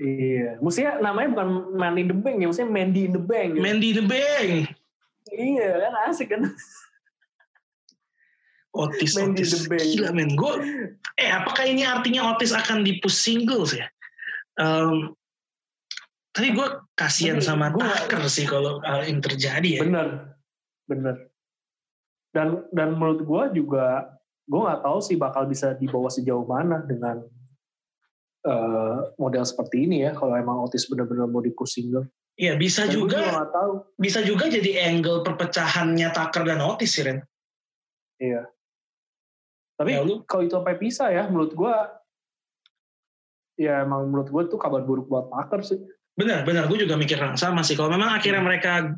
Iya. 0.00 0.56
Maksudnya 0.64 1.00
namanya 1.04 1.28
bukan 1.36 1.48
Man 1.76 2.00
in 2.00 2.08
the 2.08 2.16
Bank 2.16 2.36
ya. 2.40 2.46
Maksudnya 2.48 2.72
Mandy 2.72 3.02
in 3.08 3.12
the 3.12 3.22
Bank. 3.22 3.48
Gitu. 3.56 3.64
Mandy 3.64 3.90
the 3.92 4.04
Bank. 4.04 4.52
Iya 5.30 5.68
kan 5.76 5.92
asik 6.08 6.28
kan. 6.32 6.42
Otis, 8.70 9.18
Mandy 9.18 9.42
Otis. 9.44 9.52
the 9.52 9.60
Bank. 9.68 9.84
Gila 9.84 10.10
men. 10.14 10.30
Gue, 10.38 10.54
eh 11.18 11.30
apakah 11.30 11.66
ini 11.66 11.82
artinya 11.84 12.32
Otis 12.32 12.54
akan 12.54 12.86
di 12.86 13.02
push 13.02 13.18
singles 13.18 13.76
ya? 13.76 13.86
Um, 14.56 15.18
tapi 16.30 16.52
gue 16.52 16.66
kasihan 16.94 17.38
sama 17.38 17.68
gua- 17.68 17.90
Tucker 18.00 18.22
sih 18.26 18.44
kalau 18.44 18.78
hal 18.80 19.02
ini 19.02 19.18
terjadi 19.18 19.70
ya. 19.76 19.82
Bener. 19.82 20.08
Bener. 20.84 21.16
Dan 22.30 22.66
dan 22.70 22.94
menurut 22.94 23.20
gue 23.20 23.42
juga 23.58 24.06
gue 24.44 24.60
nggak 24.60 24.82
tahu 24.82 24.98
sih 25.00 25.14
bakal 25.14 25.44
bisa 25.44 25.74
dibawa 25.74 26.06
sejauh 26.06 26.42
mana 26.44 26.78
dengan 26.80 27.22
eh, 28.40 28.98
model 29.14 29.44
seperti 29.44 29.84
ini 29.84 30.00
ya 30.00 30.14
kalau 30.14 30.32
emang 30.32 30.64
Otis 30.64 30.86
benar-benar 30.86 31.26
mau 31.26 31.42
single. 31.64 32.08
Iya 32.34 32.56
bisa 32.56 32.88
Dan 32.88 32.94
juga, 32.94 33.20
nggak 33.20 33.52
tahu. 33.52 33.72
bisa 33.94 34.24
juga 34.24 34.48
jadi 34.48 34.88
angle 34.88 35.20
perpecahannya 35.20 36.08
Tucker 36.08 36.48
dan 36.48 36.62
Otis 36.62 36.88
sih 36.90 37.04
Ren. 37.04 37.20
Iya. 38.16 38.48
Tapi 39.76 39.92
Ya, 39.92 40.00
lu- 40.00 40.24
kalau 40.24 40.44
itu 40.44 40.54
sampai 40.54 40.76
pisah 40.76 41.08
ya, 41.10 41.28
menurut 41.28 41.52
gua 41.52 42.00
ya 43.56 43.84
emang 43.84 44.08
menurut 44.08 44.28
gua 44.28 44.42
tuh 44.44 44.56
kabar 44.56 44.80
buruk 44.80 45.04
buat 45.04 45.28
Tucker 45.28 45.60
sih. 45.60 45.80
Benar, 46.20 46.44
benar. 46.44 46.68
Gue 46.68 46.84
juga 46.84 47.00
mikir 47.00 47.16
sama 47.40 47.64
sih. 47.64 47.72
Kalau 47.72 47.88
memang 47.88 48.12
Hmm. 48.12 48.18
akhirnya 48.20 48.42
mereka 48.44 48.92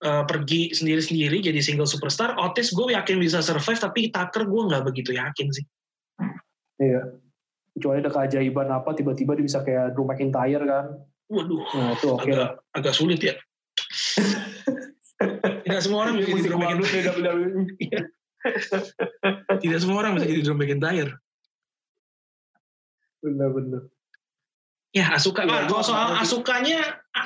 uh, 0.00 0.24
pergi 0.24 0.72
sendiri-sendiri 0.72 1.44
jadi 1.44 1.60
single 1.60 1.84
superstar, 1.88 2.32
Otis 2.40 2.72
gue 2.72 2.96
yakin 2.96 3.20
bisa 3.20 3.44
survive, 3.44 3.76
tapi 3.76 4.08
Tucker 4.08 4.48
gue 4.48 4.62
nggak 4.72 4.82
begitu 4.88 5.12
yakin 5.12 5.52
sih. 5.52 5.64
Iya. 6.80 7.20
Kecuali 7.76 8.00
ada 8.00 8.08
keajaiban 8.08 8.72
apa 8.72 8.96
tiba-tiba 8.96 9.36
dia 9.36 9.44
bisa 9.44 9.60
kayak 9.60 9.92
Drew 9.92 10.08
McIntyre 10.08 10.64
kan. 10.64 10.86
Waduh, 11.28 11.60
Nah 11.76 11.92
itu 11.92 12.06
oke 12.08 12.24
agak 12.24 12.50
agak 12.72 12.94
sulit 12.96 13.20
ya. 13.20 13.34
tidak 15.66 15.80
semua 15.84 16.08
orang 16.08 16.16
bisa 16.16 16.32
jadi 16.32 16.42
Drew 16.48 16.56
McIntyre. 16.56 17.04
Tidak 19.60 19.78
semua 19.82 19.96
orang 20.00 20.16
bisa 20.16 20.24
jadi 20.30 20.40
Drew 20.40 20.56
McIntyre. 20.56 21.12
Bener-bener. 23.20 23.90
Ya 24.94 25.12
Asuka. 25.12 25.44
Gua 25.44 25.66
kalau 25.66 25.82
soal. 25.82 26.08
Asukanya, 26.16 26.78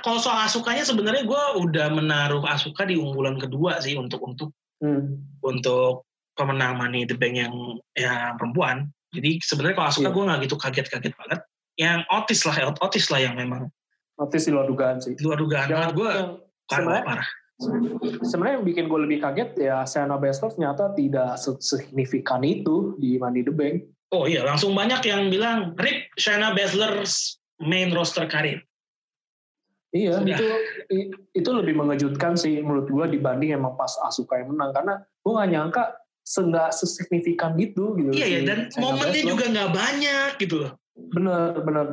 kalau 0.03 0.19
soal 0.19 0.43
Asukanya 0.43 0.83
sebenarnya 0.83 1.23
gue 1.23 1.43
udah 1.61 1.87
menaruh 1.93 2.43
Asuka 2.47 2.83
di 2.83 2.97
unggulan 2.99 3.37
kedua 3.39 3.79
sih 3.79 3.95
untuk 3.95 4.23
untuk 4.25 4.51
Hmm. 4.81 5.21
untuk 5.45 6.09
pemenang 6.33 6.81
Money 6.81 7.05
the 7.05 7.13
Bank 7.13 7.37
yang 7.37 7.53
yang 7.93 8.41
perempuan. 8.41 8.89
Jadi 9.13 9.37
sebenarnya 9.45 9.77
kalau 9.77 9.89
Asuka 9.93 10.09
Iya. 10.09 10.15
gue 10.17 10.25
nggak 10.25 10.41
gitu 10.49 10.57
kaget-kaget 10.57 11.15
banget. 11.15 11.41
Yang 11.77 11.99
Otis 12.09 12.41
lah, 12.49 12.57
Otis 12.81 13.07
lah 13.13 13.21
yang 13.21 13.35
memang 13.37 13.69
Otis 14.17 14.49
di 14.49 14.53
luar 14.53 14.65
dugaan 14.65 14.97
sih. 15.01 15.17
luar 15.21 15.37
dugaan 15.37 15.69
Yang- 15.69 15.77
banget 15.77 15.93
gue 15.93 16.13
sebenarnya 16.67 17.05
parah. 17.05 17.29
sebenarnya 18.25 18.55
yang 18.57 18.67
bikin 18.67 18.85
gue 18.89 19.01
lebih 19.05 19.19
kaget 19.21 19.51
ya 19.59 19.77
Shayna 19.85 20.17
Baszler 20.17 20.49
ternyata 20.49 20.97
tidak 20.97 21.37
signifikan 21.61 22.41
itu 22.41 22.97
di 22.97 23.21
Money 23.21 23.45
the 23.45 23.53
Bank. 23.53 23.85
Oh 24.11 24.25
iya, 24.25 24.43
langsung 24.43 24.73
banyak 24.73 25.05
yang 25.05 25.29
bilang 25.29 25.77
Rip 25.77 26.09
Shayna 26.17 26.51
Baszler's 26.53 27.37
main 27.61 27.93
roster 27.93 28.25
karir. 28.27 28.65
Iya, 29.91 30.23
Sudah. 30.23 30.39
itu 30.39 30.47
itu 31.35 31.51
lebih 31.51 31.75
mengejutkan 31.75 32.39
sih 32.39 32.63
menurut 32.63 32.87
gue 32.87 33.19
dibanding 33.19 33.59
emang 33.59 33.75
pas 33.75 33.91
Asuka 34.07 34.39
yang 34.39 34.55
menang 34.55 34.71
karena 34.71 34.95
gue 35.03 35.33
gak 35.35 35.51
nyangka 35.51 35.83
senggak 36.23 36.71
sesignifikan 36.71 37.59
gitu 37.59 37.99
gitu. 37.99 38.15
Iya 38.15 38.27
ya, 38.27 38.39
si 38.39 38.47
dan 38.47 38.59
momennya 38.79 39.23
juga 39.27 39.45
nggak 39.51 39.71
banyak 39.75 40.31
gitu 40.39 40.57
loh. 40.63 40.73
bener 40.95 41.59
bener 41.65 41.87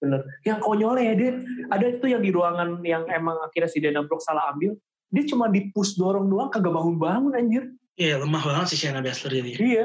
bener. 0.00 0.20
Yang 0.48 0.58
konyolnya 0.64 1.04
ya 1.12 1.14
dia 1.18 1.30
ada 1.68 1.86
itu 1.92 2.06
yang 2.08 2.22
di 2.24 2.30
ruangan 2.32 2.80
yang 2.86 3.04
emang 3.12 3.36
akhirnya 3.44 3.68
si 3.68 3.84
Dana 3.84 4.00
Brooke 4.00 4.24
salah 4.24 4.54
ambil, 4.56 4.80
dia 5.12 5.24
cuma 5.28 5.52
di 5.52 5.68
push 5.76 6.00
dorong 6.00 6.24
doang 6.30 6.48
kagak 6.48 6.72
bangun 6.72 6.96
bangun 6.96 7.32
anjir. 7.36 7.68
Iya 8.00 8.16
lemah 8.24 8.40
banget 8.40 8.72
sih 8.72 8.78
Shayna 8.80 9.04
Baszler 9.04 9.44
jadi. 9.44 9.50
Iya. 9.60 9.84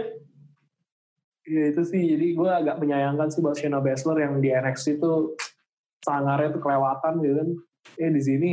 Iya 1.46 1.64
itu 1.70 1.82
sih 1.86 2.02
jadi 2.18 2.28
gue 2.34 2.50
agak 2.50 2.82
menyayangkan 2.82 3.30
sih 3.30 3.42
buat 3.46 3.54
Shayna 3.54 3.78
Baszler 3.78 4.26
yang 4.26 4.42
di 4.42 4.50
NXT 4.50 4.98
itu 4.98 5.38
sangarnya 6.02 6.58
tuh 6.58 6.62
kelewatan 6.62 7.14
gitu 7.22 7.34
kan. 7.38 7.50
Eh 8.02 8.10
di 8.10 8.22
sini 8.22 8.52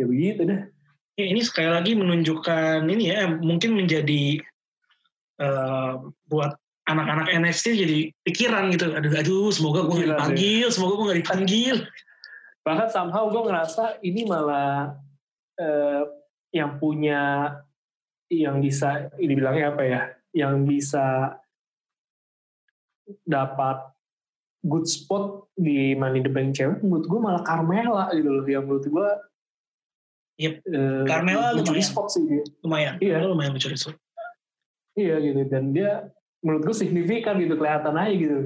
ya 0.00 0.04
begitu 0.08 0.48
deh. 0.48 0.60
Ya, 1.16 1.24
ini 1.32 1.40
sekali 1.44 1.72
lagi 1.72 1.92
menunjukkan 1.96 2.84
ini 2.88 3.12
ya 3.12 3.28
mungkin 3.28 3.76
menjadi 3.76 4.40
eh, 5.40 5.92
buat 6.28 6.52
anak-anak 6.88 7.28
NXT 7.44 7.66
jadi 7.76 7.98
pikiran 8.24 8.72
gitu. 8.72 8.96
Aduh, 8.96 9.12
aduh 9.12 9.48
semoga 9.52 9.84
gue 9.84 10.00
Pikiran, 10.00 10.08
ya. 10.08 10.12
dipanggil, 10.16 10.66
semoga 10.72 10.92
gue 10.96 11.06
nggak 11.12 11.20
dipanggil. 11.24 11.76
Bahkan 12.64 12.88
somehow 12.88 13.28
gue 13.28 13.42
ngerasa 13.52 13.84
ini 14.00 14.24
malah 14.24 14.96
eh, 15.60 16.02
yang 16.56 16.80
punya 16.80 17.52
yang 18.32 18.64
bisa 18.64 19.12
ini 19.20 19.36
bilangnya 19.36 19.76
apa 19.76 19.82
ya? 19.84 20.00
Yang 20.32 20.54
bisa 20.64 21.36
dapat 23.22 23.82
good 24.66 24.84
spot 24.84 25.46
di 25.54 25.94
Money 25.94 26.20
the 26.20 26.32
Bank 26.32 26.58
cewek 26.58 26.82
menurut 26.82 27.06
gue 27.06 27.20
malah 27.22 27.42
Carmela 27.46 28.10
gitu 28.10 28.26
loh 28.28 28.44
yang 28.46 28.66
menurut 28.66 28.86
gue 28.86 29.08
Yep. 30.36 30.54
eh, 30.68 31.04
Carmela 31.08 31.56
lumayan. 31.56 31.80
spot 31.80 32.12
sih 32.12 32.20
dia. 32.28 32.44
Lumayan, 32.60 33.00
Iya. 33.00 33.24
lumayan 33.24 33.56
mencuri 33.56 33.72
slot. 33.72 33.96
Iya 34.92 35.16
gitu 35.20 35.48
dan 35.48 35.72
dia 35.72 36.12
menurut 36.44 36.68
gue 36.68 36.76
signifikan 36.76 37.40
gitu 37.40 37.56
kelihatan 37.56 37.96
aja 37.96 38.12
gitu. 38.12 38.36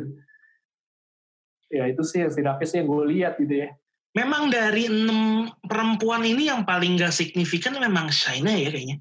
Ya 1.71 1.87
itu 1.87 2.03
sih 2.03 2.23
yang 2.23 2.31
setidaknya 2.31 2.67
sih 2.67 2.77
yang 2.83 2.89
gue 2.91 3.05
lihat 3.11 3.33
gitu 3.43 3.55
ya. 3.67 3.69
Memang 4.15 4.51
dari 4.51 4.91
enam 4.91 5.51
perempuan 5.63 6.27
ini 6.27 6.51
yang 6.51 6.67
paling 6.67 6.99
gak 6.99 7.15
signifikan 7.15 7.79
memang 7.79 8.11
Shayna 8.11 8.55
ya 8.55 8.71
kayaknya. 8.71 8.99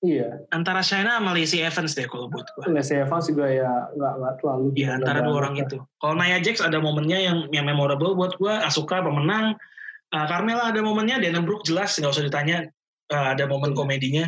Iya. 0.00 0.48
Antara 0.48 0.80
Shayna 0.80 1.20
sama 1.20 1.36
Lacey 1.36 1.60
Evans 1.60 1.92
deh 1.92 2.08
kalau 2.08 2.32
buat 2.32 2.48
gue. 2.56 2.72
Leslie 2.72 3.04
Evans 3.04 3.28
juga 3.28 3.44
ya 3.52 3.68
nggak 3.92 4.12
nggak 4.16 4.34
terlalu. 4.40 4.66
Iya, 4.72 4.96
antara 4.96 5.20
dua 5.20 5.36
orang 5.44 5.60
itu. 5.60 5.76
Kalau 6.00 6.14
Nia 6.16 6.40
Jax 6.40 6.64
ada 6.64 6.80
momennya 6.80 7.20
yang 7.20 7.38
yang 7.52 7.68
memorable 7.68 8.16
buat 8.16 8.32
gue. 8.40 8.48
Asuka 8.64 9.04
pemenang. 9.04 9.60
Uh, 10.08 10.24
Carmela 10.24 10.72
ada 10.72 10.80
momennya. 10.80 11.20
Dana 11.20 11.44
Brooke 11.44 11.68
jelas 11.68 11.92
nggak 12.00 12.16
usah 12.16 12.24
ditanya. 12.24 12.64
uh, 13.12 13.36
ada 13.36 13.44
momen 13.44 13.74
Iya. 13.74 13.76
komedinya. 13.76 14.24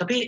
Tapi 0.00 0.24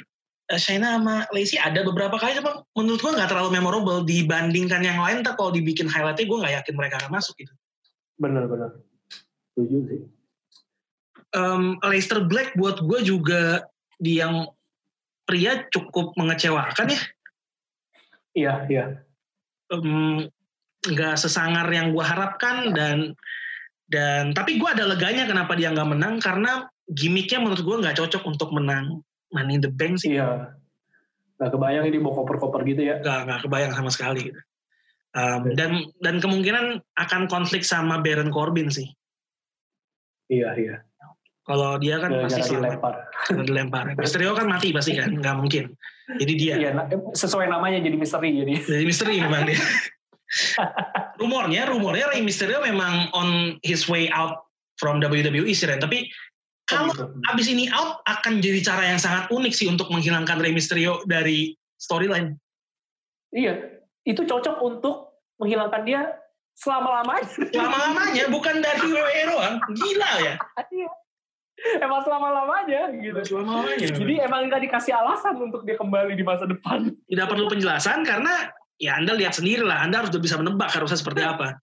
uh, 0.52 0.60
Shayna 0.60 1.00
sama 1.00 1.24
Lacey 1.32 1.56
ada 1.56 1.80
beberapa 1.80 2.20
kali. 2.20 2.36
Cuma 2.36 2.60
menurut 2.76 3.00
gue 3.00 3.12
nggak 3.16 3.32
terlalu 3.32 3.56
memorable 3.56 4.04
dibandingkan 4.04 4.84
yang 4.84 5.00
lain. 5.00 5.24
Tak 5.24 5.40
kalau 5.40 5.56
dibikin 5.56 5.88
highlightnya 5.88 6.28
gue 6.28 6.36
nggak 6.44 6.54
yakin 6.60 6.74
mereka 6.76 7.00
akan 7.00 7.16
masuk 7.16 7.32
gitu. 7.40 7.54
Bener-bener. 8.20 8.76
Setuju 9.56 9.78
sih. 9.88 10.00
Um, 11.32 11.80
Leicester 11.80 12.20
Black 12.28 12.52
buat 12.60 12.76
gue 12.84 13.00
juga 13.00 13.64
di 13.96 14.20
yang 14.20 14.44
pria 15.26 15.66
cukup 15.68 16.14
mengecewakan 16.14 16.94
ya. 16.94 17.00
Iya, 18.36 18.54
iya. 18.70 18.84
nggak 20.86 21.16
sesangar 21.18 21.66
yang 21.74 21.90
gue 21.90 22.04
harapkan 22.06 22.70
dan 22.70 23.18
dan 23.90 24.30
tapi 24.30 24.62
gue 24.62 24.68
ada 24.70 24.86
leganya 24.86 25.26
kenapa 25.26 25.58
dia 25.58 25.74
nggak 25.74 25.90
menang 25.90 26.22
karena 26.22 26.70
gimmicknya 26.86 27.42
menurut 27.42 27.62
gue 27.66 27.76
nggak 27.82 27.98
cocok 27.98 28.22
untuk 28.30 28.54
menang 28.54 29.02
Money 29.34 29.58
in 29.58 29.62
the 29.66 29.72
Bank 29.72 29.98
sih 29.98 30.14
Iya. 30.14 30.54
Nggak 31.36 31.50
kebayang 31.52 31.84
ini 31.90 31.98
mau 31.98 32.14
koper-koper 32.14 32.62
gitu 32.62 32.86
ya. 32.86 33.02
nggak 33.02 33.20
nggak 33.26 33.40
kebayang 33.42 33.72
sama 33.74 33.90
sekali 33.90 34.30
gitu. 34.30 34.40
Um, 35.16 35.42
dan 35.58 35.90
dan 36.04 36.22
kemungkinan 36.22 36.86
akan 36.94 37.26
konflik 37.26 37.66
sama 37.66 37.98
Baron 37.98 38.30
Corbin 38.30 38.70
sih 38.70 38.86
Iya, 40.26 40.58
iya. 40.58 40.76
Kalau 41.46 41.78
dia 41.78 42.02
kan 42.02 42.10
pasti 42.26 42.42
selamat. 42.42 42.58
dilempar. 42.58 42.94
dilempar. 43.46 43.84
Mysterio 43.94 44.34
kan 44.34 44.50
mati 44.50 44.74
pasti 44.74 44.98
kan, 44.98 45.14
nggak 45.14 45.36
mungkin. 45.38 45.70
Jadi 46.18 46.32
dia. 46.34 46.54
Iya, 46.58 46.70
sesuai 47.14 47.46
namanya 47.46 47.78
jadi 47.78 47.94
misteri 47.94 48.34
jadi. 48.34 48.54
Jadi 48.74 48.82
misteri 48.82 49.22
memang 49.22 49.46
dia. 49.46 49.58
rumornya, 51.22 51.70
rumornya 51.70 52.10
Rey 52.10 52.22
Mysterio 52.26 52.58
memang 52.58 53.14
on 53.14 53.58
his 53.62 53.86
way 53.86 54.10
out 54.10 54.50
from 54.82 54.98
WWE 54.98 55.54
sih, 55.54 55.70
Ren. 55.70 55.78
Tapi 55.78 56.10
kalau 56.66 56.90
oh, 56.90 56.94
gitu. 56.94 57.30
abis 57.30 57.46
ini 57.46 57.70
out 57.70 58.02
akan 58.10 58.42
jadi 58.42 58.58
cara 58.66 58.82
yang 58.90 58.98
sangat 58.98 59.30
unik 59.30 59.54
sih 59.54 59.70
untuk 59.70 59.86
menghilangkan 59.86 60.42
Rey 60.42 60.50
Mysterio 60.50 60.98
dari 61.06 61.54
storyline. 61.78 62.34
Iya, 63.30 63.86
itu 64.02 64.26
cocok 64.26 64.58
untuk 64.66 65.14
menghilangkan 65.38 65.82
dia 65.86 66.10
selama-lamanya. 66.58 67.26
Selama-lamanya, 67.54 68.24
bukan 68.34 68.58
dari 68.58 68.82
WWE 68.82 69.22
doang. 69.30 69.54
Gila 69.78 70.10
ya. 70.26 70.34
Iya 70.74 70.90
emang 71.84 72.00
selama 72.04 72.28
lamanya 72.32 72.92
gitu. 73.00 73.18
Selama 73.24 73.62
lamanya. 73.62 73.86
Jadi 73.88 74.14
emang 74.20 74.40
nggak 74.48 74.62
dikasih 74.68 74.92
alasan 74.92 75.34
untuk 75.40 75.64
dia 75.64 75.76
kembali 75.76 76.12
di 76.12 76.24
masa 76.24 76.44
depan. 76.44 76.92
Tidak 77.10 77.26
perlu 77.26 77.48
penjelasan 77.48 78.04
karena 78.04 78.52
ya 78.76 79.00
Anda 79.00 79.16
lihat 79.16 79.36
sendiri 79.36 79.64
lah. 79.64 79.84
Anda 79.84 80.04
harus 80.04 80.12
bisa 80.20 80.36
menebak 80.36 80.72
harusnya 80.72 80.98
seperti 81.00 81.22
apa. 81.32 81.56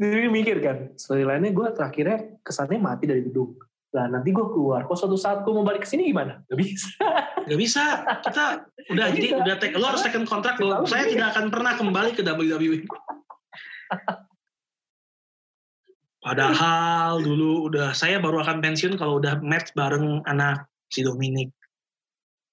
Jadi 0.00 0.26
mikir 0.32 0.58
kan, 0.64 0.90
lainnya 1.12 1.52
gue 1.52 1.66
terakhirnya 1.76 2.40
kesannya 2.42 2.80
mati 2.80 3.04
dari 3.04 3.22
gedung. 3.22 3.54
Nah 3.92 4.08
nanti 4.08 4.32
gue 4.32 4.42
keluar, 4.48 4.88
kok 4.88 4.96
suatu 4.96 5.20
saat 5.20 5.44
gue 5.44 5.52
mau 5.52 5.62
balik 5.62 5.84
ke 5.84 5.88
sini 5.88 6.08
gimana? 6.08 6.40
Gak 6.48 6.58
bisa. 6.58 6.88
Gak 7.44 7.60
bisa. 7.60 7.84
Kita 8.24 8.44
udah 8.88 9.06
Gak 9.12 9.16
jadi 9.20 9.28
bisa. 9.28 9.40
udah 9.44 9.54
take, 9.60 9.76
lo 9.76 9.86
harus 9.92 10.00
second 10.00 10.24
kontrak 10.24 10.56
lo. 10.58 10.88
Saya 10.88 11.04
tidak 11.06 11.36
akan 11.36 11.52
pernah 11.52 11.76
kembali 11.76 12.10
ke 12.16 12.24
WWE. 12.24 12.88
Padahal 16.22 17.18
dulu 17.18 17.66
udah 17.66 17.90
saya 17.90 18.22
baru 18.22 18.46
akan 18.46 18.62
pensiun 18.62 18.94
kalau 18.94 19.18
udah 19.18 19.42
match 19.42 19.74
bareng 19.74 20.22
anak 20.30 20.70
si 20.86 21.02
Dominic. 21.02 21.50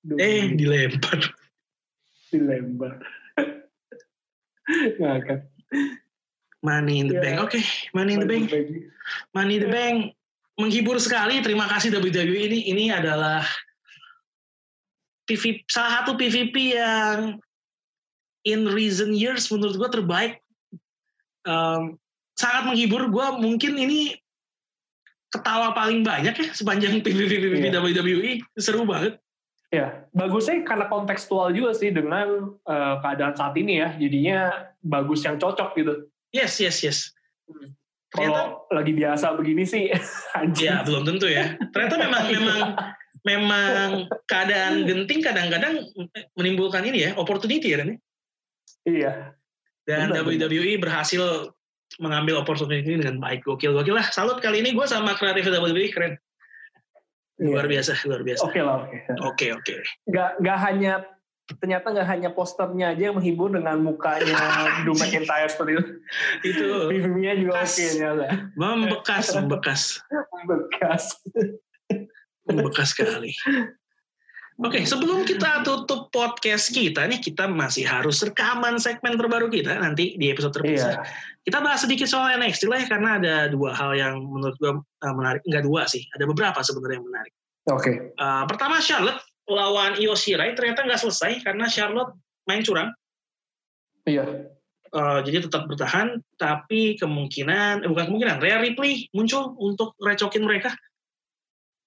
Dominic. 0.01 0.25
Eh 0.25 0.41
dilempar. 0.57 1.19
Dilempar. 2.33 2.93
Ngakak. 4.97 5.45
Money 6.65 6.99
in 6.99 7.07
the 7.07 7.21
yeah. 7.21 7.23
bank. 7.23 7.37
Oke, 7.45 7.55
okay. 7.55 7.65
money 7.95 8.17
in 8.17 8.25
the 8.25 8.27
bank. 8.27 8.51
Money 9.31 9.61
in 9.61 9.63
the 9.63 9.71
bank 9.71 9.97
menghibur 10.59 10.99
sekali. 10.99 11.39
Terima 11.39 11.69
kasih 11.71 11.93
WWE 11.95 12.51
ini. 12.51 12.59
Ini 12.73 12.85
adalah 12.99 13.45
PVP, 15.29 15.69
salah 15.71 16.03
satu 16.03 16.19
PVP 16.19 16.75
yang 16.75 17.39
in 18.43 18.67
recent 18.67 19.15
years 19.15 19.47
menurut 19.53 19.77
gue 19.77 19.89
terbaik. 19.93 20.43
Um, 21.47 21.95
sangat 22.39 22.71
menghibur. 22.71 23.11
Gue 23.11 23.27
mungkin 23.43 23.75
ini 23.75 24.15
ketawa 25.29 25.75
paling 25.75 26.01
banyak 26.01 26.33
ya 26.33 26.47
sepanjang 26.55 27.03
PVP 27.03 27.59
yeah. 27.59 27.75
WWE. 27.75 28.31
Seru 28.55 28.87
banget. 28.87 29.19
Ya, 29.69 30.09
bagusnya 30.17 30.65
karena 30.65 30.89
kontekstual 30.89 31.53
juga 31.53 31.77
sih 31.77 31.93
dengan 31.93 32.57
uh, 32.65 32.95
keadaan 33.05 33.37
saat 33.37 33.53
ini 33.59 33.83
ya. 33.83 33.93
Jadinya 33.99 34.39
bagus 34.81 35.21
yang 35.21 35.37
cocok 35.37 35.77
gitu. 35.77 35.93
Yes, 36.33 36.57
yes, 36.57 36.81
yes. 36.81 36.99
Hmm. 37.45 37.77
Kalau 38.09 38.65
lagi 38.73 38.97
biasa 38.97 39.37
begini 39.37 39.69
sih, 39.69 39.85
ya 40.65 40.81
belum 40.81 41.05
tentu 41.05 41.29
ya. 41.29 41.53
Ternyata 41.69 41.95
memang 42.01 42.23
memang 42.25 42.59
memang 43.21 43.89
keadaan 44.25 44.89
genting 44.89 45.21
kadang-kadang 45.21 45.85
menimbulkan 46.33 46.81
ini 46.89 47.05
ya 47.05 47.11
opportunity 47.21 47.69
ya 47.69 47.85
ini. 47.85 48.01
Iya. 48.89 49.37
Dan 49.85 50.09
benar, 50.09 50.25
WWE 50.25 50.81
berhasil 50.81 51.53
mengambil 51.99 52.39
opportunity 52.41 52.81
ini 52.81 53.03
dengan 53.03 53.19
baik. 53.19 53.43
Gokil 53.43 53.75
gokil 53.75 53.95
lah. 53.99 54.07
Salut 54.09 54.39
kali 54.39 54.63
ini 54.63 54.71
gue 54.71 54.87
sama 54.87 55.13
kreatif 55.19 55.51
WWE 55.51 55.91
keren. 55.91 56.15
Luar 57.39 57.67
iya. 57.67 57.79
biasa 57.79 57.91
luar 58.07 58.21
biasa. 58.23 58.41
Oke 58.43 58.51
okay 58.51 58.61
lah 58.63 58.75
oke. 58.83 58.89
Okay. 58.89 58.99
oke. 59.15 59.35
Okay, 59.35 59.49
okay. 59.55 59.77
nggak 60.07 60.29
nggak 60.43 60.57
hanya 60.59 60.93
ternyata 61.49 61.87
nggak 61.89 62.07
hanya 62.07 62.29
posternya 62.35 62.93
aja 62.93 63.03
yang 63.09 63.15
menghibur 63.15 63.49
dengan 63.49 63.77
mukanya 63.79 64.35
Drew 64.83 64.95
McIntyre 64.95 65.51
seperti 65.51 65.71
itu. 65.75 65.83
Itu 66.43 66.65
reviewnya 66.91 67.33
juga 67.39 67.63
oke 67.63 67.71
okay, 67.71 67.89
ya 67.95 68.11
membekas 68.55 69.25
membekas. 69.35 69.81
Membekas. 70.11 71.03
Membekas 72.49 72.87
sekali 72.91 73.31
Oke, 74.59 74.83
okay, 74.83 74.83
sebelum 74.83 75.23
kita 75.23 75.63
tutup 75.63 76.11
podcast 76.11 76.75
kita 76.75 77.07
nih, 77.07 77.23
kita 77.23 77.47
masih 77.47 77.87
harus 77.87 78.19
rekaman 78.19 78.75
segmen 78.75 79.15
terbaru 79.15 79.47
kita 79.47 79.79
nanti 79.79 80.19
di 80.19 80.27
episode 80.27 80.51
terpisah. 80.51 80.99
Iya. 80.99 81.07
Kita 81.47 81.63
bahas 81.63 81.87
sedikit 81.87 82.11
soal 82.11 82.35
NXT 82.35 82.67
lah 82.67 82.83
ya, 82.83 82.87
karena 82.91 83.09
ada 83.23 83.35
dua 83.47 83.71
hal 83.71 83.95
yang 83.95 84.19
menurut 84.19 84.59
gue 84.59 84.83
uh, 84.83 85.13
menarik. 85.15 85.39
Enggak 85.47 85.63
dua 85.63 85.87
sih, 85.87 86.03
ada 86.11 86.27
beberapa 86.27 86.59
sebenarnya 86.59 86.99
yang 86.99 87.07
menarik. 87.07 87.33
Oke. 87.71 87.79
Okay. 87.79 87.95
Uh, 88.19 88.43
pertama 88.51 88.83
Charlotte 88.83 89.23
lawan 89.47 89.95
Io 89.95 90.11
Shirai 90.11 90.51
ternyata 90.59 90.83
nggak 90.83 91.07
selesai 91.07 91.39
karena 91.39 91.71
Charlotte 91.71 92.19
main 92.43 92.59
curang. 92.59 92.91
Iya. 94.03 94.51
Uh, 94.91 95.23
jadi 95.23 95.47
tetap 95.47 95.71
bertahan, 95.71 96.19
tapi 96.35 96.99
kemungkinan, 96.99 97.85
eh, 97.85 97.87
bukan 97.87 98.11
kemungkinan, 98.11 98.43
Rhea 98.43 98.59
Ripley 98.59 99.07
muncul 99.15 99.55
untuk 99.55 99.95
recokin 100.03 100.43
mereka 100.43 100.75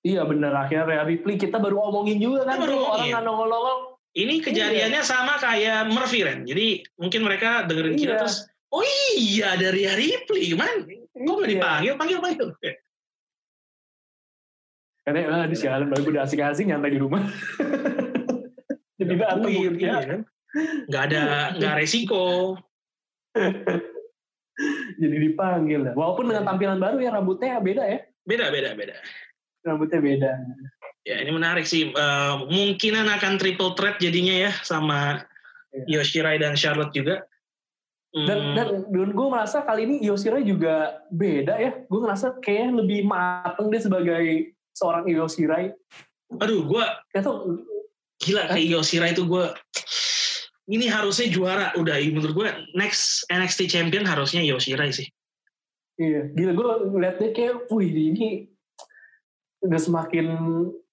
Iya 0.03 0.26
bener 0.26 0.50
akhirnya 0.50 0.84
Rhea 0.86 1.05
Ripley 1.07 1.38
kita 1.38 1.62
baru 1.62 1.78
omongin 1.78 2.18
juga 2.18 2.42
kan 2.42 2.59
baru 2.59 2.90
orang 2.90 3.07
nggak 3.07 3.22
nongol-nongol. 3.22 3.78
Ini 4.12 4.44
kejadiannya 4.44 5.00
iya. 5.00 5.09
sama 5.09 5.40
kayak 5.40 5.88
Murphy 5.88 6.26
Ren. 6.26 6.44
Jadi 6.44 6.84
mungkin 6.98 7.22
mereka 7.24 7.64
dengerin 7.64 7.96
iya. 7.96 8.03
kita 8.03 8.14
terus, 8.20 8.44
oh 8.74 8.84
iya 9.16 9.57
ada 9.57 9.72
Rhea 9.72 9.94
Ripley, 9.96 10.53
man. 10.53 10.84
Kok 11.16 11.32
gak 11.38 11.48
iya. 11.48 11.53
dipanggil? 11.57 11.92
Panggil, 11.96 12.18
panggil. 12.20 12.48
Karena 15.03 15.20
ah, 15.32 15.46
di 15.48 15.57
sialan 15.57 15.88
baru 15.88 16.03
udah 16.12 16.22
asik-asik 16.28 16.68
nyantai 16.68 16.92
di 16.92 17.00
rumah. 17.00 17.22
Jadi 19.00 19.14
datang 19.16 19.48
iya, 19.48 19.70
iya, 19.80 19.96
kan? 20.05 20.20
Gak 20.92 21.03
ada, 21.09 21.22
gak 21.57 21.74
resiko. 21.80 22.59
Jadi 25.00 25.16
dipanggil. 25.30 25.88
Walaupun 25.96 26.28
dengan 26.28 26.44
tampilan 26.44 26.76
baru 26.76 27.00
ya 27.00 27.16
rambutnya 27.16 27.62
beda 27.64 27.86
ya. 27.86 27.98
Beda, 28.28 28.53
beda, 28.53 28.76
beda 28.76 28.94
rambutnya 29.62 30.00
beda. 30.02 30.32
Ya 31.02 31.18
ini 31.22 31.30
menarik 31.34 31.66
sih. 31.66 31.90
Uh, 31.90 32.46
mungkinan 32.46 33.10
akan 33.18 33.38
triple 33.38 33.74
threat 33.74 33.98
jadinya 33.98 34.48
ya 34.48 34.52
sama 34.62 35.26
ya. 35.74 35.98
Yoshirai 35.98 36.38
dan 36.38 36.54
Charlotte 36.54 36.94
juga. 36.94 37.26
Dan, 38.12 38.52
hmm. 38.52 38.54
dan, 38.54 38.68
dan 38.92 39.10
gue 39.16 39.28
merasa 39.32 39.64
kali 39.64 39.88
ini 39.88 39.96
Yoshirai 40.04 40.44
juga 40.44 41.00
beda 41.08 41.56
ya. 41.56 41.72
Gue 41.88 42.00
ngerasa 42.04 42.38
kayaknya 42.44 42.84
lebih 42.84 43.00
mateng 43.08 43.72
dia 43.72 43.80
sebagai 43.80 44.52
seorang 44.76 45.08
Yoshirai. 45.08 45.72
Aduh, 46.38 46.68
gue 46.68 46.84
gila 48.22 48.42
kayak 48.52 48.66
Yoshirai 48.68 49.16
itu 49.16 49.24
gue 49.24 49.44
ini 50.70 50.86
harusnya 50.86 51.26
juara 51.26 51.66
udah 51.74 51.98
menurut 52.12 52.32
gue 52.36 52.48
next 52.78 53.26
NXT 53.32 53.66
champion 53.72 54.06
harusnya 54.06 54.44
Yoshirai 54.44 54.92
sih. 54.94 55.08
Iya, 55.96 56.32
gila 56.36 56.52
gue 56.52 56.66
ngeliat 56.88 57.16
dia 57.20 57.30
kayak, 57.32 57.68
wih 57.68 57.90
ini 57.90 58.51
udah 59.62 59.80
semakin 59.80 60.26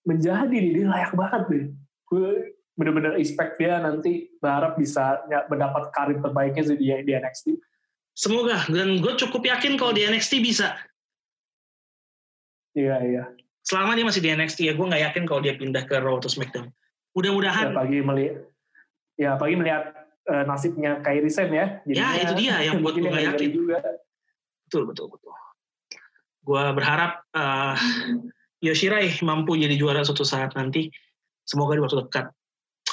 menjadi 0.06 0.54
nih 0.54 0.72
dia 0.82 0.86
layak 0.88 1.14
banget 1.18 1.44
deh 1.50 1.66
gue 2.10 2.28
bener-bener 2.80 3.20
expect 3.20 3.60
dia 3.60 3.78
nanti 3.84 4.32
berharap 4.40 4.80
bisa 4.80 5.20
mendapat 5.52 5.92
karir 5.92 6.18
terbaiknya 6.24 6.64
sih 6.64 6.78
di, 6.80 6.88
di 7.04 7.12
NXT 7.12 7.46
semoga 8.20 8.68
dan 8.68 9.00
gue 9.00 9.14
cukup 9.16 9.48
yakin 9.48 9.80
kalau 9.80 9.96
di 9.96 10.04
NXT 10.04 10.44
bisa. 10.44 10.76
Iya 12.76 12.98
iya. 13.08 13.24
Selama 13.64 13.96
dia 13.96 14.04
masih 14.04 14.20
di 14.20 14.30
NXT 14.36 14.60
ya 14.68 14.74
gue 14.76 14.86
nggak 14.86 15.04
yakin 15.12 15.24
kalau 15.24 15.40
dia 15.40 15.56
pindah 15.56 15.88
ke 15.88 15.96
Raw 15.96 16.20
atau 16.20 16.28
SmackDown. 16.28 16.68
Mudah-mudahan. 17.16 17.72
Ya, 17.72 17.76
pagi 17.76 17.98
melihat 18.04 18.36
ya 19.20 19.32
pagi 19.40 19.56
melihat 19.56 19.84
uh, 20.28 20.44
nasibnya 20.44 21.00
Kairi 21.00 21.32
Sen 21.32 21.48
ya. 21.52 21.80
Jadinya, 21.88 22.12
ya 22.12 22.20
itu 22.20 22.34
dia 22.36 22.56
yang 22.68 22.84
buat 22.84 22.96
gue 23.00 23.08
nggak 23.08 23.26
yakin. 23.36 23.50
juga. 23.56 23.80
Betul 24.68 24.84
betul 24.92 25.08
betul. 25.16 25.32
Gue 26.44 26.64
berharap 26.76 27.24
uh, 27.32 27.76
Yoshirai 28.60 29.16
mampu 29.24 29.56
jadi 29.56 29.76
juara 29.80 30.04
suatu 30.04 30.28
saat 30.28 30.52
nanti. 30.56 30.92
Semoga 31.48 31.80
di 31.80 31.82
waktu 31.82 31.98
dekat. 32.06 32.26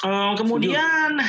Um, 0.01 0.37
kemudian 0.37 1.19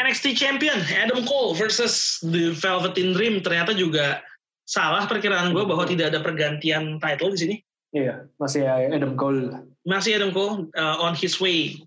NXT 0.00 0.36
Champion 0.36 0.80
Adam 0.96 1.22
Cole 1.28 1.52
versus 1.56 2.20
The 2.24 2.56
Velveteen 2.56 3.12
Dream 3.12 3.44
ternyata 3.44 3.76
juga 3.76 4.24
salah 4.64 5.04
perkiraan 5.04 5.52
gue 5.52 5.64
bahwa 5.64 5.84
tidak 5.84 6.12
ada 6.14 6.20
pergantian 6.24 6.96
title 7.00 7.32
di 7.36 7.38
sini. 7.38 7.56
Iya, 7.90 8.28
masih 8.38 8.64
Adam 8.66 9.18
Cole. 9.18 9.50
Masih 9.84 10.16
Adam 10.16 10.30
Cole 10.30 10.70
uh, 10.78 10.96
on 11.02 11.12
his 11.12 11.42
way 11.42 11.82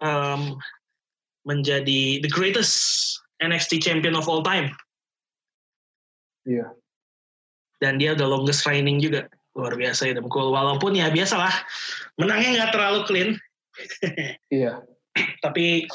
um, 0.00 0.56
menjadi 1.44 2.20
the 2.22 2.30
greatest 2.30 3.16
NXT 3.40 3.80
champion 3.82 4.16
of 4.16 4.28
all 4.28 4.44
time. 4.44 4.72
Iya. 6.48 6.72
Dan 7.80 7.96
dia 7.96 8.12
udah 8.12 8.28
longest 8.28 8.68
reigning 8.68 9.00
juga 9.00 9.28
luar 9.54 9.74
biasa 9.74 10.10
ya 10.10 10.14
Demkul 10.18 10.50
walaupun 10.50 10.94
ya 10.94 11.10
biasalah. 11.10 11.52
Menangnya 12.18 12.50
nggak 12.56 12.72
terlalu 12.74 13.00
clean. 13.06 13.30
Iya. 14.50 14.84
Tapi 15.40 15.88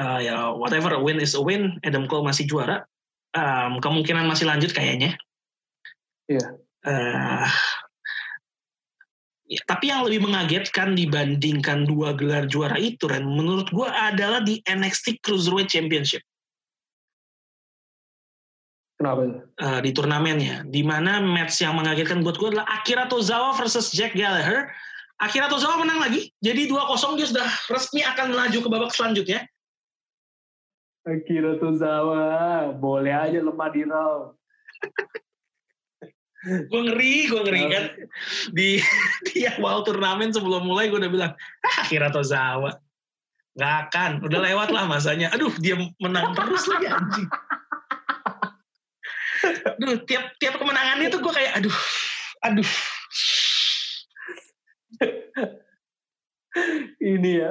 uh, 0.00 0.20
ya 0.22 0.54
whatever 0.56 0.96
a 0.96 1.00
win 1.00 1.20
is 1.20 1.36
a 1.36 1.42
win. 1.42 1.76
Adam 1.84 2.08
Cole 2.08 2.24
masih 2.24 2.48
juara. 2.48 2.86
Um, 3.36 3.84
kemungkinan 3.84 4.24
masih 4.24 4.48
lanjut 4.48 4.72
kayaknya. 4.72 5.12
Iya. 6.26 6.56
Eh, 6.86 7.48
ya, 9.50 9.60
tapi 9.66 9.90
yang 9.90 10.06
lebih 10.06 10.22
mengagetkan 10.22 10.94
dibandingkan 10.94 11.82
dua 11.82 12.14
gelar 12.14 12.46
juara 12.46 12.78
itu, 12.78 13.10
Ren, 13.10 13.26
menurut 13.26 13.66
gue 13.74 13.88
adalah 13.90 14.42
di 14.42 14.62
NXT 14.62 15.22
Cruiserweight 15.22 15.70
Championship. 15.70 16.22
Kenapa 18.96 19.44
eh, 19.60 19.80
di 19.84 19.90
turnamennya, 19.92 20.64
di 20.72 20.80
mana 20.80 21.20
match 21.20 21.60
yang 21.60 21.76
mengagetkan 21.76 22.24
buat 22.24 22.40
gue 22.40 22.56
adalah 22.56 22.64
Akira 22.80 23.04
Tozawa 23.04 23.52
versus 23.52 23.92
Jack 23.92 24.16
Gallagher. 24.16 24.72
Akira 25.20 25.52
Tozawa 25.52 25.84
menang 25.84 26.00
lagi, 26.00 26.32
jadi 26.40 26.64
2-0 26.64 27.20
dia 27.20 27.28
sudah 27.28 27.48
resmi 27.68 28.00
akan 28.00 28.32
melaju 28.32 28.58
ke 28.64 28.68
babak 28.72 28.92
selanjutnya. 28.96 29.44
Akira 31.04 31.60
Tozawa, 31.60 32.72
boleh 32.72 33.12
aja 33.12 33.38
lemah 33.44 33.68
di 33.68 33.82
Raw. 33.84 34.32
gue 36.72 36.82
ngeri, 36.88 37.28
gue 37.28 37.40
ngeri 37.44 37.62
kan. 37.68 37.84
Di, 38.56 38.80
di 39.28 39.44
awal 39.44 39.84
turnamen 39.84 40.32
sebelum 40.32 40.64
mulai 40.64 40.88
gue 40.88 40.96
udah 40.96 41.12
bilang, 41.12 41.32
ah 41.36 41.76
Akira 41.84 42.08
Tozawa. 42.08 42.80
Gak 43.56 43.92
akan, 43.92 44.24
udah 44.24 44.40
lewat 44.40 44.68
lah 44.72 44.88
masanya. 44.88 45.28
Aduh, 45.36 45.52
dia 45.60 45.76
menang 46.00 46.32
terus 46.32 46.64
lagi 46.64 46.88
anjing. 46.88 47.28
Aduh, 49.76 50.00
tiap 50.08 50.24
tiap 50.40 50.56
kemenangannya 50.56 51.12
tuh 51.12 51.20
gue 51.20 51.32
kayak, 51.32 51.52
aduh, 51.60 51.76
aduh. 52.44 52.70
Ini 56.96 57.30
ya, 57.44 57.50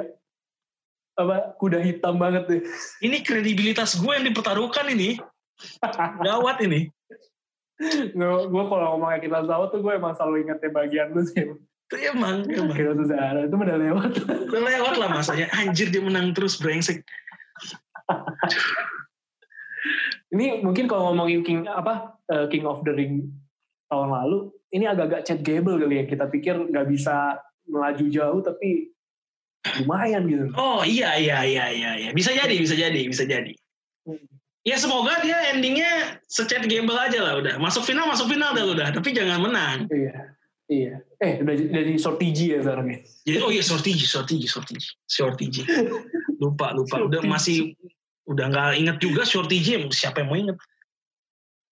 apa 1.16 1.56
kuda 1.56 1.80
hitam 1.80 2.20
banget 2.20 2.44
deh. 2.50 2.62
Ini 3.00 3.24
kredibilitas 3.24 3.96
gue 3.96 4.12
yang 4.12 4.26
dipertaruhkan 4.26 4.90
ini. 4.92 5.16
Gawat 6.20 6.60
ini. 6.66 6.90
gue 8.16 8.64
kalau 8.72 8.96
ngomong 8.96 9.12
Akira 9.12 9.44
Tozawa 9.44 9.68
tuh 9.68 9.84
gue 9.84 9.92
emang 9.96 10.16
selalu 10.16 10.48
ingetnya 10.48 10.70
bagian 10.72 11.12
lu 11.12 11.22
sih. 11.24 11.44
Itu 11.86 11.96
emang, 12.12 12.44
emang. 12.48 12.72
Akira 12.72 12.92
Tozawa 12.92 13.40
itu 13.46 13.56
udah 13.56 13.78
lewat. 13.80 14.10
Udah 14.52 14.62
lewat 14.64 14.94
lah 15.00 15.08
masanya. 15.12 15.48
Anjir 15.56 15.88
dia 15.88 16.04
menang 16.04 16.36
terus 16.36 16.60
brengsek. 16.60 17.00
Ini 20.36 20.60
mungkin 20.60 20.84
kalau 20.84 21.10
ngomongin 21.10 21.40
King 21.40 21.64
apa 21.64 22.20
eh, 22.28 22.44
King 22.52 22.68
of 22.68 22.84
the 22.84 22.92
Ring 22.92 23.32
tahun 23.88 24.12
lalu, 24.12 24.52
ini 24.76 24.84
agak-agak 24.84 25.24
Chad 25.24 25.40
Gable 25.40 25.80
kali 25.80 26.02
ya. 26.02 26.04
Kita 26.04 26.28
pikir 26.28 26.68
nggak 26.68 26.86
bisa 26.92 27.40
melaju 27.64 28.04
jauh, 28.12 28.40
tapi 28.44 28.92
lumayan 29.82 30.28
gitu. 30.28 30.52
Oh 30.54 30.84
iya 30.84 31.16
iya 31.16 31.40
iya 31.42 31.64
iya 31.72 31.90
iya. 31.96 32.10
Bisa 32.12 32.36
jadi, 32.36 32.52
bisa 32.60 32.76
jadi, 32.76 33.00
bisa 33.08 33.24
jadi. 33.24 33.56
Ya 34.66 34.76
semoga 34.76 35.22
dia 35.22 35.54
endingnya 35.54 36.18
secet 36.26 36.66
gamble 36.66 36.98
aja 36.98 37.22
lah 37.22 37.38
udah. 37.38 37.54
Masuk 37.62 37.86
final, 37.86 38.10
masuk 38.10 38.26
final 38.26 38.50
dah 38.50 38.66
udah. 38.66 38.88
Tapi 38.90 39.14
jangan 39.14 39.38
menang. 39.38 39.86
Iya, 39.86 40.14
iya. 40.66 40.94
Eh, 41.22 41.38
udah 41.38 41.54
j- 41.54 41.70
jadi 41.70 41.92
sortiji 41.96 42.54
ya 42.54 42.66
sekarang 42.66 42.90
ya. 42.90 42.98
Jadi 43.24 43.38
oh 43.46 43.50
iya 43.54 43.62
sortiji, 43.62 44.04
sortiji, 44.04 44.50
sortiji, 44.50 44.90
sortiji. 45.06 45.62
Lupa, 46.42 46.74
lupa. 46.74 46.98
Udah 46.98 47.22
masih 47.22 47.78
udah 48.26 48.46
nggak 48.50 48.70
inget 48.78 48.96
juga 48.98 49.22
sortiji. 49.22 49.78
Siapa 49.90 50.22
yang 50.22 50.28
mau 50.28 50.38
inget? 50.38 50.58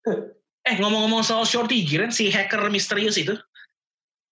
Eh 0.65 0.81
ngomong-ngomong 0.81 1.21
soal 1.21 1.45
sortiji 1.45 2.01
kan 2.01 2.09
si 2.09 2.33
hacker 2.33 2.73
misterius 2.73 3.21
itu, 3.21 3.37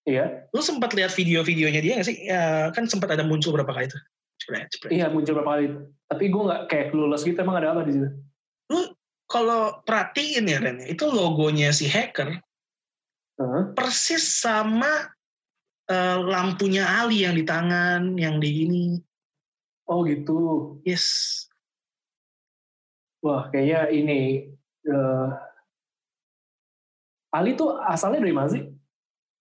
Iya, 0.03 0.51
lu 0.51 0.59
sempat 0.59 0.99
lihat 0.99 1.15
video-videonya 1.15 1.79
dia 1.79 1.93
nggak 1.95 2.09
sih? 2.11 2.17
Ya, 2.27 2.75
kan 2.75 2.91
sempat 2.91 3.15
ada 3.15 3.23
muncul 3.23 3.55
berapa 3.55 3.71
kali 3.71 3.87
tuh. 3.87 4.03
Cepret, 4.43 4.67
cepret. 4.75 4.91
iya 4.91 5.07
muncul 5.07 5.39
berapa 5.39 5.51
kali. 5.55 5.67
Tapi 6.11 6.25
gue 6.27 6.43
nggak 6.43 6.63
kayak 6.67 6.87
clueless 6.91 7.23
gitu. 7.23 7.39
Emang 7.39 7.63
ada 7.63 7.71
apa 7.71 7.87
di 7.87 7.95
situ? 7.95 8.09
Lu 8.75 8.81
kalau 9.31 9.79
perhatiin 9.87 10.51
ya 10.51 10.59
Ren, 10.59 10.83
itu 10.83 11.07
logonya 11.07 11.71
si 11.71 11.87
hacker 11.87 12.43
Heeh. 13.39 13.63
persis 13.79 14.43
sama 14.43 15.07
eh, 15.87 16.19
lampunya 16.19 16.83
Ali 16.83 17.23
yang 17.23 17.39
di 17.39 17.47
tangan, 17.47 18.19
yang 18.19 18.43
di 18.43 18.51
ini. 18.67 18.87
Oh 19.87 20.03
gitu. 20.03 20.83
Yes. 20.83 21.47
Wah, 23.23 23.47
kayaknya 23.55 23.81
ini 23.95 24.51
eh, 24.83 25.29
Ali 27.33 27.57
tuh 27.57 27.81
asalnya 27.81 28.21
dari 28.21 28.35
mana 28.35 28.49
sih? 28.53 28.63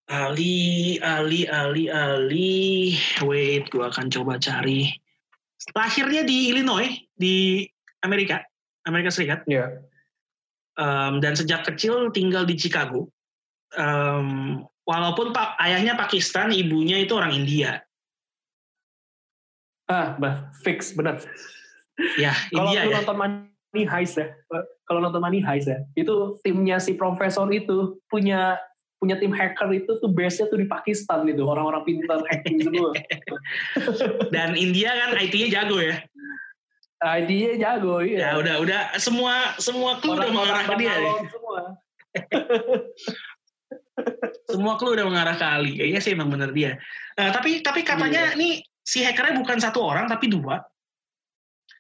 Ali, 0.08 0.96
Ali, 1.04 1.44
Ali, 1.48 1.92
Ali. 1.92 2.96
Wait, 3.24 3.68
gua 3.68 3.92
akan 3.92 4.08
coba 4.08 4.40
cari. 4.40 4.92
Lahirnya 5.76 6.24
di 6.24 6.52
Illinois, 6.52 6.92
di 7.16 7.68
Amerika, 8.04 8.44
Amerika 8.88 9.12
Serikat. 9.12 9.44
Iya. 9.46 9.84
Em, 10.80 11.20
dan 11.20 11.36
sejak 11.36 11.68
kecil 11.68 12.10
tinggal 12.16 12.48
di 12.48 12.56
Chicago. 12.56 13.12
Em, 13.76 14.60
walaupun 14.88 15.36
pak 15.36 15.60
ayahnya 15.64 16.00
Pakistan, 16.00 16.52
ibunya 16.56 17.00
itu 17.00 17.12
orang 17.16 17.36
India. 17.36 17.84
Ah, 19.92 20.16
bah, 20.16 20.52
fix 20.64 20.96
benar. 20.96 21.20
Ya, 22.16 22.32
Kalau 22.56 22.72
India 22.72 22.88
lu 22.88 22.92
ya. 22.96 22.98
nonton 23.04 23.51
Money 23.72 23.88
Heist 23.88 24.20
ya, 24.20 24.28
kalau 24.84 25.00
nonton 25.00 25.24
Money 25.24 25.40
Heist 25.40 25.72
ya, 25.72 25.80
itu 25.96 26.36
timnya 26.44 26.76
si 26.84 27.00
profesor 27.00 27.48
itu 27.56 28.04
punya 28.12 28.60
punya 29.02 29.18
tim 29.18 29.34
hacker 29.34 29.74
itu 29.74 29.98
tuh 29.98 30.12
base-nya 30.14 30.46
tuh 30.52 30.62
di 30.62 30.68
Pakistan 30.70 31.26
gitu, 31.26 31.50
orang-orang 31.50 31.82
pintar 31.88 32.22
hacking 32.30 32.62
semua. 32.62 32.94
Dan 34.36 34.54
India 34.54 34.94
kan 34.94 35.18
IT-nya 35.18 35.50
jago 35.50 35.82
ya. 35.82 35.98
ID-nya 37.02 37.58
jago, 37.58 38.06
Ya 38.06 38.08
iya. 38.14 38.30
udah 38.38 38.56
udah 38.62 38.82
semua 39.02 39.58
semua 39.58 39.98
clue 39.98 40.22
udah 40.22 40.30
mengarah 40.30 40.64
ke 40.70 40.76
dia. 40.78 40.94
ya. 40.94 41.12
Semua. 41.34 41.60
Semua 44.52 44.76
clue 44.76 45.00
udah 45.00 45.08
mengarah 45.08 45.36
ke 45.40 45.46
Ali. 45.48 45.80
Kayaknya 45.80 46.02
sih 46.04 46.12
emang 46.12 46.30
bener 46.30 46.52
dia. 46.52 46.76
Eh, 47.16 47.32
tapi 47.32 47.64
tapi 47.64 47.88
katanya 47.88 48.36
nih 48.36 48.60
si 48.84 49.02
hackernya 49.02 49.40
bukan 49.40 49.58
satu 49.58 49.80
orang 49.82 50.12
tapi 50.12 50.28
dua. 50.28 50.60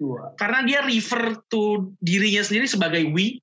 Dua. 0.01 0.33
Karena 0.33 0.65
dia 0.65 0.81
refer 0.81 1.37
to 1.45 1.93
dirinya 2.01 2.41
sendiri 2.41 2.65
sebagai 2.65 3.05
we. 3.13 3.37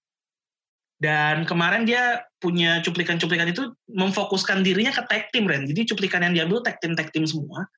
Dan 0.98 1.46
kemarin 1.46 1.86
dia 1.86 2.26
punya 2.42 2.82
cuplikan-cuplikan 2.82 3.46
itu 3.54 3.70
memfokuskan 3.86 4.66
dirinya 4.66 4.90
ke 4.90 5.06
tag 5.06 5.30
team 5.30 5.46
Ren. 5.46 5.62
Jadi 5.70 5.86
cuplikan 5.86 6.26
yang 6.26 6.34
diambil 6.34 6.58
tag 6.66 6.82
team 6.82 6.98
tag 6.98 7.14
team 7.14 7.22
semua. 7.22 7.70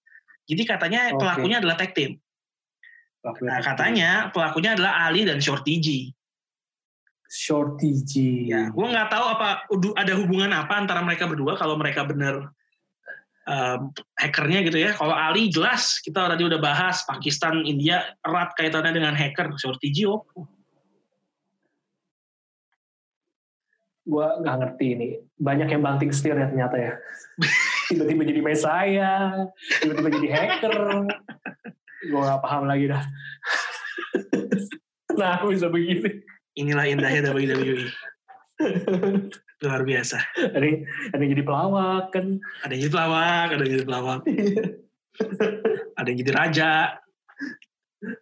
Jadi 0.48 0.64
katanya 0.64 1.12
Oke. 1.12 1.20
pelakunya 1.20 1.60
adalah 1.60 1.76
tag 1.76 1.92
team. 1.92 2.16
Nah, 3.20 3.60
katanya 3.60 4.32
pelakunya 4.32 4.72
adalah 4.72 5.04
Ali 5.04 5.28
dan 5.28 5.36
Shorty 5.44 5.76
G. 5.76 5.88
Shorty 7.28 8.00
G. 8.00 8.12
Ya, 8.48 8.72
gue 8.72 8.86
nggak 8.88 9.12
tahu 9.12 9.24
apa 9.28 9.68
ada 10.00 10.12
hubungan 10.16 10.48
apa 10.56 10.80
antara 10.80 11.04
mereka 11.04 11.28
berdua 11.28 11.60
kalau 11.60 11.76
mereka 11.76 12.08
bener 12.08 12.48
um, 13.50 13.90
hackernya 14.14 14.62
gitu 14.70 14.78
ya. 14.78 14.94
Kalau 14.94 15.10
Ali 15.10 15.50
jelas 15.50 15.98
kita 15.98 16.30
tadi 16.30 16.46
udah 16.46 16.62
bahas 16.62 17.02
Pakistan, 17.02 17.66
India 17.66 18.14
erat 18.22 18.54
kaitannya 18.54 18.94
dengan 18.94 19.18
hacker. 19.18 19.58
Shorty 19.58 19.90
G 19.90 20.06
oh. 20.06 20.22
gue 24.10 24.26
nggak 24.42 24.56
ngerti 24.58 24.86
ini 24.96 25.08
banyak 25.38 25.70
yang 25.70 25.86
banting 25.86 26.10
setir 26.10 26.34
ya 26.34 26.50
ternyata 26.50 26.74
ya 26.74 26.98
tiba-tiba 27.94 28.26
jadi 28.26 28.40
Messiah 28.42 29.46
tiba-tiba 29.78 30.08
jadi 30.18 30.28
hacker 30.34 30.74
gue 32.10 32.18
nggak 32.18 32.42
paham 32.42 32.66
lagi 32.66 32.90
dah 32.90 33.06
nah 35.20 35.46
bisa 35.46 35.70
begini 35.70 36.26
Inilah 36.58 36.86
indahnya 36.90 37.30
WWE. 37.30 37.86
Luar 39.60 39.84
biasa. 39.84 40.16
ada 40.56 40.64
yang, 40.64 40.78
ada 41.12 41.20
yang 41.20 41.32
jadi 41.34 41.44
pelawak 41.44 42.04
kan 42.10 42.26
Ada 42.64 42.72
yang 42.72 42.80
jadi 42.82 42.92
pelawak, 42.92 43.46
ada 43.50 43.60
yang 43.60 43.72
jadi 43.74 43.84
pelawak, 43.84 44.20
ada 45.94 46.06
yang 46.08 46.18
jadi 46.18 46.32
raja, 46.32 46.72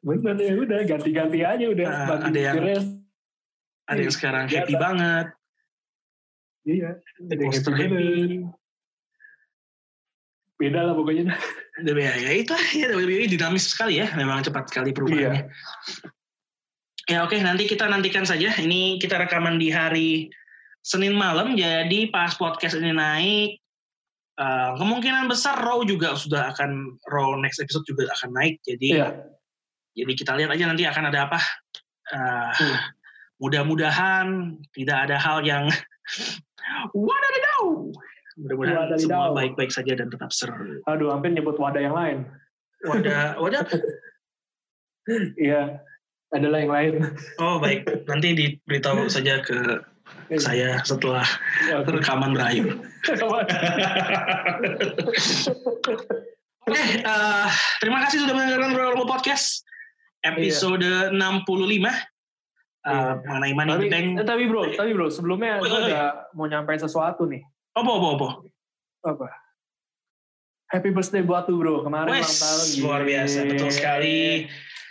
bener 0.03 0.35
ya 0.37 0.53
udah 0.59 0.81
ganti-ganti 0.83 1.39
aja 1.41 1.65
udah 1.71 1.87
Ah, 1.87 2.07
banting 2.09 2.27
ada 2.27 2.41
yang- 2.41 2.57
setirnya. 2.59 2.81
ada 3.87 4.01
yang 4.03 4.11
sekarang 4.13 4.45
Biasa. 4.45 4.59
happy 4.59 4.75
banget, 4.77 5.27
iya 6.67 6.91
ada 6.99 7.39
yang 7.39 7.51
poster 7.55 7.73
happy 7.73 7.87
happy. 7.87 7.95
banget. 7.95 8.57
beda 10.59 10.81
lah 10.83 10.95
pokoknya 10.99 11.39
ya, 11.87 12.13
ya 12.19 12.31
itu 12.35 12.51
ya 12.75 12.91
WWE 12.91 13.31
dinamis 13.31 13.71
sekali 13.71 14.03
ya, 14.03 14.11
memang 14.19 14.43
cepat 14.43 14.67
sekali 14.67 14.91
perubahannya. 14.91 15.47
Ya 17.07 17.23
oke, 17.23 17.39
nanti 17.39 17.65
kita 17.65 17.87
nantikan 17.87 18.27
saja. 18.27 18.53
Ini 18.53 18.99
kita 18.99 19.17
rekaman 19.17 19.57
di 19.57 19.71
hari 19.71 20.27
Senin 20.81 21.13
malam, 21.13 21.53
jadi 21.53 22.09
pas 22.09 22.33
podcast 22.35 22.79
ini 22.79 22.93
naik, 22.93 23.51
eh, 24.35 24.71
kemungkinan 24.79 25.29
besar 25.29 25.59
Raw 25.61 25.85
juga 25.85 26.17
sudah 26.17 26.51
akan 26.51 26.97
Raw 27.05 27.37
next 27.39 27.61
episode 27.61 27.85
juga 27.85 28.09
akan 28.15 28.33
naik. 28.35 28.63
Jadi 28.63 28.97
iya 28.97 29.13
jadi 29.93 30.13
kita 30.15 30.39
lihat 30.39 30.55
aja 30.55 30.65
nanti 30.65 30.87
akan 30.87 31.05
ada 31.11 31.27
apa. 31.27 31.41
Eh, 32.09 32.51
Hmm. 32.57 32.79
Mudah-mudahan 33.39 34.27
tidak 34.75 35.07
ada 35.07 35.15
hal 35.15 35.43
yang 35.43 35.71
wadadidaw. 36.95 37.63
Mudah-mudahan 38.39 38.79
Wadadidaw. 38.87 39.03
semua 39.03 39.27
baik-baik 39.31 39.71
saja 39.71 39.93
dan 39.95 40.09
tetap 40.09 40.31
seru. 40.31 40.79
aduh 40.87 41.11
hampir 41.11 41.31
nyebut 41.31 41.59
wadah 41.59 41.79
yang 41.79 41.95
lain 41.95 42.19
Wadah, 42.83 43.35
wadah. 43.39 43.67
iya 45.43 45.83
adalah 46.31 46.59
yang 46.63 46.71
lain 46.71 46.93
Oh 47.39 47.59
baik, 47.59 47.87
nanti 48.07 48.35
diberitahu 48.35 49.11
saja 49.11 49.43
ke 49.43 49.59
saya 50.37 50.81
setelah 50.83 51.25
rekaman 51.85 52.37
berakhir. 52.37 52.77
Oke, 56.69 56.85
eh, 57.01 57.47
terima 57.81 58.05
kasih 58.05 58.23
sudah 58.23 58.35
mendengarkan 58.37 58.77
Royal 58.77 58.93
Rumble 58.93 59.09
Podcast 59.09 59.65
episode 60.21 60.85
65 60.85 61.17
eh, 61.17 61.97
Iya. 62.85 63.21
mengenai 63.21 63.53
Money 63.53 63.73
tapi, 63.73 63.87
Bank. 63.89 64.07
eh, 64.17 64.27
tapi 64.27 64.43
bro, 64.45 64.63
tapi 64.73 64.91
bro, 64.93 65.09
sebelumnya 65.09 65.57
Oh, 65.57 65.65
gue 65.65 65.71
iya, 65.71 65.81
iya. 65.81 65.89
ada 65.89 66.03
mau 66.33 66.45
nyampein 66.45 66.77
sesuatu 66.77 67.25
nih. 67.25 67.41
Apa 67.73 67.89
apa 67.91 68.09
apa? 68.15 68.29
Apa? 69.07 69.27
Happy 70.69 70.93
birthday 70.93 71.25
buat 71.25 71.49
lu 71.49 71.57
bro, 71.57 71.81
kemarin 71.81 72.13
Wes, 72.13 72.29
ulang 72.29 72.45
tahun. 72.45 72.69
luar 72.85 73.01
biasa, 73.03 73.39
betul 73.49 73.71
sekali. 73.73 74.45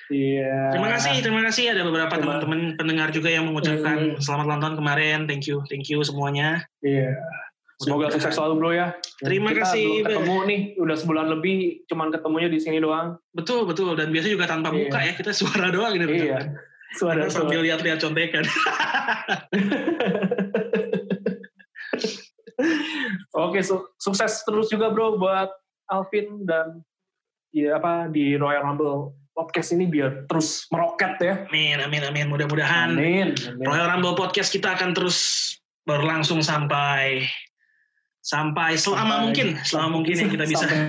Iya. 0.07 0.71
Terima 0.71 0.87
kasih, 0.87 1.13
terima 1.19 1.41
kasih 1.43 1.75
ada 1.75 1.83
beberapa 1.83 2.15
teman-teman 2.15 2.79
pendengar 2.79 3.11
juga 3.11 3.27
yang 3.27 3.43
mengucapkan 3.43 4.15
Hmm. 4.15 4.19
selamat 4.23 4.45
ulang 4.47 4.61
tahun 4.63 4.75
kemarin. 4.79 5.19
Thank 5.27 5.51
you, 5.51 5.59
thank 5.67 5.91
you 5.91 5.99
semuanya. 5.99 6.63
Iya. 6.79 7.11
Semoga 7.77 8.09
sukses 8.09 8.33
selalu 8.33 8.53
bro 8.57 8.71
ya. 8.73 8.95
Terima 9.21 9.53
Kita 9.53 9.69
kasih, 9.69 10.01
ketemu 10.01 10.35
nih, 10.49 10.59
udah 10.81 10.95
sebulan 10.97 11.27
lebih, 11.29 11.85
cuman 11.85 12.09
ketemunya 12.09 12.49
di 12.49 12.57
sini 12.57 12.81
doang. 12.81 13.21
Betul 13.35 13.69
betul 13.69 13.93
dan 13.93 14.09
biasa 14.09 14.27
juga 14.27 14.49
tanpa 14.49 14.73
Iya. 14.73 14.77
muka 14.81 14.99
ya 15.03 15.13
kita 15.13 15.29
suara 15.35 15.69
doang 15.69 15.93
ini. 15.93 16.05
Iya. 16.25 16.57
Suara 16.95 17.27
Kita 17.27 17.43
sambil 17.43 17.61
lihat-lihat 17.61 17.99
contekan. 17.99 18.47
Oke, 23.37 23.61
su- 23.61 23.85
sukses 24.01 24.41
terus 24.41 24.67
juga 24.67 24.89
bro 24.89 25.19
buat 25.19 25.51
Alvin 25.87 26.41
dan 26.43 26.81
ya 27.53 27.77
apa 27.77 28.09
di 28.09 28.33
Royal 28.33 28.65
Rumble 28.65 29.13
podcast 29.37 29.69
ini 29.77 29.85
biar 29.85 30.25
terus 30.25 30.65
meroket 30.73 31.21
ya. 31.21 31.45
Amin, 31.45 31.77
amin, 31.77 32.01
amin. 32.09 32.25
Mudah-mudahan 32.33 32.97
Amin. 32.97 33.37
Amin. 33.37 33.61
Royal 33.61 33.85
Rumble 33.93 34.17
Podcast 34.17 34.49
kita 34.49 34.73
akan 34.73 34.97
terus 34.97 35.53
berlangsung 35.85 36.41
sampai 36.41 37.21
sampai 38.25 38.75
selama 38.75 38.97
Sampai- 39.05 39.23
mungkin, 39.23 39.47
selama 39.61 39.89
mungkin 40.01 40.15
yang 40.17 40.31
kita 40.33 40.45
bisa. 40.49 40.65
Sampai, 40.65 40.83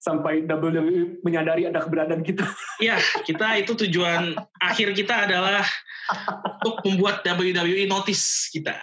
sampai 0.00 0.34
WWE 0.48 1.20
menyadari 1.26 1.66
ada 1.66 1.82
keberadaan 1.82 2.22
kita. 2.22 2.46
Ya, 2.80 2.96
kita 3.26 3.58
itu 3.60 3.76
tujuan 3.84 4.32
akhir 4.62 4.96
kita 4.96 5.28
adalah 5.28 5.66
untuk 6.62 6.80
membuat 6.86 7.20
WWE 7.26 7.84
notice 7.90 8.48
kita. 8.48 8.78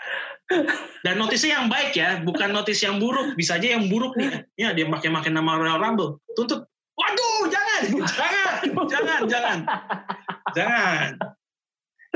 Dan 1.01 1.17
notisnya 1.17 1.57
yang 1.57 1.71
baik 1.71 1.95
ya, 1.97 2.21
bukan 2.21 2.53
notis 2.53 2.83
yang 2.85 3.01
buruk. 3.01 3.33
Bisa 3.33 3.57
aja 3.57 3.73
yang 3.79 3.89
buruk 3.89 4.13
nih. 4.19 4.45
Ya, 4.53 4.75
dia 4.75 4.85
makin-makin 4.85 5.33
nama 5.33 5.57
Royal 5.57 5.79
Rumble. 5.81 6.21
Tuntut. 6.37 6.69
Waduh, 7.13 7.45
jangan, 7.53 7.81
jangan, 8.09 8.57
jangan, 8.89 9.21
jangan, 9.29 9.57
jangan. 10.57 11.09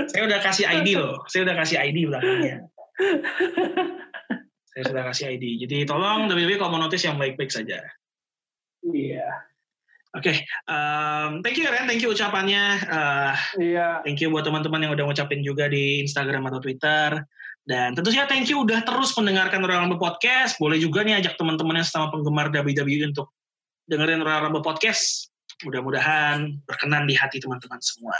Saya 0.09 0.25
udah 0.25 0.39
kasih 0.41 0.65
ID 0.65 0.97
loh. 0.97 1.21
Saya 1.29 1.45
udah 1.45 1.53
kasih 1.53 1.77
ID 1.77 2.09
belakangnya. 2.09 2.65
Saya 4.73 4.83
sudah 4.89 5.03
kasih 5.13 5.37
ID. 5.37 5.69
Jadi 5.69 5.85
tolong 5.85 6.25
WWE 6.25 6.57
kalau 6.57 6.73
mau 6.73 6.81
notis 6.81 7.05
yang 7.05 7.21
baik-baik 7.21 7.53
saja. 7.53 7.77
Iya. 8.89 9.29
Oke, 10.17 10.33
um, 10.65 11.45
thank 11.45 11.61
you 11.61 11.69
Ren, 11.69 11.85
thank 11.85 12.01
you 12.01 12.09
ucapannya. 12.09 12.81
Uh, 12.89 13.37
Iya. 13.61 14.01
Thank 14.01 14.25
you 14.25 14.33
buat 14.33 14.49
teman-teman 14.49 14.81
yang 14.81 14.97
udah 14.97 15.05
ngucapin 15.05 15.45
juga 15.45 15.69
di 15.69 16.01
Instagram 16.01 16.49
atau 16.49 16.57
Twitter. 16.57 17.21
Dan 17.69 17.93
tentu 17.93 18.09
saja 18.09 18.25
thank 18.25 18.49
you 18.49 18.65
udah 18.65 18.81
terus 18.81 19.13
mendengarkan 19.13 19.61
Royal 19.61 19.85
Rumble 19.85 20.01
Podcast. 20.01 20.57
Boleh 20.57 20.81
juga 20.81 21.05
nih 21.05 21.21
ajak 21.21 21.37
teman-teman 21.37 21.77
yang 21.77 21.85
sama 21.85 22.09
penggemar 22.09 22.49
WWE 22.49 23.13
untuk 23.13 23.29
dengerin 23.87 24.23
Rumble 24.23 24.63
Podcast. 24.63 25.31
Mudah-mudahan 25.65 26.61
berkenan 26.69 27.09
di 27.09 27.17
hati 27.17 27.41
teman-teman 27.41 27.81
semua. 27.81 28.13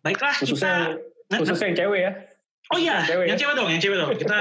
Baiklah, 0.00 0.32
Khususnya 0.32 0.96
kita... 1.28 1.36
khususnya 1.44 1.66
yang 1.68 1.78
cewek 1.78 2.00
ya. 2.00 2.12
Oh 2.72 2.80
iya, 2.80 3.04
yang 3.04 3.04
cewek 3.04 3.24
yang 3.28 3.36
ya. 3.36 3.42
cewek 3.44 3.54
dong, 3.60 3.68
yang 3.68 3.82
cewek 3.84 3.98
dong. 4.00 4.10
Kita 4.16 4.38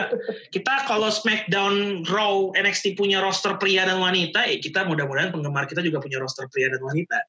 kita 0.55 0.73
kalau 0.87 1.11
SmackDown, 1.11 2.07
Raw, 2.07 2.55
NXT 2.55 2.95
punya 2.95 3.19
roster 3.19 3.59
pria 3.59 3.83
dan 3.83 3.99
wanita, 3.99 4.47
eh, 4.47 4.63
kita 4.63 4.87
mudah-mudahan 4.87 5.35
penggemar 5.35 5.67
kita 5.67 5.83
juga 5.83 5.99
punya 5.99 6.23
roster 6.23 6.47
pria 6.47 6.71
dan 6.71 6.79
wanita. 6.79 7.19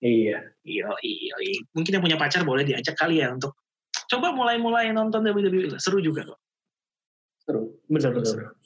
Iya. 0.00 0.40
Iya, 0.64 0.88
iya, 1.04 1.34
iya. 1.36 1.60
Mungkin 1.76 1.92
yang 1.92 2.04
punya 2.04 2.16
pacar 2.16 2.46
boleh 2.46 2.64
diajak 2.64 2.96
kali 2.96 3.20
ya 3.20 3.34
untuk 3.34 3.52
coba 4.08 4.32
mulai-mulai 4.32 4.88
nonton 4.96 5.20
WWE. 5.20 5.76
Seru 5.76 6.00
juga 6.00 6.24
kok. 6.24 6.40
Seru. 7.44 7.76
Benar 7.92 8.10
benar. 8.16 8.56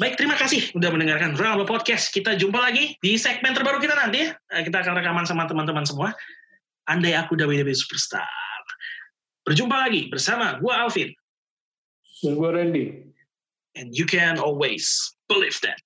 Baik, 0.00 0.16
terima 0.16 0.32
kasih 0.40 0.72
udah 0.72 0.88
mendengarkan 0.88 1.36
Rumble 1.36 1.68
Podcast. 1.68 2.08
Kita 2.16 2.32
jumpa 2.32 2.56
lagi 2.56 2.96
di 3.04 3.20
segmen 3.20 3.52
terbaru 3.52 3.76
kita 3.76 3.92
nanti 3.92 4.24
ya. 4.24 4.32
Eh, 4.56 4.64
Kita 4.64 4.80
akan 4.80 4.96
rekaman 4.96 5.28
sama 5.28 5.44
teman-teman 5.44 5.84
semua. 5.84 6.16
Andai 6.88 7.12
aku 7.12 7.36
WWE 7.36 7.76
Superstar. 7.76 8.24
Berjumpa 9.44 9.76
lagi 9.84 10.08
bersama 10.08 10.56
gua 10.64 10.88
Alvin. 10.88 11.12
Dan 12.24 12.40
gue 12.40 12.48
Randy. 12.48 12.84
And 13.76 13.92
you 13.92 14.08
can 14.08 14.40
always 14.40 14.88
believe 15.28 15.60
that. 15.60 15.76